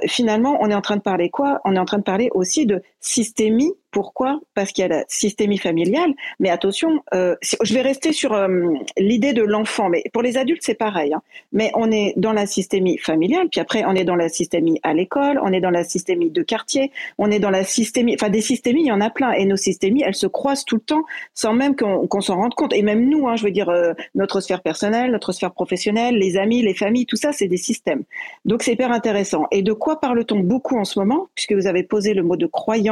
[0.07, 1.61] finalement, on est en train de parler quoi?
[1.65, 4.41] On est en train de parler aussi de systémie pourquoi?
[4.55, 6.13] Parce qu'il y a la systémie familiale.
[6.39, 8.49] Mais attention, euh, je vais rester sur euh,
[8.97, 9.89] l'idée de l'enfant.
[9.89, 11.13] Mais pour les adultes, c'est pareil.
[11.13, 11.23] Hein.
[11.53, 14.95] Mais on est dans la systémie familiale, puis après, on est dans la systémie à
[14.95, 18.15] l'école, on est dans la systémie de quartier, on est dans la systémie.
[18.15, 19.33] Enfin, des systémies, il y en a plein.
[19.33, 21.03] Et nos systémies, elles se croisent tout le temps
[21.35, 22.73] sans même qu'on s'en rende compte.
[22.73, 26.37] Et même nous, hein, je veux dire, euh, notre sphère personnelle, notre sphère professionnelle, les
[26.37, 28.05] amis, les familles, tout ça, c'est des systèmes.
[28.45, 29.47] Donc, c'est hyper intéressant.
[29.51, 31.29] Et de quoi parle-t-on beaucoup en ce moment?
[31.35, 32.90] Puisque vous avez posé le mot de croyance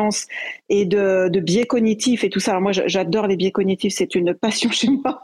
[0.68, 2.58] et de, biais cognitifs et tout ça.
[2.60, 5.22] Moi, j'adore les biais cognitifs, c'est une passion chez moi.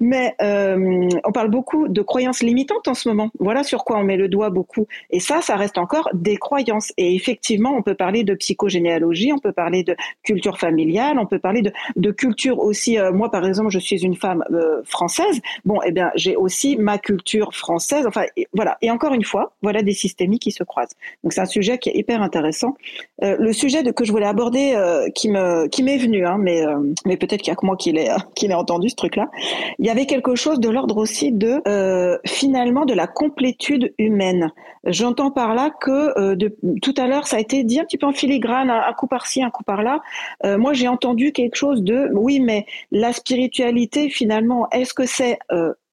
[0.00, 3.30] Mais euh, on parle beaucoup de croyances limitantes en ce moment.
[3.38, 4.86] Voilà sur quoi on met le doigt beaucoup.
[5.10, 6.92] Et ça, ça reste encore des croyances.
[6.96, 11.38] Et effectivement, on peut parler de psychogénéalogie, on peut parler de culture familiale, on peut
[11.38, 12.98] parler de, culture aussi.
[12.98, 15.40] Euh, moi, par exemple, je suis une femme euh, française.
[15.64, 18.06] Bon, eh bien, j'ai aussi ma culture française.
[18.06, 18.76] Enfin, voilà.
[18.82, 20.94] Et encore une fois, voilà des systémies qui se croisent.
[21.22, 22.76] Donc, c'est un sujet qui est hyper intéressant.
[23.22, 24.74] Euh, le sujet de, que je voulais aborder,
[25.14, 25.30] qui
[25.70, 26.62] qui m'est venu, hein, mais
[27.06, 29.30] mais peut-être qu'il y a que moi qui l'ai qui l'ai entendu ce truc-là
[29.78, 34.52] il y avait quelque chose de l'ordre aussi de euh, finalement de la complétude humaine.
[34.84, 37.98] J'entends par là que euh, de, tout à l'heure ça a été dit un petit
[37.98, 40.00] peu en filigrane, un, coup par-ci, un coup par-là.
[40.44, 45.38] Euh, moi j'ai entendu quelque chose de oui, mais la spiritualité finalement, est-ce que c'est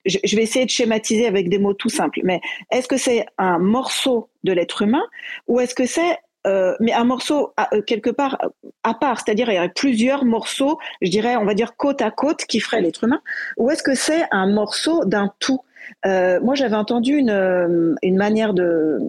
[0.04, 3.60] je vais essayer de schématiser avec des mots tout simples, mais est-ce que c'est un
[3.60, 5.04] morceau de l'être humain
[5.48, 9.50] ou est-ce que c'est euh, mais un morceau euh, quelque part euh, à part, c'est-à-dire
[9.50, 12.82] il y aurait plusieurs morceaux, je dirais, on va dire côte à côte, qui feraient
[12.82, 13.22] l'être humain,
[13.58, 15.60] ou est-ce que c'est un morceau d'un tout?
[16.06, 19.00] Moi, j'avais entendu une, une manière de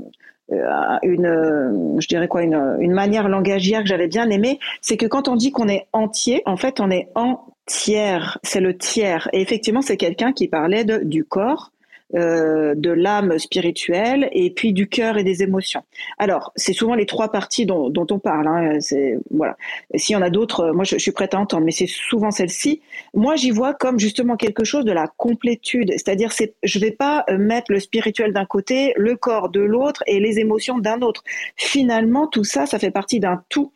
[0.51, 5.29] une, je dirais quoi, une, une manière langagière que j'avais bien aimée, c'est que quand
[5.29, 9.29] on dit qu'on est entier, en fait, on est en tiers, c'est le tiers.
[9.33, 11.71] Et effectivement, c'est quelqu'un qui parlait de, du corps,
[12.15, 15.83] euh, de l'âme spirituelle et puis du cœur et des émotions.
[16.19, 18.49] Alors, c'est souvent les trois parties dont, on parle.
[18.49, 19.57] Hein, c'est voilà.
[19.95, 22.83] S'il y en a d'autres, moi je, suis prête à entendre, mais c'est souvent celle-ci.
[23.15, 27.25] Moi, j'y vois comme justement quelque chose de la complétude, c'est-à-dire c'est, je vais pas
[27.31, 31.25] euh, mettre le spirituel d'un côté, le corps de l'autre et les émotions d'un autre.
[31.57, 33.73] Finalement, tout ça, ça fait partie d'un tout.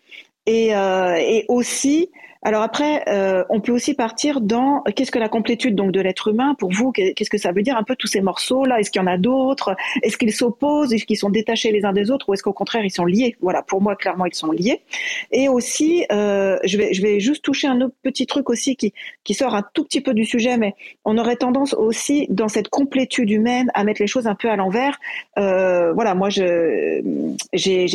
[0.48, 2.10] Euh, et aussi,
[2.42, 6.28] alors après, euh, on peut aussi partir dans qu'est-ce que la complétude donc de l'être
[6.28, 8.90] humain pour vous Qu'est-ce que ça veut dire un peu tous ces morceaux là Est-ce
[8.90, 9.74] qu'il y en a d'autres?
[10.02, 10.92] Est-ce qu'ils s'opposent?
[10.92, 12.28] Est-ce qu'ils sont détachés les uns des autres?
[12.28, 13.36] Ou est-ce qu'au contraire ils sont liés?
[13.40, 14.82] Voilà, pour moi clairement ils sont liés.
[15.32, 18.92] Et aussi, euh, je vais je vais juste toucher un autre petit truc aussi qui
[19.24, 22.68] qui sort un tout petit peu du sujet, mais on aurait tendance aussi dans cette
[22.68, 24.98] complétude humaine à mettre les choses un peu à l'envers.
[25.38, 27.02] Euh, voilà, moi j'ai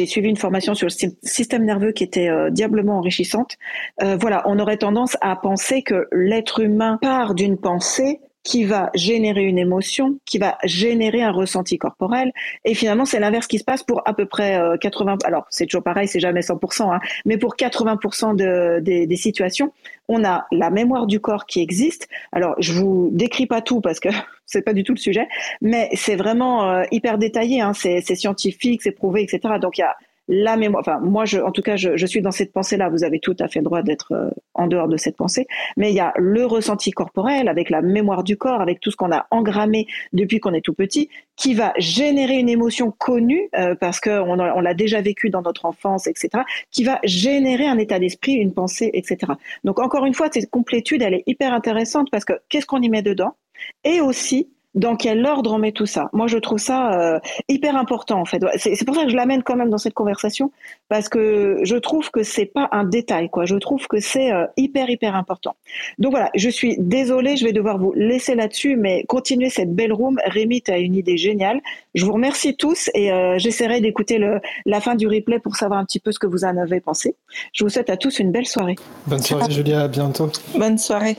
[0.05, 3.57] suivi une formation sur le système nerveux qui était diablement enrichissante.
[3.99, 9.43] voilà on aurait tendance à penser que l'être humain part d'une pensée qui va générer
[9.43, 12.31] une émotion, qui va générer un ressenti corporel.
[12.65, 15.13] Et finalement, c'est l'inverse qui se passe pour à peu près 80.
[15.13, 18.35] Euh, alors, c'est toujours pareil, c'est jamais 100%, hein, mais pour 80%
[18.81, 19.72] des, situations,
[20.07, 22.07] on a la mémoire du corps qui existe.
[22.31, 24.09] Alors, je vous décris pas tout parce que
[24.45, 25.27] c'est pas du tout le sujet,
[25.61, 27.61] mais c'est vraiment euh, hyper détaillé.
[27.61, 29.55] Hein, c'est scientifique, c'est prouvé, etc.
[29.61, 29.95] Donc, il y a
[30.32, 30.80] la mémoire.
[30.80, 32.88] Enfin, moi, je, en tout cas, je, suis dans cette pensée-là.
[32.88, 35.45] Vous avez tout à fait droit d'être euh, en dehors de cette pensée.
[35.76, 38.95] Mais il y a le ressenti corporel avec la mémoire du corps, avec tout ce
[38.95, 43.76] qu'on a engrammé depuis qu'on est tout petit, qui va générer une émotion connue euh,
[43.76, 46.44] parce qu'on on, l'a déjà vécu dans notre enfance, etc.
[46.72, 49.34] Qui va générer un état d'esprit, une pensée, etc.
[49.66, 52.88] Donc encore une fois, cette complétude, elle est hyper intéressante parce que qu'est-ce qu'on y
[52.88, 53.36] met dedans?
[53.84, 56.10] Et aussi dans quel ordre on met tout ça.
[56.14, 57.19] Moi, je trouve ça euh,
[57.49, 58.41] hyper important en fait.
[58.57, 60.52] C'est pour ça que je l'amène quand même dans cette conversation
[60.88, 63.45] parce que je trouve que c'est pas un détail quoi.
[63.45, 65.56] Je trouve que c'est euh, hyper hyper important.
[65.99, 69.93] Donc voilà, je suis désolée, je vais devoir vous laisser là-dessus, mais continuez cette belle
[69.93, 70.19] room.
[70.26, 71.61] Rémi, tu as une idée géniale.
[71.93, 74.19] Je vous remercie tous et euh, j'essaierai d'écouter
[74.65, 77.15] la fin du replay pour savoir un petit peu ce que vous en avez pensé.
[77.53, 78.76] Je vous souhaite à tous une belle soirée.
[79.07, 80.30] Bonne soirée Julia, à bientôt.
[80.57, 81.18] Bonne soirée.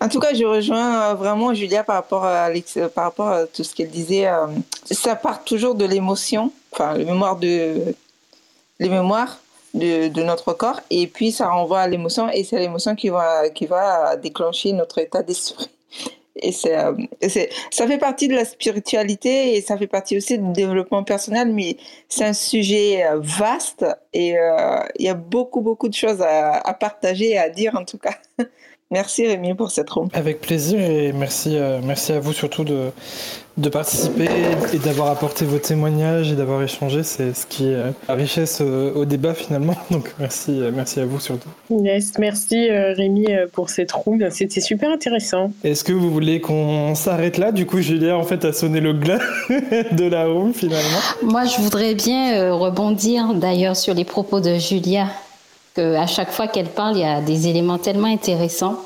[0.00, 3.46] En tout cas, je rejoins euh, vraiment Julia par rapport à, euh, par rapport à
[3.46, 4.28] tout ce qu'elle disait.
[4.28, 4.46] Euh,
[4.90, 7.94] ça part toujours de l'émotion, enfin, les mémoires de,
[8.78, 9.40] les mémoires
[9.74, 13.50] de, de, notre corps, et puis ça renvoie à l'émotion, et c'est l'émotion qui va,
[13.50, 15.68] qui va déclencher notre état d'esprit.
[16.40, 21.02] Et c'est, ça fait partie de la spiritualité et ça fait partie aussi du développement
[21.02, 21.76] personnel, mais
[22.08, 24.36] c'est un sujet vaste et
[25.00, 27.98] il y a beaucoup, beaucoup de choses à, à partager et à dire en tout
[27.98, 28.14] cas.
[28.90, 30.08] Merci Rémi pour cette room.
[30.14, 32.86] Avec plaisir et merci, euh, merci à vous surtout de,
[33.58, 34.30] de participer
[34.72, 37.02] et d'avoir apporté vos témoignages et d'avoir échangé.
[37.02, 37.76] C'est ce qui est
[38.08, 39.74] la richesse euh, au débat finalement.
[39.90, 41.50] Donc merci, euh, merci à vous surtout.
[41.68, 44.26] Yes, merci Rémi pour cette room.
[44.30, 45.52] C'était super intéressant.
[45.64, 47.52] Est-ce que vous voulez qu'on s'arrête là?
[47.52, 49.20] Du coup, Julia en fait a sonné le glas
[49.50, 51.00] de la room finalement.
[51.22, 55.08] Moi, je voudrais bien rebondir d'ailleurs sur les propos de Julia
[55.78, 58.78] à chaque fois qu'elle parle, il y a des éléments tellement intéressants.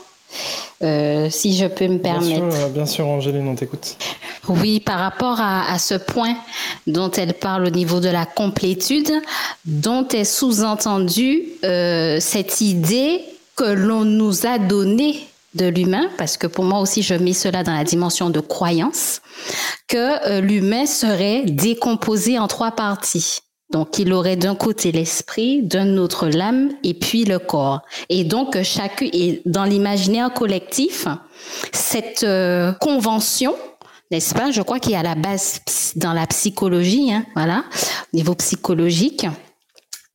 [0.83, 2.47] Euh, si je peux me permettre.
[2.47, 3.97] Bien sûr, bien sûr Angéline, on t'écoute.
[4.49, 6.35] Oui, par rapport à, ce point
[6.89, 9.13] dont elle parle au niveau de la complétude,
[9.65, 13.21] dont est sous-entendue euh, cette idée
[13.55, 15.21] que l'on nous a donnée
[15.55, 19.21] de l'humain, parce que pour moi aussi je mets cela dans la dimension de croyance,
[19.87, 23.41] que euh, l'humain serait décomposé en trois parties.
[23.73, 27.81] Donc, il aurait d'un côté l'esprit, d'un autre l'âme et puis le corps.
[28.11, 31.07] Et donc, chacun, et dans l'imaginaire collectif,
[31.73, 33.57] cette euh, convention,
[34.11, 34.51] n'est-ce pas?
[34.51, 35.63] Je crois qu'il y a la base
[35.97, 37.65] dans la psychologie, hein, voilà,
[38.13, 39.27] au niveau psychologique.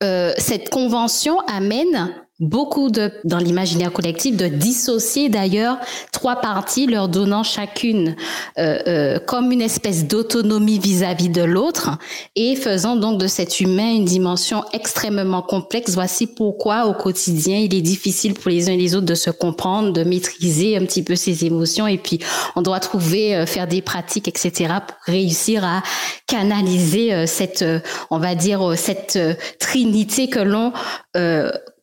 [0.04, 5.78] Euh, cette convention amène beaucoup de, dans l'imaginaire collectif, de dissocier d'ailleurs
[6.12, 8.14] trois parties, leur donnant chacune
[8.58, 11.98] euh, euh, comme une espèce d'autonomie vis-à-vis de l'autre,
[12.36, 15.94] et faisant donc de cet humain une dimension extrêmement complexe.
[15.94, 19.30] Voici pourquoi au quotidien il est difficile pour les uns et les autres de se
[19.30, 22.20] comprendre, de maîtriser un petit peu ses émotions, et puis
[22.56, 25.82] on doit trouver, euh, faire des pratiques, etc., pour réussir à
[26.26, 29.18] canaliser euh, cette, euh, on va dire, cette
[29.58, 30.72] trinité que l'on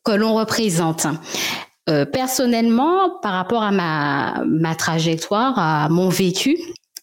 [0.05, 1.07] que l'on représente.
[1.89, 6.57] Euh, personnellement, par rapport à ma, ma trajectoire, à mon vécu,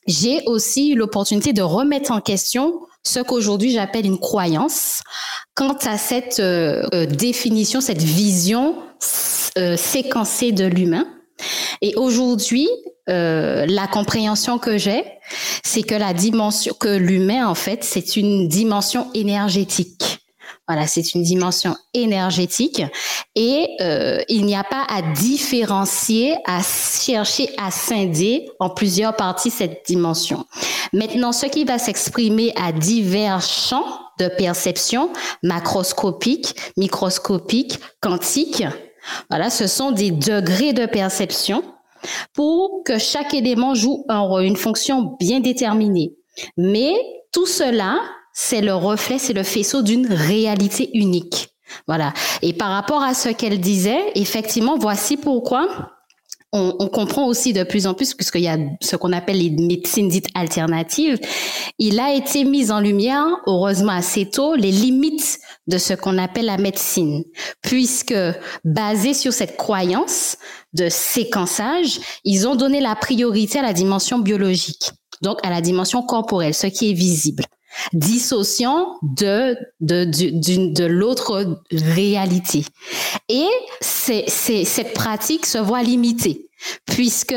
[0.07, 5.03] j'ai aussi eu l'opportunité de remettre en question ce qu'aujourd'hui j'appelle une croyance
[5.55, 8.77] quant à cette euh, euh, définition, cette vision
[9.77, 11.07] séquencée de l'humain.
[11.83, 12.69] Et aujourd'hui,
[13.07, 15.05] la compréhension que j'ai,
[15.63, 20.22] c'est que la dimension, que l'humain en fait, c'est une dimension énergétique.
[20.73, 22.81] Voilà, c'est une dimension énergétique
[23.35, 29.51] et euh, il n'y a pas à différencier, à chercher à scinder en plusieurs parties
[29.51, 30.47] cette dimension.
[30.95, 33.85] Maintenant, ce qui va s'exprimer à divers champs
[34.19, 35.11] de perception,
[35.43, 38.65] macroscopique, microscopique, quantique,
[39.29, 41.63] voilà, ce sont des degrés de perception
[42.33, 46.15] pour que chaque élément joue un une fonction bien déterminée.
[46.57, 46.95] Mais
[47.31, 47.99] tout cela
[48.33, 51.49] c'est le reflet, c'est le faisceau d'une réalité unique.
[51.87, 52.13] Voilà.
[52.43, 55.93] Et par rapport à ce qu'elle disait, effectivement, voici pourquoi
[56.55, 60.09] on, comprend aussi de plus en plus, puisqu'il y a ce qu'on appelle les médecines
[60.09, 61.19] dites alternatives,
[61.79, 66.45] il a été mis en lumière, heureusement assez tôt, les limites de ce qu'on appelle
[66.45, 67.25] la médecine,
[67.63, 68.15] puisque
[68.65, 70.37] basé sur cette croyance
[70.75, 74.91] de séquençage, ils ont donné la priorité à la dimension biologique,
[75.23, 77.45] donc à la dimension corporelle, ce qui est visible
[77.93, 82.65] dissociant de, de, de l'autre réalité.
[83.29, 83.49] Et
[83.81, 86.49] c'est, cette pratique se voit limitée
[86.87, 87.35] puisque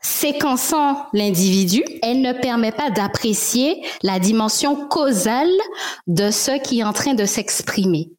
[0.00, 5.50] séquençant l'individu, elle ne permet pas d'apprécier la dimension causale
[6.06, 8.10] de ce qui est en train de s'exprimer.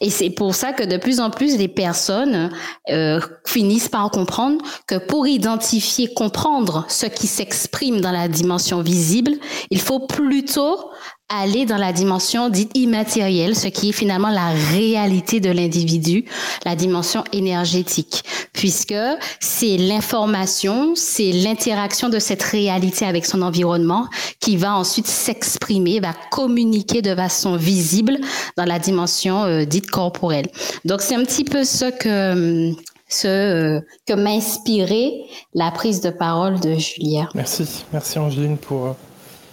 [0.00, 2.50] Et c'est pour ça que de plus en plus les personnes
[2.88, 9.32] euh, finissent par comprendre que pour identifier, comprendre ce qui s'exprime dans la dimension visible,
[9.70, 10.90] il faut plutôt
[11.28, 16.24] aller dans la dimension dite immatérielle, ce qui est finalement la réalité de l'individu,
[16.64, 18.22] la dimension énergétique,
[18.52, 18.94] puisque
[19.40, 24.06] c'est l'information, c'est l'interaction de cette réalité avec son environnement
[24.40, 28.18] qui va ensuite s'exprimer, va communiquer de façon visible
[28.56, 30.46] dans la dimension euh, dite corporelle.
[30.84, 32.72] Donc c'est un petit peu ce que
[33.08, 35.12] ce que m'a inspiré
[35.54, 37.28] la prise de parole de Julia.
[37.34, 38.96] Merci, merci Angeline pour,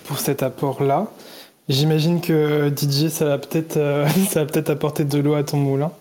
[0.05, 1.07] pour cet apport-là.
[1.69, 3.73] J'imagine que DJ, ça va peut-être
[4.29, 5.91] ça va peut-être apporter de l'eau à ton moulin.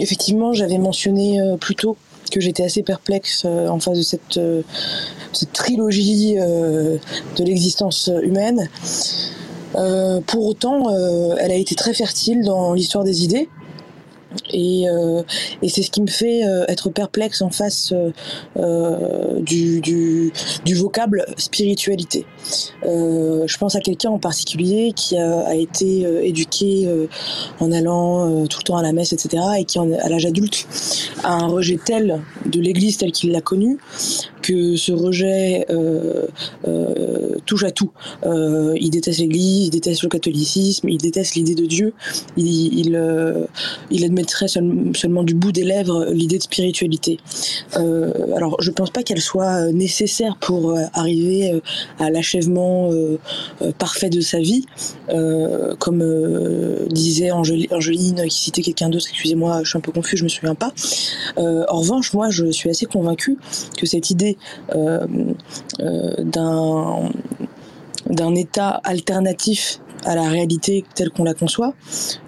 [0.00, 1.96] effectivement, j'avais mentionné plus tôt
[2.30, 4.38] que j'étais assez perplexe en face de cette,
[5.32, 8.68] cette trilogie de l'existence humaine.
[9.74, 13.48] Euh, pour autant, euh, elle a été très fertile dans l'histoire des idées.
[14.50, 15.22] Et, euh,
[15.62, 17.94] et c'est ce qui me fait euh, être perplexe en face
[18.58, 20.32] euh, du, du,
[20.64, 22.26] du, vocable spiritualité.
[22.82, 26.88] je pense à quelqu'un en particulier qui a, a été éduqué
[27.60, 30.66] en allant tout le temps à la messe, etc., et qui, à l'âge adulte,
[31.24, 33.78] a un rejet tel de l'Église telle qu'il l'a connue
[34.42, 36.26] que ce rejet euh,
[36.66, 37.90] euh, touche à tout.
[38.24, 41.94] Euh, il déteste l'Église, il déteste le catholicisme, il déteste l'idée de Dieu.
[42.36, 43.46] Il, il,
[43.90, 47.18] il admettrait seulement du bout des lèvres l'idée de spiritualité.
[47.74, 51.60] alors, je pense pas qu'elle soit nécessaire pour arriver
[51.98, 52.90] à l'achèvement
[53.78, 54.64] parfait de sa vie,
[55.78, 56.04] comme
[56.90, 59.06] disait Angeline, qui citait quelqu'un d'autre.
[59.10, 60.72] Excusez-moi, je suis un peu confus, je me souviens pas.
[61.36, 63.38] en revanche, moi, je suis assez convaincue
[63.76, 64.37] que cette idée euh, euh,
[66.18, 67.10] d'un
[68.08, 71.74] d'un état alternatif à la réalité telle qu'on la conçoit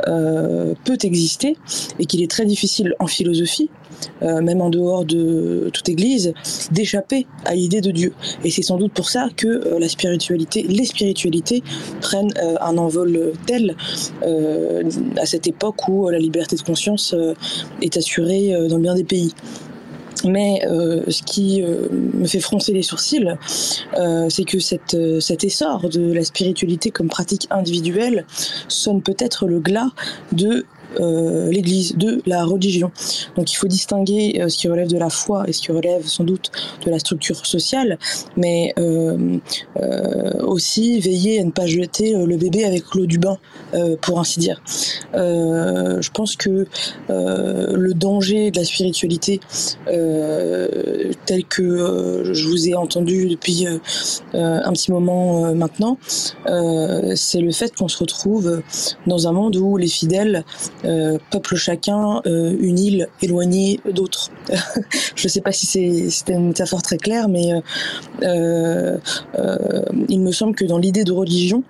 [0.09, 1.57] euh, peut exister
[1.99, 3.70] et qu'il est très difficile en philosophie,
[4.23, 6.32] même en dehors de toute église,
[6.73, 8.12] d'échapper à l'idée de Dieu.
[8.45, 11.62] Et c'est sans doute pour ça que la spiritualité, les spiritualités
[12.01, 13.77] prennent un envol tel
[15.16, 17.15] à cette époque où la liberté de conscience
[17.82, 19.35] est assurée dans bien des pays.
[20.24, 23.27] Mais euh, ce qui euh, me fait froncer les sourcils,
[23.99, 24.95] euh, c'est que cet
[25.45, 28.24] essor de la spiritualité comme pratique individuelle
[28.69, 29.91] sonne peut-être le glas
[30.32, 30.66] de
[30.99, 32.91] euh, l'Église, de la religion.
[33.37, 36.05] Donc il faut distinguer euh, ce qui relève de la foi et ce qui relève
[36.05, 36.51] sans doute
[36.85, 37.99] de la structure sociale,
[38.37, 39.39] mais euh,
[40.43, 43.39] aussi veiller à ne pas jeter le bébé avec l'eau du bain,
[44.03, 44.61] pour ainsi dire.
[45.15, 46.67] je pense que
[47.09, 49.41] le danger de la spiritualité,
[49.87, 53.67] tel que je vous ai entendu depuis
[54.35, 55.99] un petit moment maintenant,
[57.15, 58.62] c'est le fait qu'on se retrouve
[59.07, 60.45] dans un monde où les fidèles
[60.85, 64.31] euh, peuple chacun euh, une île éloignée d'autres.
[65.15, 65.66] je ne sais pas si
[66.11, 67.52] c'était une métaphore très claire, mais
[68.23, 68.97] euh,
[70.09, 71.62] il me semble que dans l'idée de religion,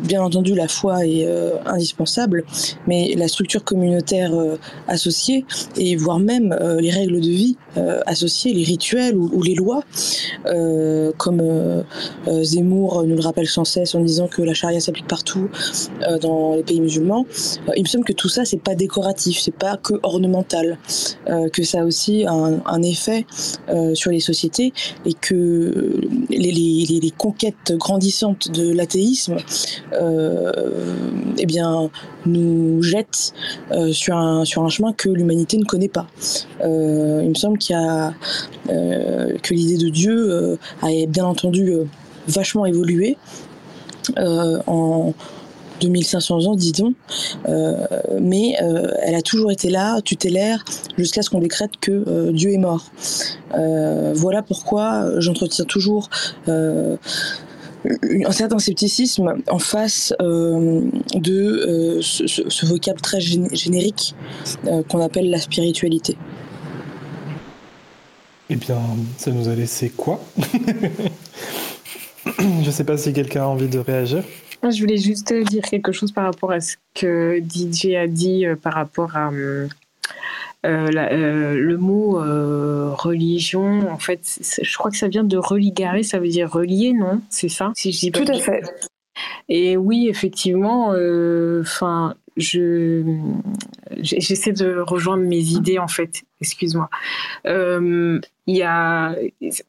[0.00, 1.26] bien entendu la foi est
[1.66, 2.44] indispensable,
[2.86, 4.32] mais la structure communautaire
[4.88, 5.44] associée,
[5.76, 7.56] et voire même les règles de vie
[8.06, 9.82] associées, les rituels ou, les lois,
[11.16, 11.84] comme
[12.42, 15.48] Zemmour nous le rappelle sans cesse en disant que la charia s'applique partout
[16.20, 17.26] dans les pays musulmans,
[17.76, 20.78] il me semble que tout ça, c'est pas décoratif, c'est pas que ornemental,
[21.28, 23.26] euh, que ça a aussi un, un effet
[23.68, 24.72] euh, sur les sociétés
[25.04, 26.00] et que
[26.30, 29.36] les, conquêtes grandissantes de l'athéisme,
[29.92, 30.52] euh,
[31.38, 31.90] eh bien,
[32.26, 33.32] nous jettent
[33.92, 36.06] sur un sur un chemin que l'humanité ne connaît pas.
[36.62, 38.12] Il me semble qu'il y a
[38.68, 41.72] que l'idée de Dieu a bien entendu
[42.28, 43.16] vachement évolué
[44.16, 45.14] en
[45.80, 46.94] 2500 ans, disons,
[47.48, 47.86] euh,
[48.20, 50.64] mais euh, elle a toujours été là, tutélaire,
[50.98, 52.90] jusqu'à ce qu'on décrète que euh, Dieu est mort.
[54.14, 56.10] voilà pourquoi j'entretiens toujours
[56.46, 56.98] un
[58.32, 64.14] certain scepticisme en face de ce, vocable très générique
[64.88, 66.16] qu'on appelle la spiritualité.
[68.48, 68.78] Eh bien,
[69.18, 70.20] ça nous a laissé quoi?
[72.38, 74.22] Je ne sais pas si quelqu'un a envie de réagir.
[74.62, 78.56] Je voulais juste dire quelque chose par rapport à ce que DJ a dit euh,
[78.56, 79.68] par rapport à euh,
[80.64, 82.18] euh, le mot
[82.94, 83.90] religion.
[83.90, 87.20] En fait, je crois que ça vient de religarer, ça veut dire relier, non?
[87.30, 88.62] C'est ça Si je dis Tout à fait.
[89.48, 90.88] Et oui, effectivement,
[91.60, 93.02] enfin, je
[94.00, 96.22] j'essaie de rejoindre mes idées en fait.
[96.40, 96.90] Excuse-moi.
[97.44, 98.20] Il
[98.56, 99.14] y a,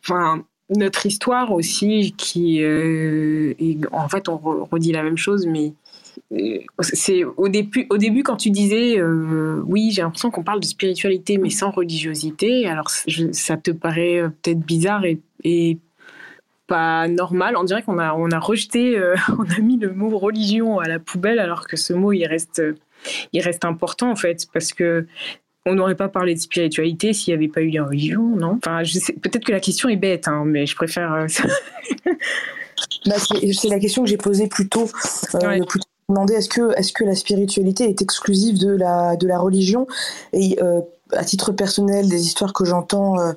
[0.03, 3.53] enfin notre histoire aussi, qui euh,
[3.91, 5.73] en fait on redit la même chose, mais
[6.33, 10.59] euh, c'est au début, au début quand tu disais euh, oui j'ai l'impression qu'on parle
[10.59, 15.77] de spiritualité mais sans religiosité, alors ça te paraît peut-être bizarre et, et,
[16.65, 17.55] pas normal.
[17.55, 19.01] On dirait qu'on a, on a rejeté,
[19.39, 22.61] on a mis le mot religion à la poubelle alors que ce mot il reste
[23.31, 25.07] il reste important en fait parce que
[25.67, 28.57] on n'aurait pas parlé de spiritualité s'il n'y avait pas eu la religion, non?
[28.57, 28.81] Enfin,
[29.21, 31.13] peut-être que la question est bête, hein, mais je préfère.
[31.13, 31.27] Euh,
[33.05, 34.89] bah, c'est la question que j'ai posée plus tôt,
[35.35, 35.59] euh,
[36.29, 39.87] est-ce que, est-ce que la spiritualité est exclusive de la, de la religion?
[40.31, 40.57] Et
[41.13, 43.33] à titre personnel des histoires que j'entends euh,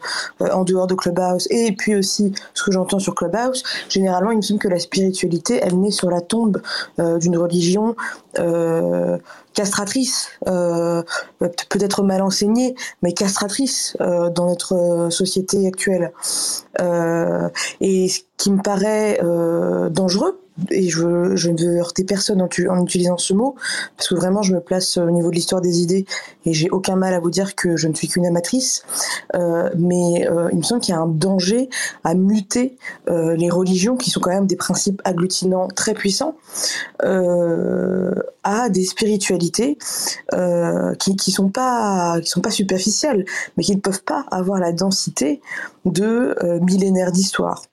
[0.53, 4.43] en dehors de Clubhouse et puis aussi ce que j'entends sur Clubhouse, généralement il me
[4.43, 6.63] semble que la spiritualité elle naît sur la tombe
[6.99, 7.97] euh, d'une religion
[8.39, 9.19] euh,
[9.53, 16.13] castratrice, peut-être mal enseignée, mais castratrice dans notre société actuelle.
[17.81, 19.21] et ce qui me paraît
[19.91, 23.57] dangereux, et je, je, ne veux heurter personne en, en, utilisant ce mot,
[23.97, 26.07] parce que vraiment je me place au niveau de l'histoire des idées
[26.45, 28.83] et j'ai aucun mal à vous dire que je ne suis qu'une amatrice,
[29.35, 31.69] euh, mais euh, il me semble qu'il y a un danger
[32.05, 32.77] à muter
[33.09, 36.37] euh, les religions, qui sont quand même des principes agglutinants très puissants,
[37.05, 39.79] euh, à des spiritualités
[40.35, 41.51] euh, qui qui sont
[42.25, 43.25] sont pas superficielles,
[43.57, 45.41] mais qui ne peuvent pas avoir la densité
[45.85, 47.70] de millénaires d'histoire.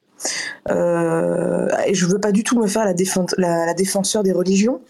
[0.69, 2.93] Euh, et je veux pas du tout me faire la,
[3.37, 4.81] la, la défenseur des religions.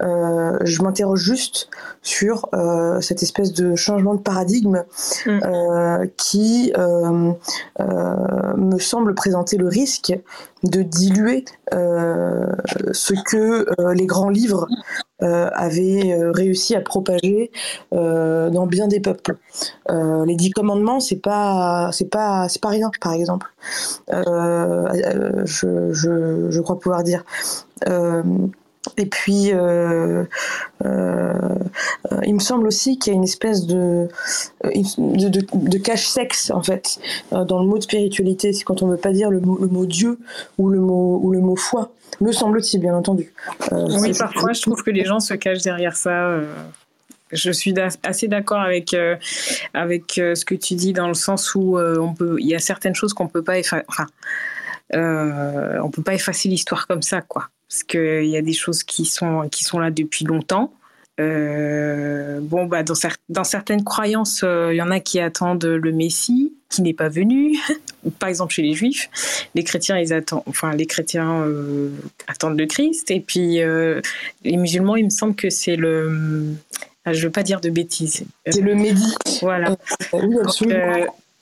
[0.00, 1.68] Euh, je m'interroge juste
[2.02, 4.84] sur euh, cette espèce de changement de paradigme
[5.26, 6.08] mm.
[6.16, 6.72] qui
[7.78, 10.12] me semble présenter le risque
[10.64, 14.66] de diluer ce que les grands livres
[15.20, 17.50] euh, avait euh, réussi à propager
[17.92, 19.36] euh, dans bien des peuples.
[19.88, 23.48] les dix commandements, c'est pas, c'est pas, c'est pas rien, par exemple.
[24.08, 24.20] Je,
[26.60, 27.24] crois pouvoir dire.
[28.98, 30.24] Et puis, euh,
[30.84, 31.54] euh,
[32.24, 34.08] il me semble aussi qu'il y a une espèce de,
[34.64, 36.98] de, de, de cache-sexe, en fait,
[37.30, 38.52] dans le mot de spiritualité.
[38.52, 40.18] C'est quand on ne veut pas dire le mot, le mot Dieu
[40.58, 41.92] ou le mot, ou le mot foi.
[42.20, 43.32] Me semble-t-il, bien entendu.
[43.72, 46.26] Euh, oui, parfois, je trouve que les gens se cachent derrière ça.
[46.26, 46.52] Euh,
[47.30, 49.14] je suis assez d'accord avec, euh,
[49.74, 52.94] avec ce que tu dis dans le sens où on peut, il y a certaines
[52.94, 53.84] choses qu'on peut pas effacer.
[53.86, 54.06] Enfin,
[54.94, 57.48] on peut pas effacer l'histoire comme ça, quoi.
[57.68, 60.72] Parce qu'il y a des choses qui sont, qui sont là depuis longtemps.
[61.20, 62.94] Euh, bon, bah, dans,
[63.28, 67.08] dans, certaines croyances, il euh, y en a qui attendent le Messie, qui n'est pas
[67.08, 67.58] venu.
[68.20, 69.10] Par exemple, chez les Juifs,
[69.54, 71.90] les chrétiens, ils attendent, enfin, les chrétiens euh,
[72.28, 73.58] attendent le Christ, et puis
[74.44, 76.54] les musulmans, il me semble que c'est le,
[77.04, 78.24] ah, je veux pas dire de bêtises.
[78.46, 79.14] C'est le Mehdi.
[79.40, 79.76] Voilà.
[80.12, 80.72] Donc,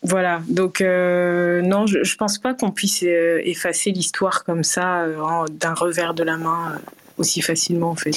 [0.03, 5.07] voilà, donc non, je, je pense pas qu'on puisse effacer l'histoire comme ça
[5.51, 6.79] d'un revers de la main
[7.19, 8.13] aussi facilement en fait.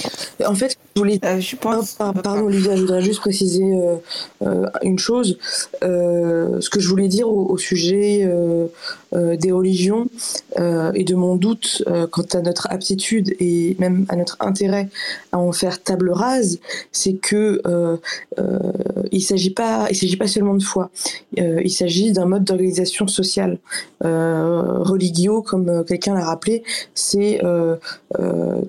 [0.45, 3.95] En fait, je voulais, euh, je pense, ah, pardon Olivia, je voudrais juste préciser euh,
[4.43, 5.37] euh, une chose.
[5.81, 8.29] ce que je voulais dire au, sujet
[9.13, 10.07] des religions
[10.57, 14.89] et de mon doute quant à notre aptitude et même à notre intérêt
[15.31, 16.59] à en faire table rase,
[16.91, 17.61] c'est que
[19.11, 20.89] il s'agit pas, il s'agit pas seulement de foi.
[21.37, 23.57] il s'agit d'un mode d'organisation sociale.
[24.01, 26.63] religio, comme quelqu'un l'a rappelé,
[26.93, 27.41] c'est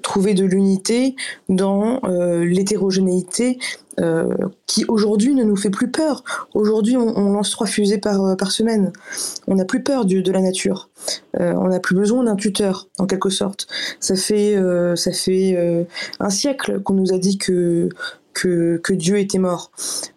[0.03, 1.15] trouver de l'unité
[1.49, 3.59] dans euh, l'hétérogénéité
[3.99, 4.29] euh,
[4.67, 6.23] qui aujourd'hui ne nous fait plus peur.
[6.55, 8.93] Aujourd'hui, on, lance trois fusées par, euh, par semaine.
[9.49, 10.89] On n'a plus peur de la nature.
[11.39, 13.67] on n'a plus besoin d'un tuteur, en quelque sorte.
[13.99, 14.57] Ça fait,
[14.97, 15.87] ça fait
[16.21, 17.89] un siècle qu'on nous a dit que
[18.35, 19.71] que, que, Dieu était mort.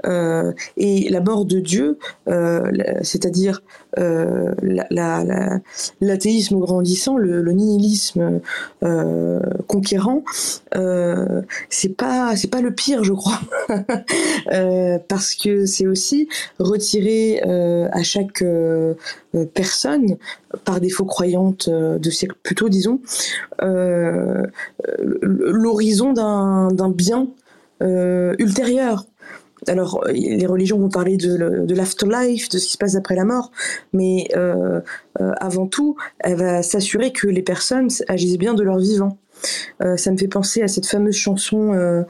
[0.06, 2.72] Euh, et la mort de Dieu, euh,
[3.02, 3.62] c'est-à-dire
[4.00, 4.54] euh,
[6.02, 8.42] l'athéisme grandissant, le, le nihilisme
[8.84, 10.24] euh, conquérant,
[10.76, 13.40] euh, c'est pas c'est pas le pire, je crois,
[14.52, 16.28] euh, parce que c'est aussi
[16.60, 18.44] retirer à chaque
[19.54, 20.18] personne,
[20.66, 23.00] par défaut croyante de siècle plutôt, disons,
[25.22, 27.28] l'horizon d'un bien
[27.82, 29.06] euh, ultérieure.
[29.68, 33.52] Alors, les religions vont parler de, l'afterlife, de ce qui se passe après la mort,
[33.94, 34.82] mais euh,
[35.22, 39.18] euh, avant tout, elle va s'assurer que les personnes agissent bien de leur vivant.
[39.80, 42.04] ça me fait penser à cette fameuse chanson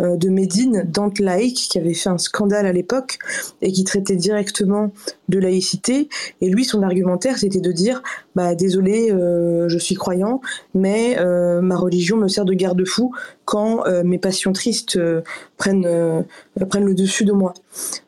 [0.00, 3.18] de Médine, Dante laïque, qui avait fait un scandale à l'époque
[3.62, 4.92] et qui traitait directement
[5.28, 6.08] de laïcité.
[6.40, 8.02] Et lui, son argumentaire, c'était de dire
[8.34, 10.40] bah, désolé, je suis croyant,
[10.74, 11.16] mais
[11.62, 13.12] ma religion me sert de garde-fou
[13.46, 15.22] quand euh, mes passions tristes euh,
[15.56, 16.22] prennent, euh,
[16.68, 17.54] prennent le dessus de moi.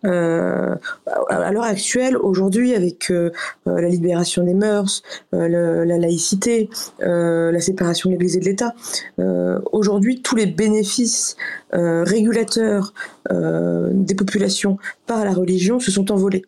[0.03, 3.13] à l'heure actuelle, aujourd'hui, avec
[3.67, 5.03] la libération des mœurs,
[5.33, 6.69] la laïcité,
[7.01, 8.75] la séparation de l'Église et de l'État,
[9.73, 11.37] aujourd'hui, tous les bénéfices
[11.73, 12.95] régulateurs
[13.31, 16.45] des populations par la religion se sont envolés.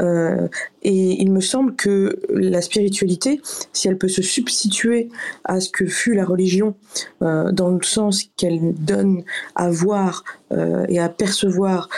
[0.00, 0.48] Euh,
[0.82, 3.40] et il me semble que la spiritualité,
[3.72, 5.10] si elle peut se substituer
[5.44, 6.74] à ce que fut la religion,
[7.22, 9.22] euh, dans le sens qu'elle donne
[9.54, 11.88] à voir euh, et à percevoir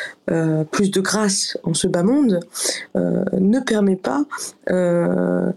[0.70, 2.40] plus de grâce en ce bas monde,
[2.94, 4.24] ne permet pas
[4.68, 5.54] de,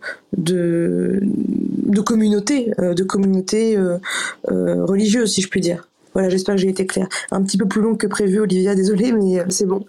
[2.04, 3.78] communauté, de communauté
[4.44, 5.88] religieuse, si je puis dire.
[6.14, 7.08] Voilà, j'espère que j'ai été claire.
[7.32, 9.86] Un petit peu plus long que prévu, Olivia, désolée, mais c'est bon.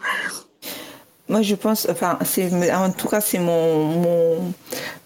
[1.28, 4.54] Moi, je pense, enfin, en tout cas, c'est mon, mon,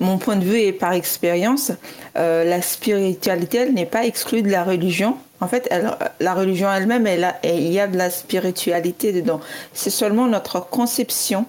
[0.01, 1.73] mon, point de vue et par expérience,
[2.17, 5.17] euh, la spiritualité, elle n'est pas exclue de la religion.
[5.41, 5.73] En fait,
[6.21, 9.41] la religion elle-même, elle il y a de la spiritualité dedans.
[9.73, 11.47] C'est seulement notre conception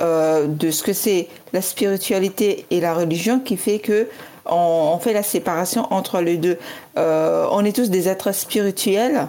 [0.00, 4.08] euh, de ce que c'est la spiritualité et la religion qui fait que
[4.46, 6.58] on fait la séparation entre les deux.
[6.98, 9.26] Euh, on est tous des êtres spirituels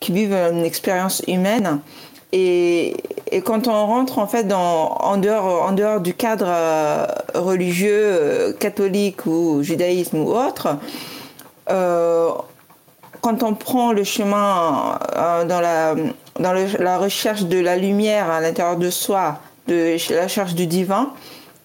[0.00, 1.80] qui vivent une expérience humaine
[2.32, 2.96] et,
[3.44, 8.52] quand on rentre en fait dans, en, dehors, en dehors du cadre euh, religieux euh,
[8.52, 10.76] catholique ou judaïsme ou autre,
[11.70, 12.30] euh,
[13.20, 14.98] quand on prend le chemin
[15.46, 15.94] dans, la,
[16.38, 19.38] dans la recherche de la lumière à l'intérieur de soi,
[19.68, 21.10] de la recherche du divin,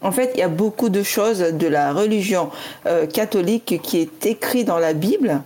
[0.01, 2.49] en fait, il y a beaucoup de choses de la religion
[3.13, 5.41] catholique qui est écrit dans la Bible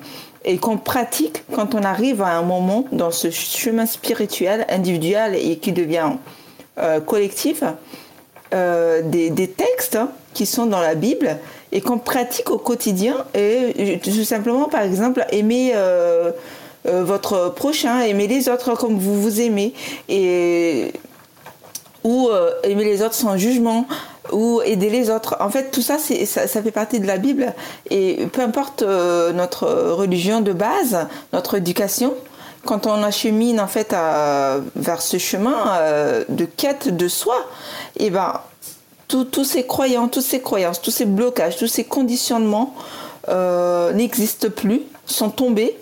[0.45, 5.57] et qu'on pratique quand on arrive à un moment dans ce chemin spirituel individuel et
[5.57, 6.11] qui devient
[6.77, 7.63] euh, collectif,
[8.53, 9.99] euh, des, textes
[10.33, 11.37] qui sont dans la Bible
[11.71, 16.31] et qu'on pratique au quotidien et tout simplement par exemple aimer euh,
[16.85, 19.73] votre prochain, aimer les autres comme vous vous aimez
[20.07, 20.93] et
[22.03, 22.29] ou
[22.63, 23.85] aimer les autres sans jugement
[24.31, 25.37] ou aider les autres.
[25.39, 27.53] En fait, tout ça, ça, ça, fait partie de la Bible.
[27.89, 32.13] Et peu importe euh, notre religion de base, notre éducation,
[32.65, 33.95] quand on achemine en fait
[34.75, 37.35] vers ce chemin euh, de quête de soi,
[37.97, 38.41] et eh ben
[39.07, 42.75] tous ces croyants, toutes ces croyances, tous ces blocages, tous ces conditionnements
[43.27, 45.75] euh, n'existent plus, sont tombés,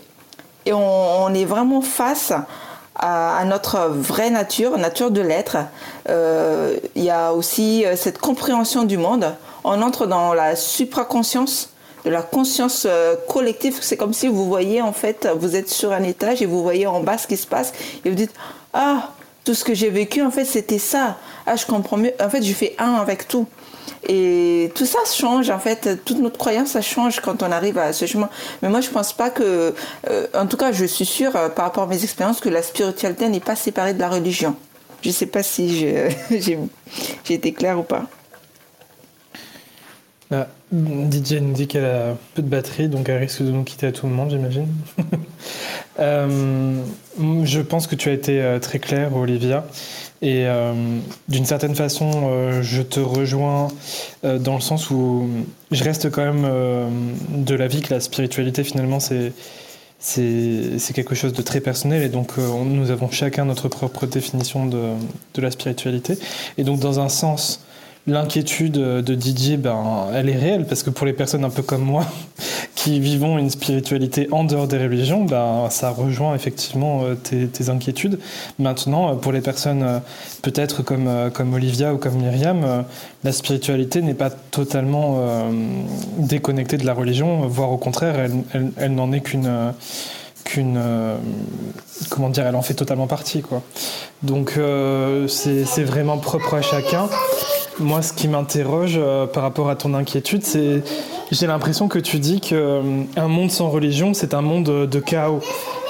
[0.66, 2.32] et on, on est vraiment face
[3.00, 5.58] à, notre vraie nature, nature de l'être.
[6.10, 9.36] Euh, il y a aussi euh, cette compréhension du monde.
[9.64, 11.70] On entre dans la supraconscience
[12.06, 13.78] de la conscience euh, collective.
[13.82, 16.88] C'est comme si vous voyez, en fait, vous êtes sur un étage et vous voyez
[16.88, 18.34] en bas ce qui se passe et vous dites
[18.74, 19.10] Ah,
[19.44, 21.18] tout ce que j'ai vécu, en fait, c'était ça.
[21.46, 22.14] Ah, je comprends mieux.
[22.22, 23.48] En fait, je fais un avec tout.
[24.08, 27.94] Et tout ça change, en fait, toute notre croyance, ça change quand on arrive à
[27.94, 28.30] ce chemin.
[28.62, 29.74] Mais moi, je pense pas que,
[30.10, 32.62] euh, en tout cas, je suis sûre, euh, par rapport à mes expériences, que la
[32.62, 34.56] spiritualité n'est pas séparée de la religion.
[35.02, 35.86] Je sais pas si
[36.32, 36.60] j'ai
[37.30, 38.04] été claire ou pas.
[40.30, 43.88] Ah, DJ nous dit qu'elle a peu de batterie, donc elle risque de nous quitter
[43.88, 44.68] à tout moment, j'imagine.
[46.00, 46.84] Euh,
[47.44, 49.66] je pense que tu as été très claire, Olivia.
[50.22, 50.74] Et euh,
[51.28, 53.68] d'une certaine façon, euh, je te rejoins
[54.24, 55.30] euh, dans le sens où
[55.72, 56.48] je reste quand même
[57.36, 59.34] de l'avis que la spiritualité, finalement, c'est
[60.94, 64.94] quelque chose de très personnel et donc nous avons chacun notre propre définition de,
[65.36, 66.18] de, la spiritualité.
[66.58, 67.62] Et donc dans un sens,
[68.08, 71.84] l'inquiétude de Didier, ben, elle est réelle parce que pour les personnes un peu comme
[71.84, 72.06] moi
[72.76, 78.18] qui vivons une spiritualité en dehors des religions, ben, ça rejoint effectivement euh, tes, inquiétudes.
[78.60, 80.00] Maintenant, euh, pour les personnes euh,
[80.42, 82.86] peut-être comme, comme Olivia ou comme Myriam,
[83.26, 85.52] la spiritualité n'est pas totalement
[86.18, 89.74] déconnectée de la religion, voire au contraire, elle, elle, n'en est qu'une
[90.46, 90.80] qu'une
[92.10, 93.62] comment dire elle en fait totalement partie quoi
[94.24, 94.58] donc
[95.28, 97.10] c'est vraiment propre à chacun
[97.80, 100.84] moi, ce qui m'interroge euh, par rapport à ton inquiétude, c'est
[101.32, 105.42] j'ai l'impression que tu dis qu'un euh, monde sans religion, c'est un monde de chaos.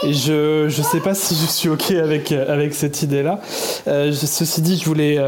[0.04, 3.40] Et je ne sais pas si je suis OK avec, avec cette idée-là.
[3.88, 5.20] Euh, ceci dit, je voulais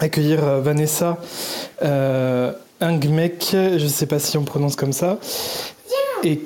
[0.00, 1.18] accueillir Vanessa
[2.80, 5.18] Ingmek, je ne sais pas si on prononce comme ça,
[6.22, 6.40] et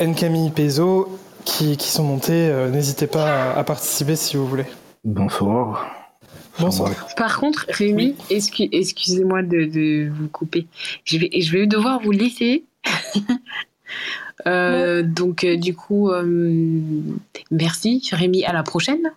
[0.00, 2.52] Nkami Pezo qui, qui sont montés.
[2.70, 4.66] N'hésitez pas à participer si vous voulez.
[5.04, 6.05] Bonsoir.
[7.16, 10.66] Par contre, Rémi, excusez-moi de, vous couper.
[11.04, 12.64] Je vais, je vais devoir vous laisser.
[14.46, 16.24] Euh, donc, euh, du coup, euh,
[17.50, 18.44] merci, Rémi.
[18.44, 19.10] À la prochaine.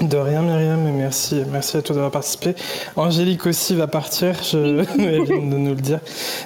[0.00, 2.54] De rien, Myriam, et merci, merci à toi d'avoir participé.
[2.96, 4.84] Angélique aussi va partir, je...
[4.98, 6.00] elle vient de nous le dire.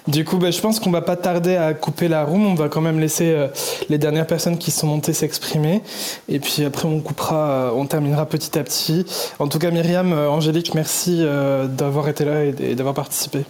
[0.08, 2.46] Du coup, bah, je pense qu'on va pas tarder à couper la room.
[2.46, 3.48] On va quand même laisser euh,
[3.88, 5.82] les dernières personnes qui sont montées s'exprimer.
[6.28, 9.06] Et puis après, on coupera, euh, on terminera petit à petit.
[9.38, 11.24] En tout cas, Myriam, euh, Angélique, merci
[11.68, 13.44] d'avoir été là et, d'avoir participé.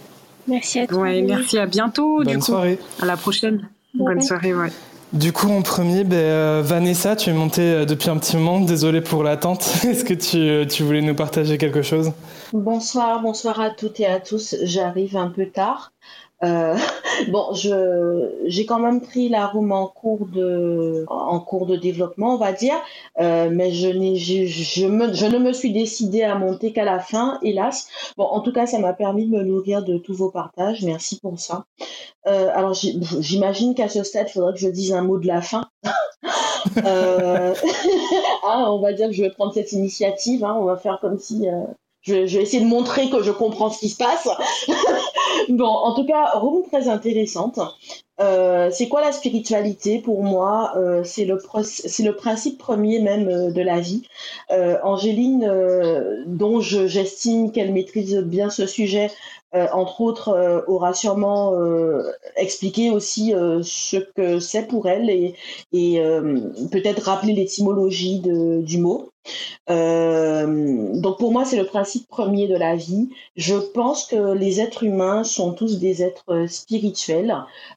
[0.47, 1.03] Merci à toi.
[1.21, 2.23] merci, à bientôt.
[2.23, 2.79] Bonne soirée.
[3.01, 3.67] À la prochaine.
[3.97, 4.69] Bonne soirée, ouais.
[5.13, 8.59] Du coup, en premier, ben, Vanessa, tu es montée depuis un petit moment.
[8.59, 9.63] Désolée pour l'attente.
[9.85, 12.11] Est-ce que tu, tu, voulais nous partager quelque chose?
[12.51, 14.55] Bonsoir, bonsoir à toutes et à tous.
[14.63, 15.93] J'arrive un peu tard.
[16.43, 16.75] Euh,
[17.29, 22.35] bon, je j'ai quand même pris la room en cours de en cours de développement,
[22.35, 22.75] on va dire,
[23.19, 26.85] euh, mais je n'ai je, je, me, je ne me suis décidée à monter qu'à
[26.85, 27.87] la fin, hélas.
[28.17, 30.83] Bon, en tout cas, ça m'a permis de me nourrir de tous vos partages.
[30.83, 31.65] Merci pour ça.
[32.27, 35.41] Euh, alors, j'imagine qu'à ce stade, il faudrait que je dise un mot de la
[35.41, 35.65] fin.
[36.85, 37.53] euh,
[38.43, 40.43] ah, on va dire que je vais prendre cette initiative.
[40.43, 41.63] Hein, on va faire comme si euh,
[42.01, 44.27] je, vais essayer de montrer que je comprends ce qui se passe.
[45.49, 47.59] Bon, en tout cas, room très intéressante.
[48.19, 51.37] Euh, c'est quoi la spiritualité pour moi euh, C'est le,
[52.15, 54.03] principe premier même euh, de la vie.
[54.83, 55.51] Angéline,
[56.25, 59.11] dont j'estime qu'elle maîtrise bien ce sujet,
[59.53, 61.53] entre autres, aura sûrement
[62.35, 65.35] expliqué aussi ce que c'est pour elle et
[66.71, 69.09] peut-être rappeler l'étymologie du mot.
[69.69, 73.09] Euh, donc pour moi, c'est le principe premier de la vie.
[73.35, 77.35] Je pense que les êtres humains sont tous des êtres spirituels.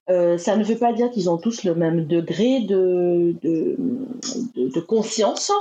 [0.09, 5.53] Euh, ça ne veut pas dire qu'ils ont tous le même degré de, de, conscience,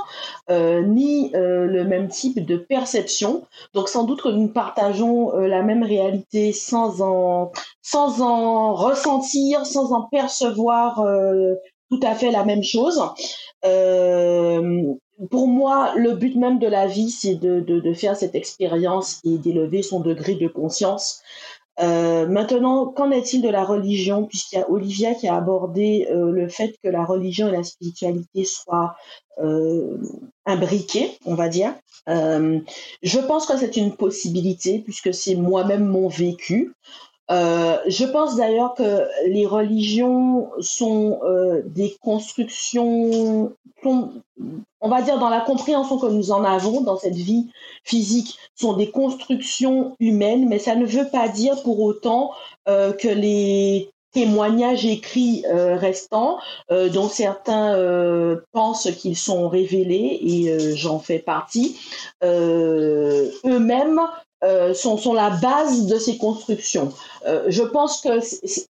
[0.50, 3.44] euh, ni euh, le même type de perception.
[3.74, 7.52] Donc sans doute que nous partageons euh, la même réalité sans en,
[7.82, 11.04] sans en ressentir, sans en percevoir
[11.90, 13.02] tout à fait la même chose.
[13.64, 14.94] Euh,
[15.28, 19.20] pour moi, le but même de la vie, c'est de, de, de, faire cette expérience
[19.24, 21.22] et d'élever son degré de conscience.
[21.80, 26.30] Euh, maintenant, qu'en est-il de la religion Puisqu'il y a Olivia qui a abordé euh,
[26.30, 28.94] le fait que la religion et la spiritualité soient
[29.38, 29.96] euh,
[30.44, 31.74] imbriquées, on va dire.
[32.06, 36.74] Je pense que c'est une possibilité puisque c'est moi-même mon vécu.
[37.30, 43.52] Euh, je pense d'ailleurs que les religions sont euh, des constructions,
[43.84, 47.48] on va dire dans la compréhension que nous en avons dans cette vie
[47.84, 52.32] physique, sont des constructions humaines, mais ça ne veut pas dire pour autant
[52.68, 56.38] euh, que les témoignages écrits restants,
[56.68, 57.76] dont certains
[58.50, 61.78] pensent qu'ils sont révélés, et j'en fais partie,
[62.24, 64.00] eux-mêmes
[64.42, 66.92] euh, sont, sont, la base de ces constructions.
[67.26, 68.20] Euh, je pense que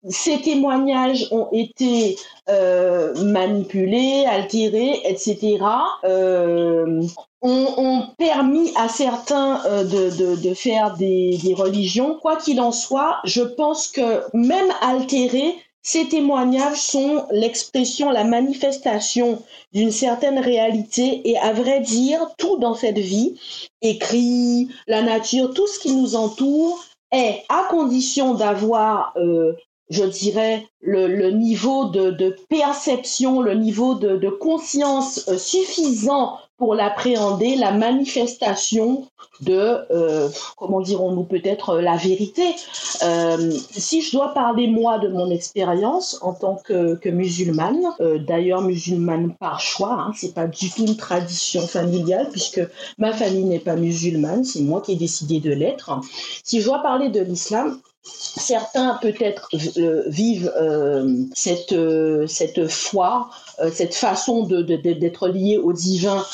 [0.09, 2.17] ces témoignages ont été
[2.49, 5.59] euh, manipulés, altérés, etc.
[6.05, 7.03] Euh,
[7.43, 12.19] ont, ont, permis à certains euh, de, de, de, faire des, des religions.
[12.21, 19.43] Quoi qu'il en soit, je pense que même altérés, ces témoignages sont l'expression, la manifestation
[19.73, 23.41] d'une certaine réalité et à vrai dire, tout dans cette vie,
[23.81, 29.55] écrit, la nature, tout ce qui nous entoure est à condition d'avoir, euh,
[29.89, 37.57] je dirais, le, niveau de, perception, le niveau de, de conscience euh, suffisant pour l'appréhender,
[37.57, 39.07] la manifestation
[39.41, 40.29] de, euh,
[40.59, 42.55] comment dirons-nous, peut-être la vérité.
[43.03, 48.61] Euh, si je dois parler, moi, de mon expérience en tant que, musulmane, euh, d'ailleurs
[48.61, 52.61] musulmane par choix, hein, c'est pas du tout une tradition familiale, puisque
[52.99, 55.99] ma famille n'est pas musulmane, c'est moi qui ai décidé de l'être.
[56.45, 63.29] Si je dois parler de l'islam, Certains peut-être euh, vivent euh, cette, euh, cette foi,
[63.75, 66.25] cette façon d'être lié au divin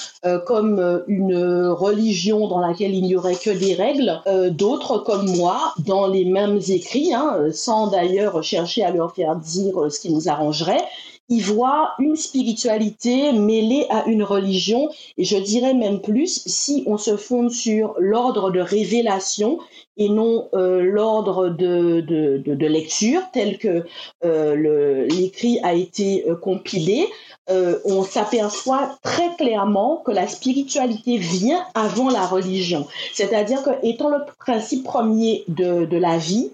[0.45, 4.21] comme une religion dans laquelle il n'y aurait que des règles.
[4.53, 9.91] D'autres, comme moi, dans les mêmes écrits, hein, sans d'ailleurs chercher à leur faire dire
[9.91, 10.85] ce qui nous arrangerait,
[11.29, 14.89] y voient une spiritualité mêlée à une religion,
[15.19, 19.59] et je dirais même plus, si on se fonde sur l'ordre de révélation
[19.97, 23.85] et non euh, l'ordre de, lecture tel que
[24.25, 27.07] euh, l'écrit a été euh, compilé,
[27.49, 32.87] euh, on s'aperçoit très clairement que la spiritualité vient avant la religion.
[33.13, 36.51] C'est-à-dire que étant le principe premier de, de la vie,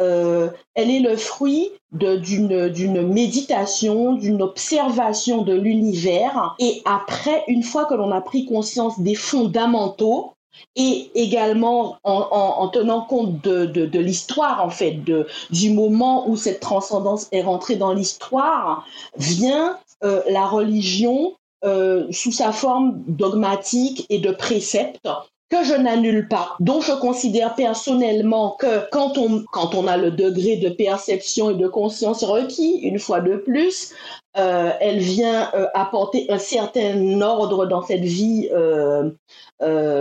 [0.00, 6.56] euh, elle est le fruit d'une méditation, d'une observation de l'univers.
[6.58, 10.32] Et après, une fois que l'on a pris conscience des fondamentaux,
[10.76, 15.70] et également en, en, en tenant compte de, de, de l'histoire, en fait, de, du
[15.70, 18.84] moment où cette transcendance est rentrée dans l'histoire,
[19.16, 25.08] vient euh, la religion euh, sous sa forme dogmatique et de préceptes
[25.50, 30.10] que je n'annule pas, dont je considère personnellement que quand on, quand on a le
[30.10, 33.92] degré de perception et de conscience requis, une fois de plus,
[34.36, 39.10] euh, elle vient euh, apporter un certain ordre dans cette vie, euh,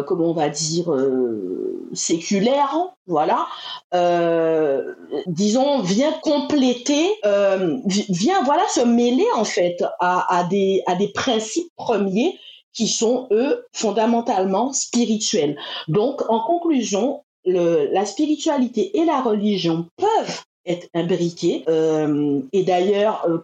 [0.07, 0.91] comment on va dire,
[1.93, 2.75] séculaire,
[3.05, 3.45] voilà.
[5.27, 7.07] disons, vient compléter,
[8.09, 12.39] vient voilà se mêler en fait à, des, à des principes premiers
[12.73, 15.57] qui sont, eux, fondamentalement spirituels.
[15.87, 21.63] Donc, en conclusion, la spiritualité et la religion peuvent être imbriquées.
[21.67, 23.39] Euh, et d'ailleurs, euh,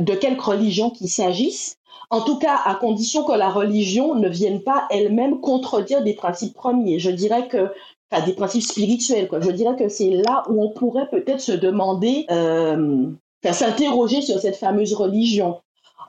[0.00, 1.76] de quelque religion qu'il s'agisse,
[2.10, 6.54] en tout cas à condition que la religion ne vienne pas elle-même contredire des principes
[6.54, 6.98] premiers.
[6.98, 7.70] Je dirais que
[8.10, 9.28] enfin, des principes spirituels.
[9.40, 13.06] Je dirais que c'est là où on pourrait peut-être se demander, euh,
[13.50, 15.60] s'interroger sur cette fameuse religion.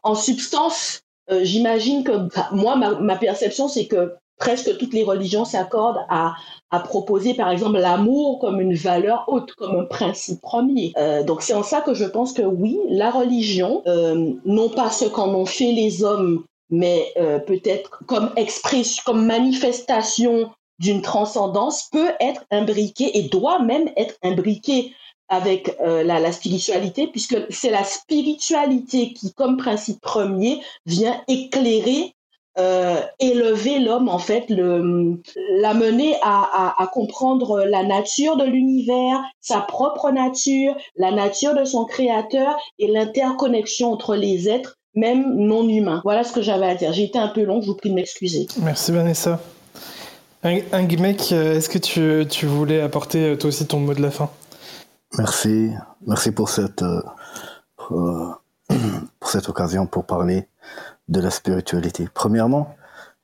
[0.03, 2.11] En substance, euh, j'imagine que
[2.53, 6.35] moi, ma, perception, c'est que presque toutes les religions s'accordent à,
[6.83, 10.91] proposer, par exemple, l'amour comme une valeur haute, comme un principe premier.
[10.97, 14.89] Euh, donc c'est en ça que je pense que oui, la religion, euh, non pas
[14.89, 17.13] ce qu'en ont fait les hommes, mais
[17.47, 20.49] peut-être comme expression, comme manifestation
[20.79, 24.91] d'une transcendance, peut être imbriquée et doit même être imbriquée
[25.29, 32.13] avec euh, la, spiritualité, puisque c'est la spiritualité qui, comme principe premier, vient éclairer,
[32.57, 40.75] euh, élever l'homme, en fait, l'amener à, comprendre la nature de l'univers, sa propre nature,
[40.95, 46.01] la nature de son créateur et l'interconnexion entre les êtres, même non humains.
[46.05, 46.93] Voilà ce que j'avais à dire.
[46.93, 48.47] J'ai été un peu long, je vous prie de m'excuser.
[48.61, 49.41] Merci Vanessa.
[50.43, 54.29] Un, un est-ce que tu, voulais apporter euh, toi aussi ton mot de la fin?
[55.17, 55.71] Merci,
[56.05, 57.01] merci pour cette, euh,
[59.19, 60.49] pour cette occasion pour parler
[61.07, 62.09] de la spiritualité.
[62.13, 62.75] Premièrement,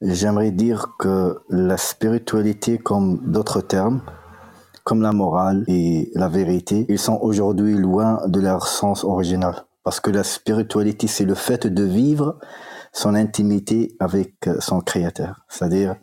[0.01, 4.01] j'aimerais dire que la spiritualité, comme d'autres termes,
[4.83, 9.65] comme la morale et la vérité, ils sont aujourd'hui loin de leur sens original.
[9.83, 12.37] Parce que la spiritualité, c'est le fait de vivre
[12.93, 15.45] son intimité avec son créateur.
[15.49, 15.95] C'est-à-dire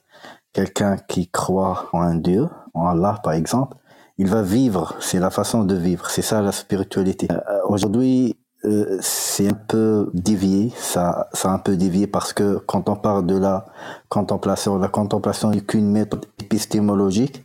[0.52, 3.76] quelqu'un qui croit en un Dieu, en Allah par exemple,
[4.18, 7.28] il va vivre, c'est la façon de vivre, c'est ça la spiritualité.
[7.30, 7.36] Euh,
[7.68, 12.88] aujourd'hui, euh, c'est un peu dévié, ça, ça a un peu dévié parce que quand
[12.88, 13.66] on parle de la
[14.08, 17.44] contemplation, la contemplation n'est qu'une méthode épistémologique.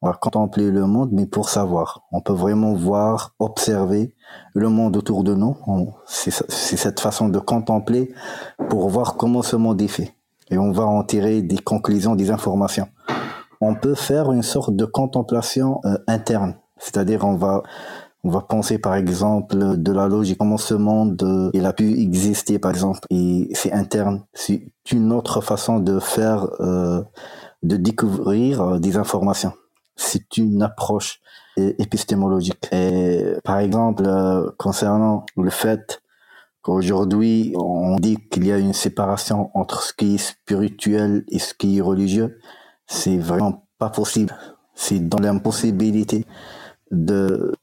[0.00, 2.04] On va contempler le monde, mais pour savoir.
[2.12, 4.14] On peut vraiment voir, observer
[4.54, 5.56] le monde autour de nous.
[6.06, 8.14] C'est cette façon de contempler
[8.68, 10.14] pour voir comment ce monde est fait.
[10.52, 12.86] Et on va en tirer des conclusions, des informations
[13.60, 16.56] on peut faire une sorte de contemplation euh, interne.
[16.78, 17.62] C'est-à-dire, on va,
[18.24, 22.00] on va penser par exemple de la logique, comment ce monde euh, il a pu
[22.00, 24.24] exister par exemple, et c'est interne.
[24.32, 27.02] C'est une autre façon de faire, euh,
[27.62, 29.52] de découvrir des informations.
[29.96, 31.20] C'est une approche
[31.56, 32.68] épistémologique.
[32.70, 34.04] Et par exemple,
[34.56, 36.00] concernant le fait
[36.62, 41.52] qu'aujourd'hui on dit qu'il y a une séparation entre ce qui est spirituel et ce
[41.52, 42.38] qui est religieux,
[42.88, 44.34] c'est vraiment pas possible.
[44.74, 46.26] C'est dans l'impossibilité
[46.90, 47.54] de,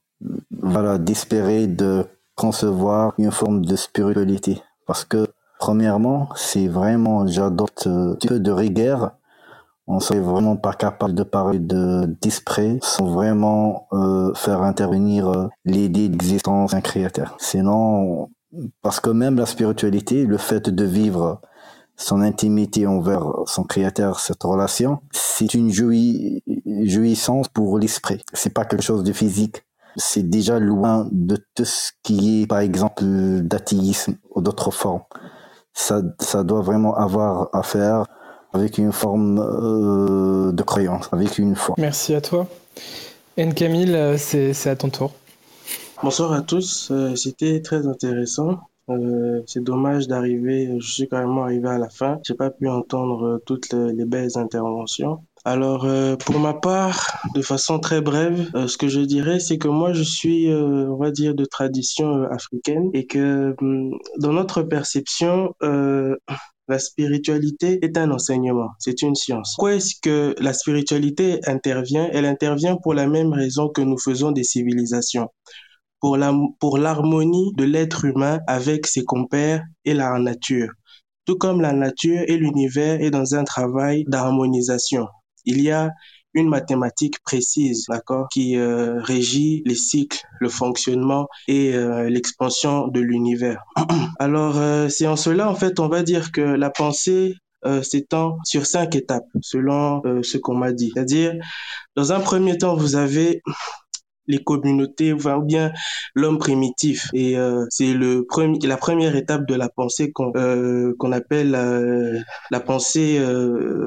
[0.52, 4.62] voilà, d'espérer de concevoir une forme de spiritualité.
[4.86, 5.28] Parce que,
[5.60, 9.14] premièrement, c'est vraiment, j'adopte un peu de rigueur.
[9.88, 15.48] On serait vraiment pas capable de parler de d'esprit sans vraiment euh, faire intervenir euh,
[15.64, 17.36] l'idée d'existence d'un créateur.
[17.40, 18.30] Sinon,
[18.82, 21.40] parce que même la spiritualité, le fait de vivre
[21.98, 28.22] son intimité envers son créateur, cette relation, c'est une jouissance pour l'esprit.
[28.34, 29.64] C'est pas quelque chose de physique.
[29.98, 35.04] C'est déjà loin de tout ce qui est, par exemple, d'athéisme ou d'autres formes.
[35.74, 38.06] Ça, ça doit vraiment avoir à faire
[38.54, 41.76] avec une forme euh, de croyance, avec une foi.
[41.78, 42.48] Merci à toi.
[43.38, 43.54] N.
[43.54, 45.14] Camille, euh, c'est à ton tour.
[46.02, 46.90] Bonsoir à tous.
[46.92, 48.60] Euh, c'était très intéressant.
[48.90, 52.20] Euh, c'est dommage d'arriver, je suis carrément arrivé à la fin.
[52.24, 55.24] J'ai pas pu entendre euh, toutes les, belles interventions.
[55.44, 59.68] Alors, euh, pour ma part, de façon très brève, ce que je dirais, c'est que
[59.68, 65.54] moi, je suis, on va dire, de tradition africaine et que hum, dans notre perception,
[65.62, 69.54] la spiritualité est un enseignement, c'est une science.
[69.56, 72.10] Pourquoi est-ce que la spiritualité intervient?
[72.12, 75.30] Elle intervient pour la même raison que nous faisons des civilisations
[76.60, 80.70] pour l'harmonie de l'être humain avec ses compères et la nature.
[81.26, 85.08] Tout comme la nature et l'univers est dans un travail d'harmonisation.
[85.46, 85.92] Il y a
[86.36, 93.00] une mathématique précise, d'accord, qui euh, régit les cycles, le fonctionnement et euh, l'expansion de
[93.00, 93.64] l'univers.
[94.20, 97.36] Alors, euh, c'est en cela, en fait, on va dire que la pensée
[97.82, 100.92] s'étend sur cinq étapes, selon ce qu'on m'a dit.
[100.94, 101.34] C'est-à-dire,
[101.96, 103.42] dans un premier temps, vous avez
[104.28, 105.72] les communautés, ou bien
[106.14, 107.10] l'homme primitif.
[107.14, 111.56] Et euh, c'est le premier, la première étape de la pensée qu'on euh, qu'on appelle
[111.56, 112.20] euh,
[112.52, 113.20] la pensée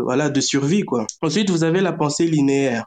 [0.05, 1.07] voilà de survie quoi.
[1.23, 2.87] Ensuite, vous avez la pensée linéaire.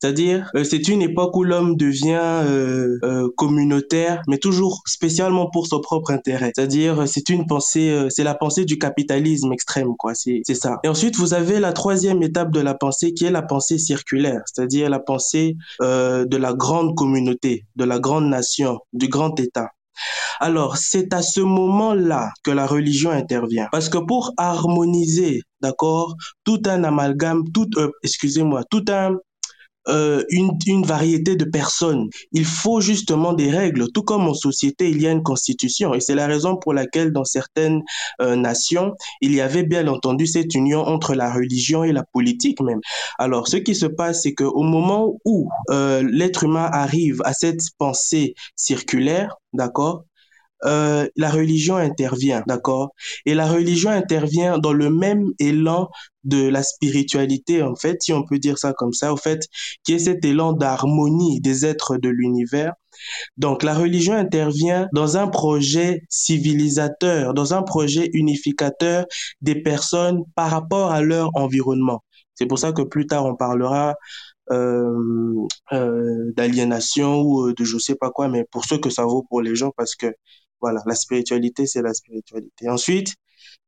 [0.00, 5.66] C'est-à-dire, euh, c'est une époque où l'homme devient euh, euh, communautaire, mais toujours spécialement pour
[5.66, 6.52] son propre intérêt.
[6.54, 10.12] C'est-à-dire, c'est une pensée, c'est la pensée du capitalisme extrême, quoi.
[10.14, 10.78] C'est ça.
[10.84, 14.42] Et ensuite, vous avez la troisième étape de la pensée qui est la pensée circulaire,
[14.46, 19.70] c'est-à-dire la pensée de la grande communauté, de la grande nation, du grand État.
[20.40, 23.68] Alors, c'est à ce moment-là que la religion intervient.
[23.72, 27.68] Parce que pour harmoniser, d'accord, tout un amalgame, tout,
[28.02, 29.16] excusez-moi, tout un,
[29.88, 32.08] euh, une, une variété de personnes.
[32.32, 35.94] Il faut justement des règles, tout comme en société, il y a une constitution.
[35.94, 37.82] Et c'est la raison pour laquelle dans certaines
[38.20, 42.60] euh, nations, il y avait bien entendu cette union entre la religion et la politique
[42.60, 42.80] même.
[43.18, 47.60] Alors, ce qui se passe, c'est qu'au moment où euh, l'être humain arrive à cette
[47.78, 50.04] pensée circulaire, d'accord,
[50.64, 52.90] euh, la religion intervient, d'accord?
[53.26, 55.88] Et la religion intervient dans le même élan
[56.24, 59.46] de la spiritualité, en fait, si on peut dire ça comme ça, au fait,
[59.84, 62.72] qui est cet élan d'harmonie des êtres de l'univers.
[63.36, 69.04] Donc la religion intervient dans un projet civilisateur, dans un projet unificateur
[69.42, 72.02] des personnes par rapport à leur environnement.
[72.34, 73.94] C'est pour ça que plus tard on parlera
[74.52, 79.24] euh, euh, d'aliénation ou de je sais pas quoi, mais pour ceux que ça vaut
[79.28, 80.06] pour les gens, parce que
[80.60, 82.68] voilà, la spiritualité, c'est la spiritualité.
[82.68, 83.14] Ensuite,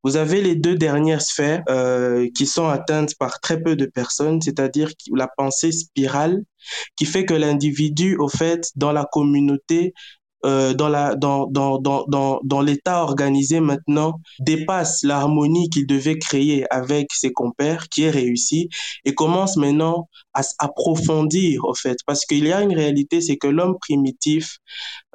[0.05, 4.41] vous avez les deux dernières sphères euh, qui sont atteintes par très peu de personnes,
[4.41, 6.43] c'est-à-dire la pensée spirale,
[6.97, 9.93] qui fait que l'individu, au fait, dans la communauté,
[10.45, 16.19] euh, dans la dans dans dans dans, dans l'état organisé maintenant dépasse l'harmonie qu'il devait
[16.19, 18.69] créer avec ses compères qui est réussi
[19.05, 23.49] et commence maintenant à s'approfondir au fait parce qu'il y a une réalité c'est que
[23.49, 24.59] l'homme primitif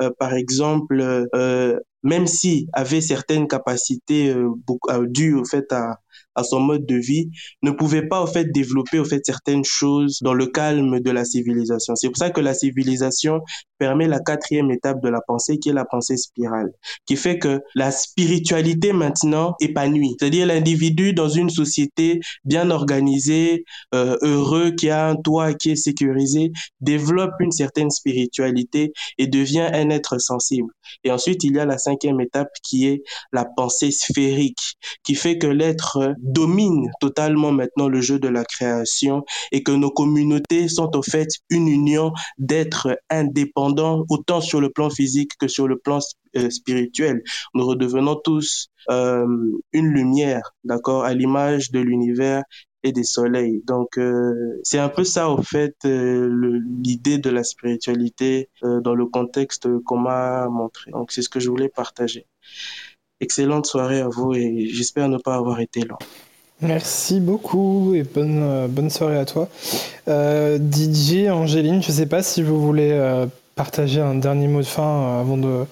[0.02, 4.50] euh, par exemple euh, même si avait certaines capacités euh,
[4.90, 6.00] euh dues au fait à
[6.36, 7.30] à son mode de vie,
[7.62, 11.26] ne pouvait pas au fait développer au fait certaines choses dans le calme de la
[11.26, 11.96] civilisation.
[11.96, 13.42] C'est pour ça que la civilisation
[13.84, 16.72] permet la quatrième étape de la pensée qui est la pensée spirale,
[17.06, 24.16] qui fait que la spiritualité maintenant épanouit, c'est-à-dire l'individu dans une société bien organisée, euh,
[24.22, 29.90] heureux, qui a un toit qui est sécurisé, développe une certaine spiritualité et devient un
[29.90, 30.72] être sensible.
[31.04, 33.04] Et ensuite, il y a la cinquième étape qui est
[33.34, 39.26] la pensée sphérique, qui fait que l'être domine totalement maintenant le jeu de la création
[39.52, 44.90] et que nos communautés sont en fait une union d'êtres indépendants autant sur le plan
[44.90, 46.00] physique que sur le plan
[46.36, 47.24] euh, spirituel.
[47.54, 49.26] Nous redevenons tous euh,
[49.72, 52.44] une lumière, d'accord, à l'image de l'univers
[52.84, 53.62] et des soleils.
[53.66, 59.68] Donc euh, c'est un peu ça au fait l'idée de la spiritualité dans le contexte
[59.86, 60.92] qu'on m'a montré.
[60.92, 62.26] Donc c'est ce que je voulais partager.
[63.20, 65.98] Excellente soirée à vous et j'espère ne pas avoir été long.
[66.62, 69.50] Merci beaucoup et bonne, bonne soirée à toi.
[70.08, 73.26] Euh, DJ, Angéline, je ne sais pas si vous voulez euh,
[73.56, 75.66] partager un dernier mot de fin avant de,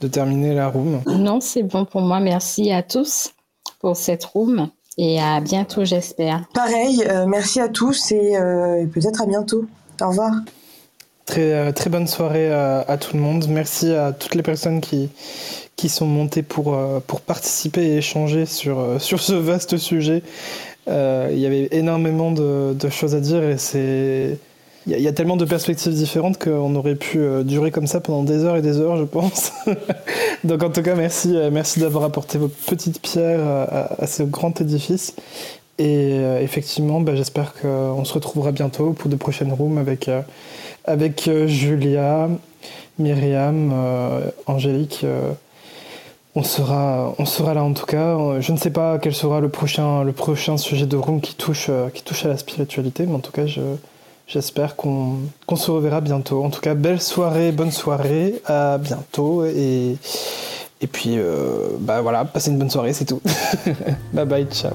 [0.00, 1.00] de terminer la room.
[1.06, 2.20] Non, c'est bon pour moi.
[2.20, 3.32] Merci à tous
[3.80, 6.44] pour cette room et à bientôt, j'espère.
[6.54, 8.34] Pareil, merci à tous et
[8.92, 9.64] peut-être à bientôt.
[10.00, 10.32] Au revoir.
[11.26, 13.46] Très, très bonne soirée à, tout le monde.
[13.48, 15.10] Merci à toutes les personnes qui,
[15.78, 20.22] qui sont montés pour, euh, pour participer et échanger sur, euh, sur ce vaste sujet.
[20.88, 24.38] Euh, il y avait énormément de, de choses à dire et c'est.
[24.90, 28.44] Il y, a tellement de perspectives différentes qu'on aurait pu durer comme ça pendant des
[28.44, 29.52] heures et des heures, je pense.
[30.44, 35.14] Donc en tout cas, merci, merci d'avoir apporté vos petites pierres à, ce grand édifice.
[35.78, 40.10] Et effectivement, bah, j'espère qu'on se retrouvera bientôt pour de prochaines rooms avec,
[40.86, 42.30] avec Julia,
[42.98, 43.74] Myriam,
[44.46, 45.04] Angélique
[46.38, 48.40] on sera, on sera là en tout cas.
[48.40, 51.66] Je ne sais pas quel sera le prochain, le prochain sujet de room qui touche,
[51.68, 53.42] euh, qui touche à la spiritualité, mais en tout cas,
[54.28, 55.18] j'espère qu'on
[55.56, 56.44] se reverra bientôt.
[56.44, 59.96] En tout cas, belle soirée, bonne soirée, à bientôt et,
[60.80, 63.20] et puis, euh, bah voilà, passez une bonne soirée, c'est tout.
[64.12, 64.74] bye bye, ciao.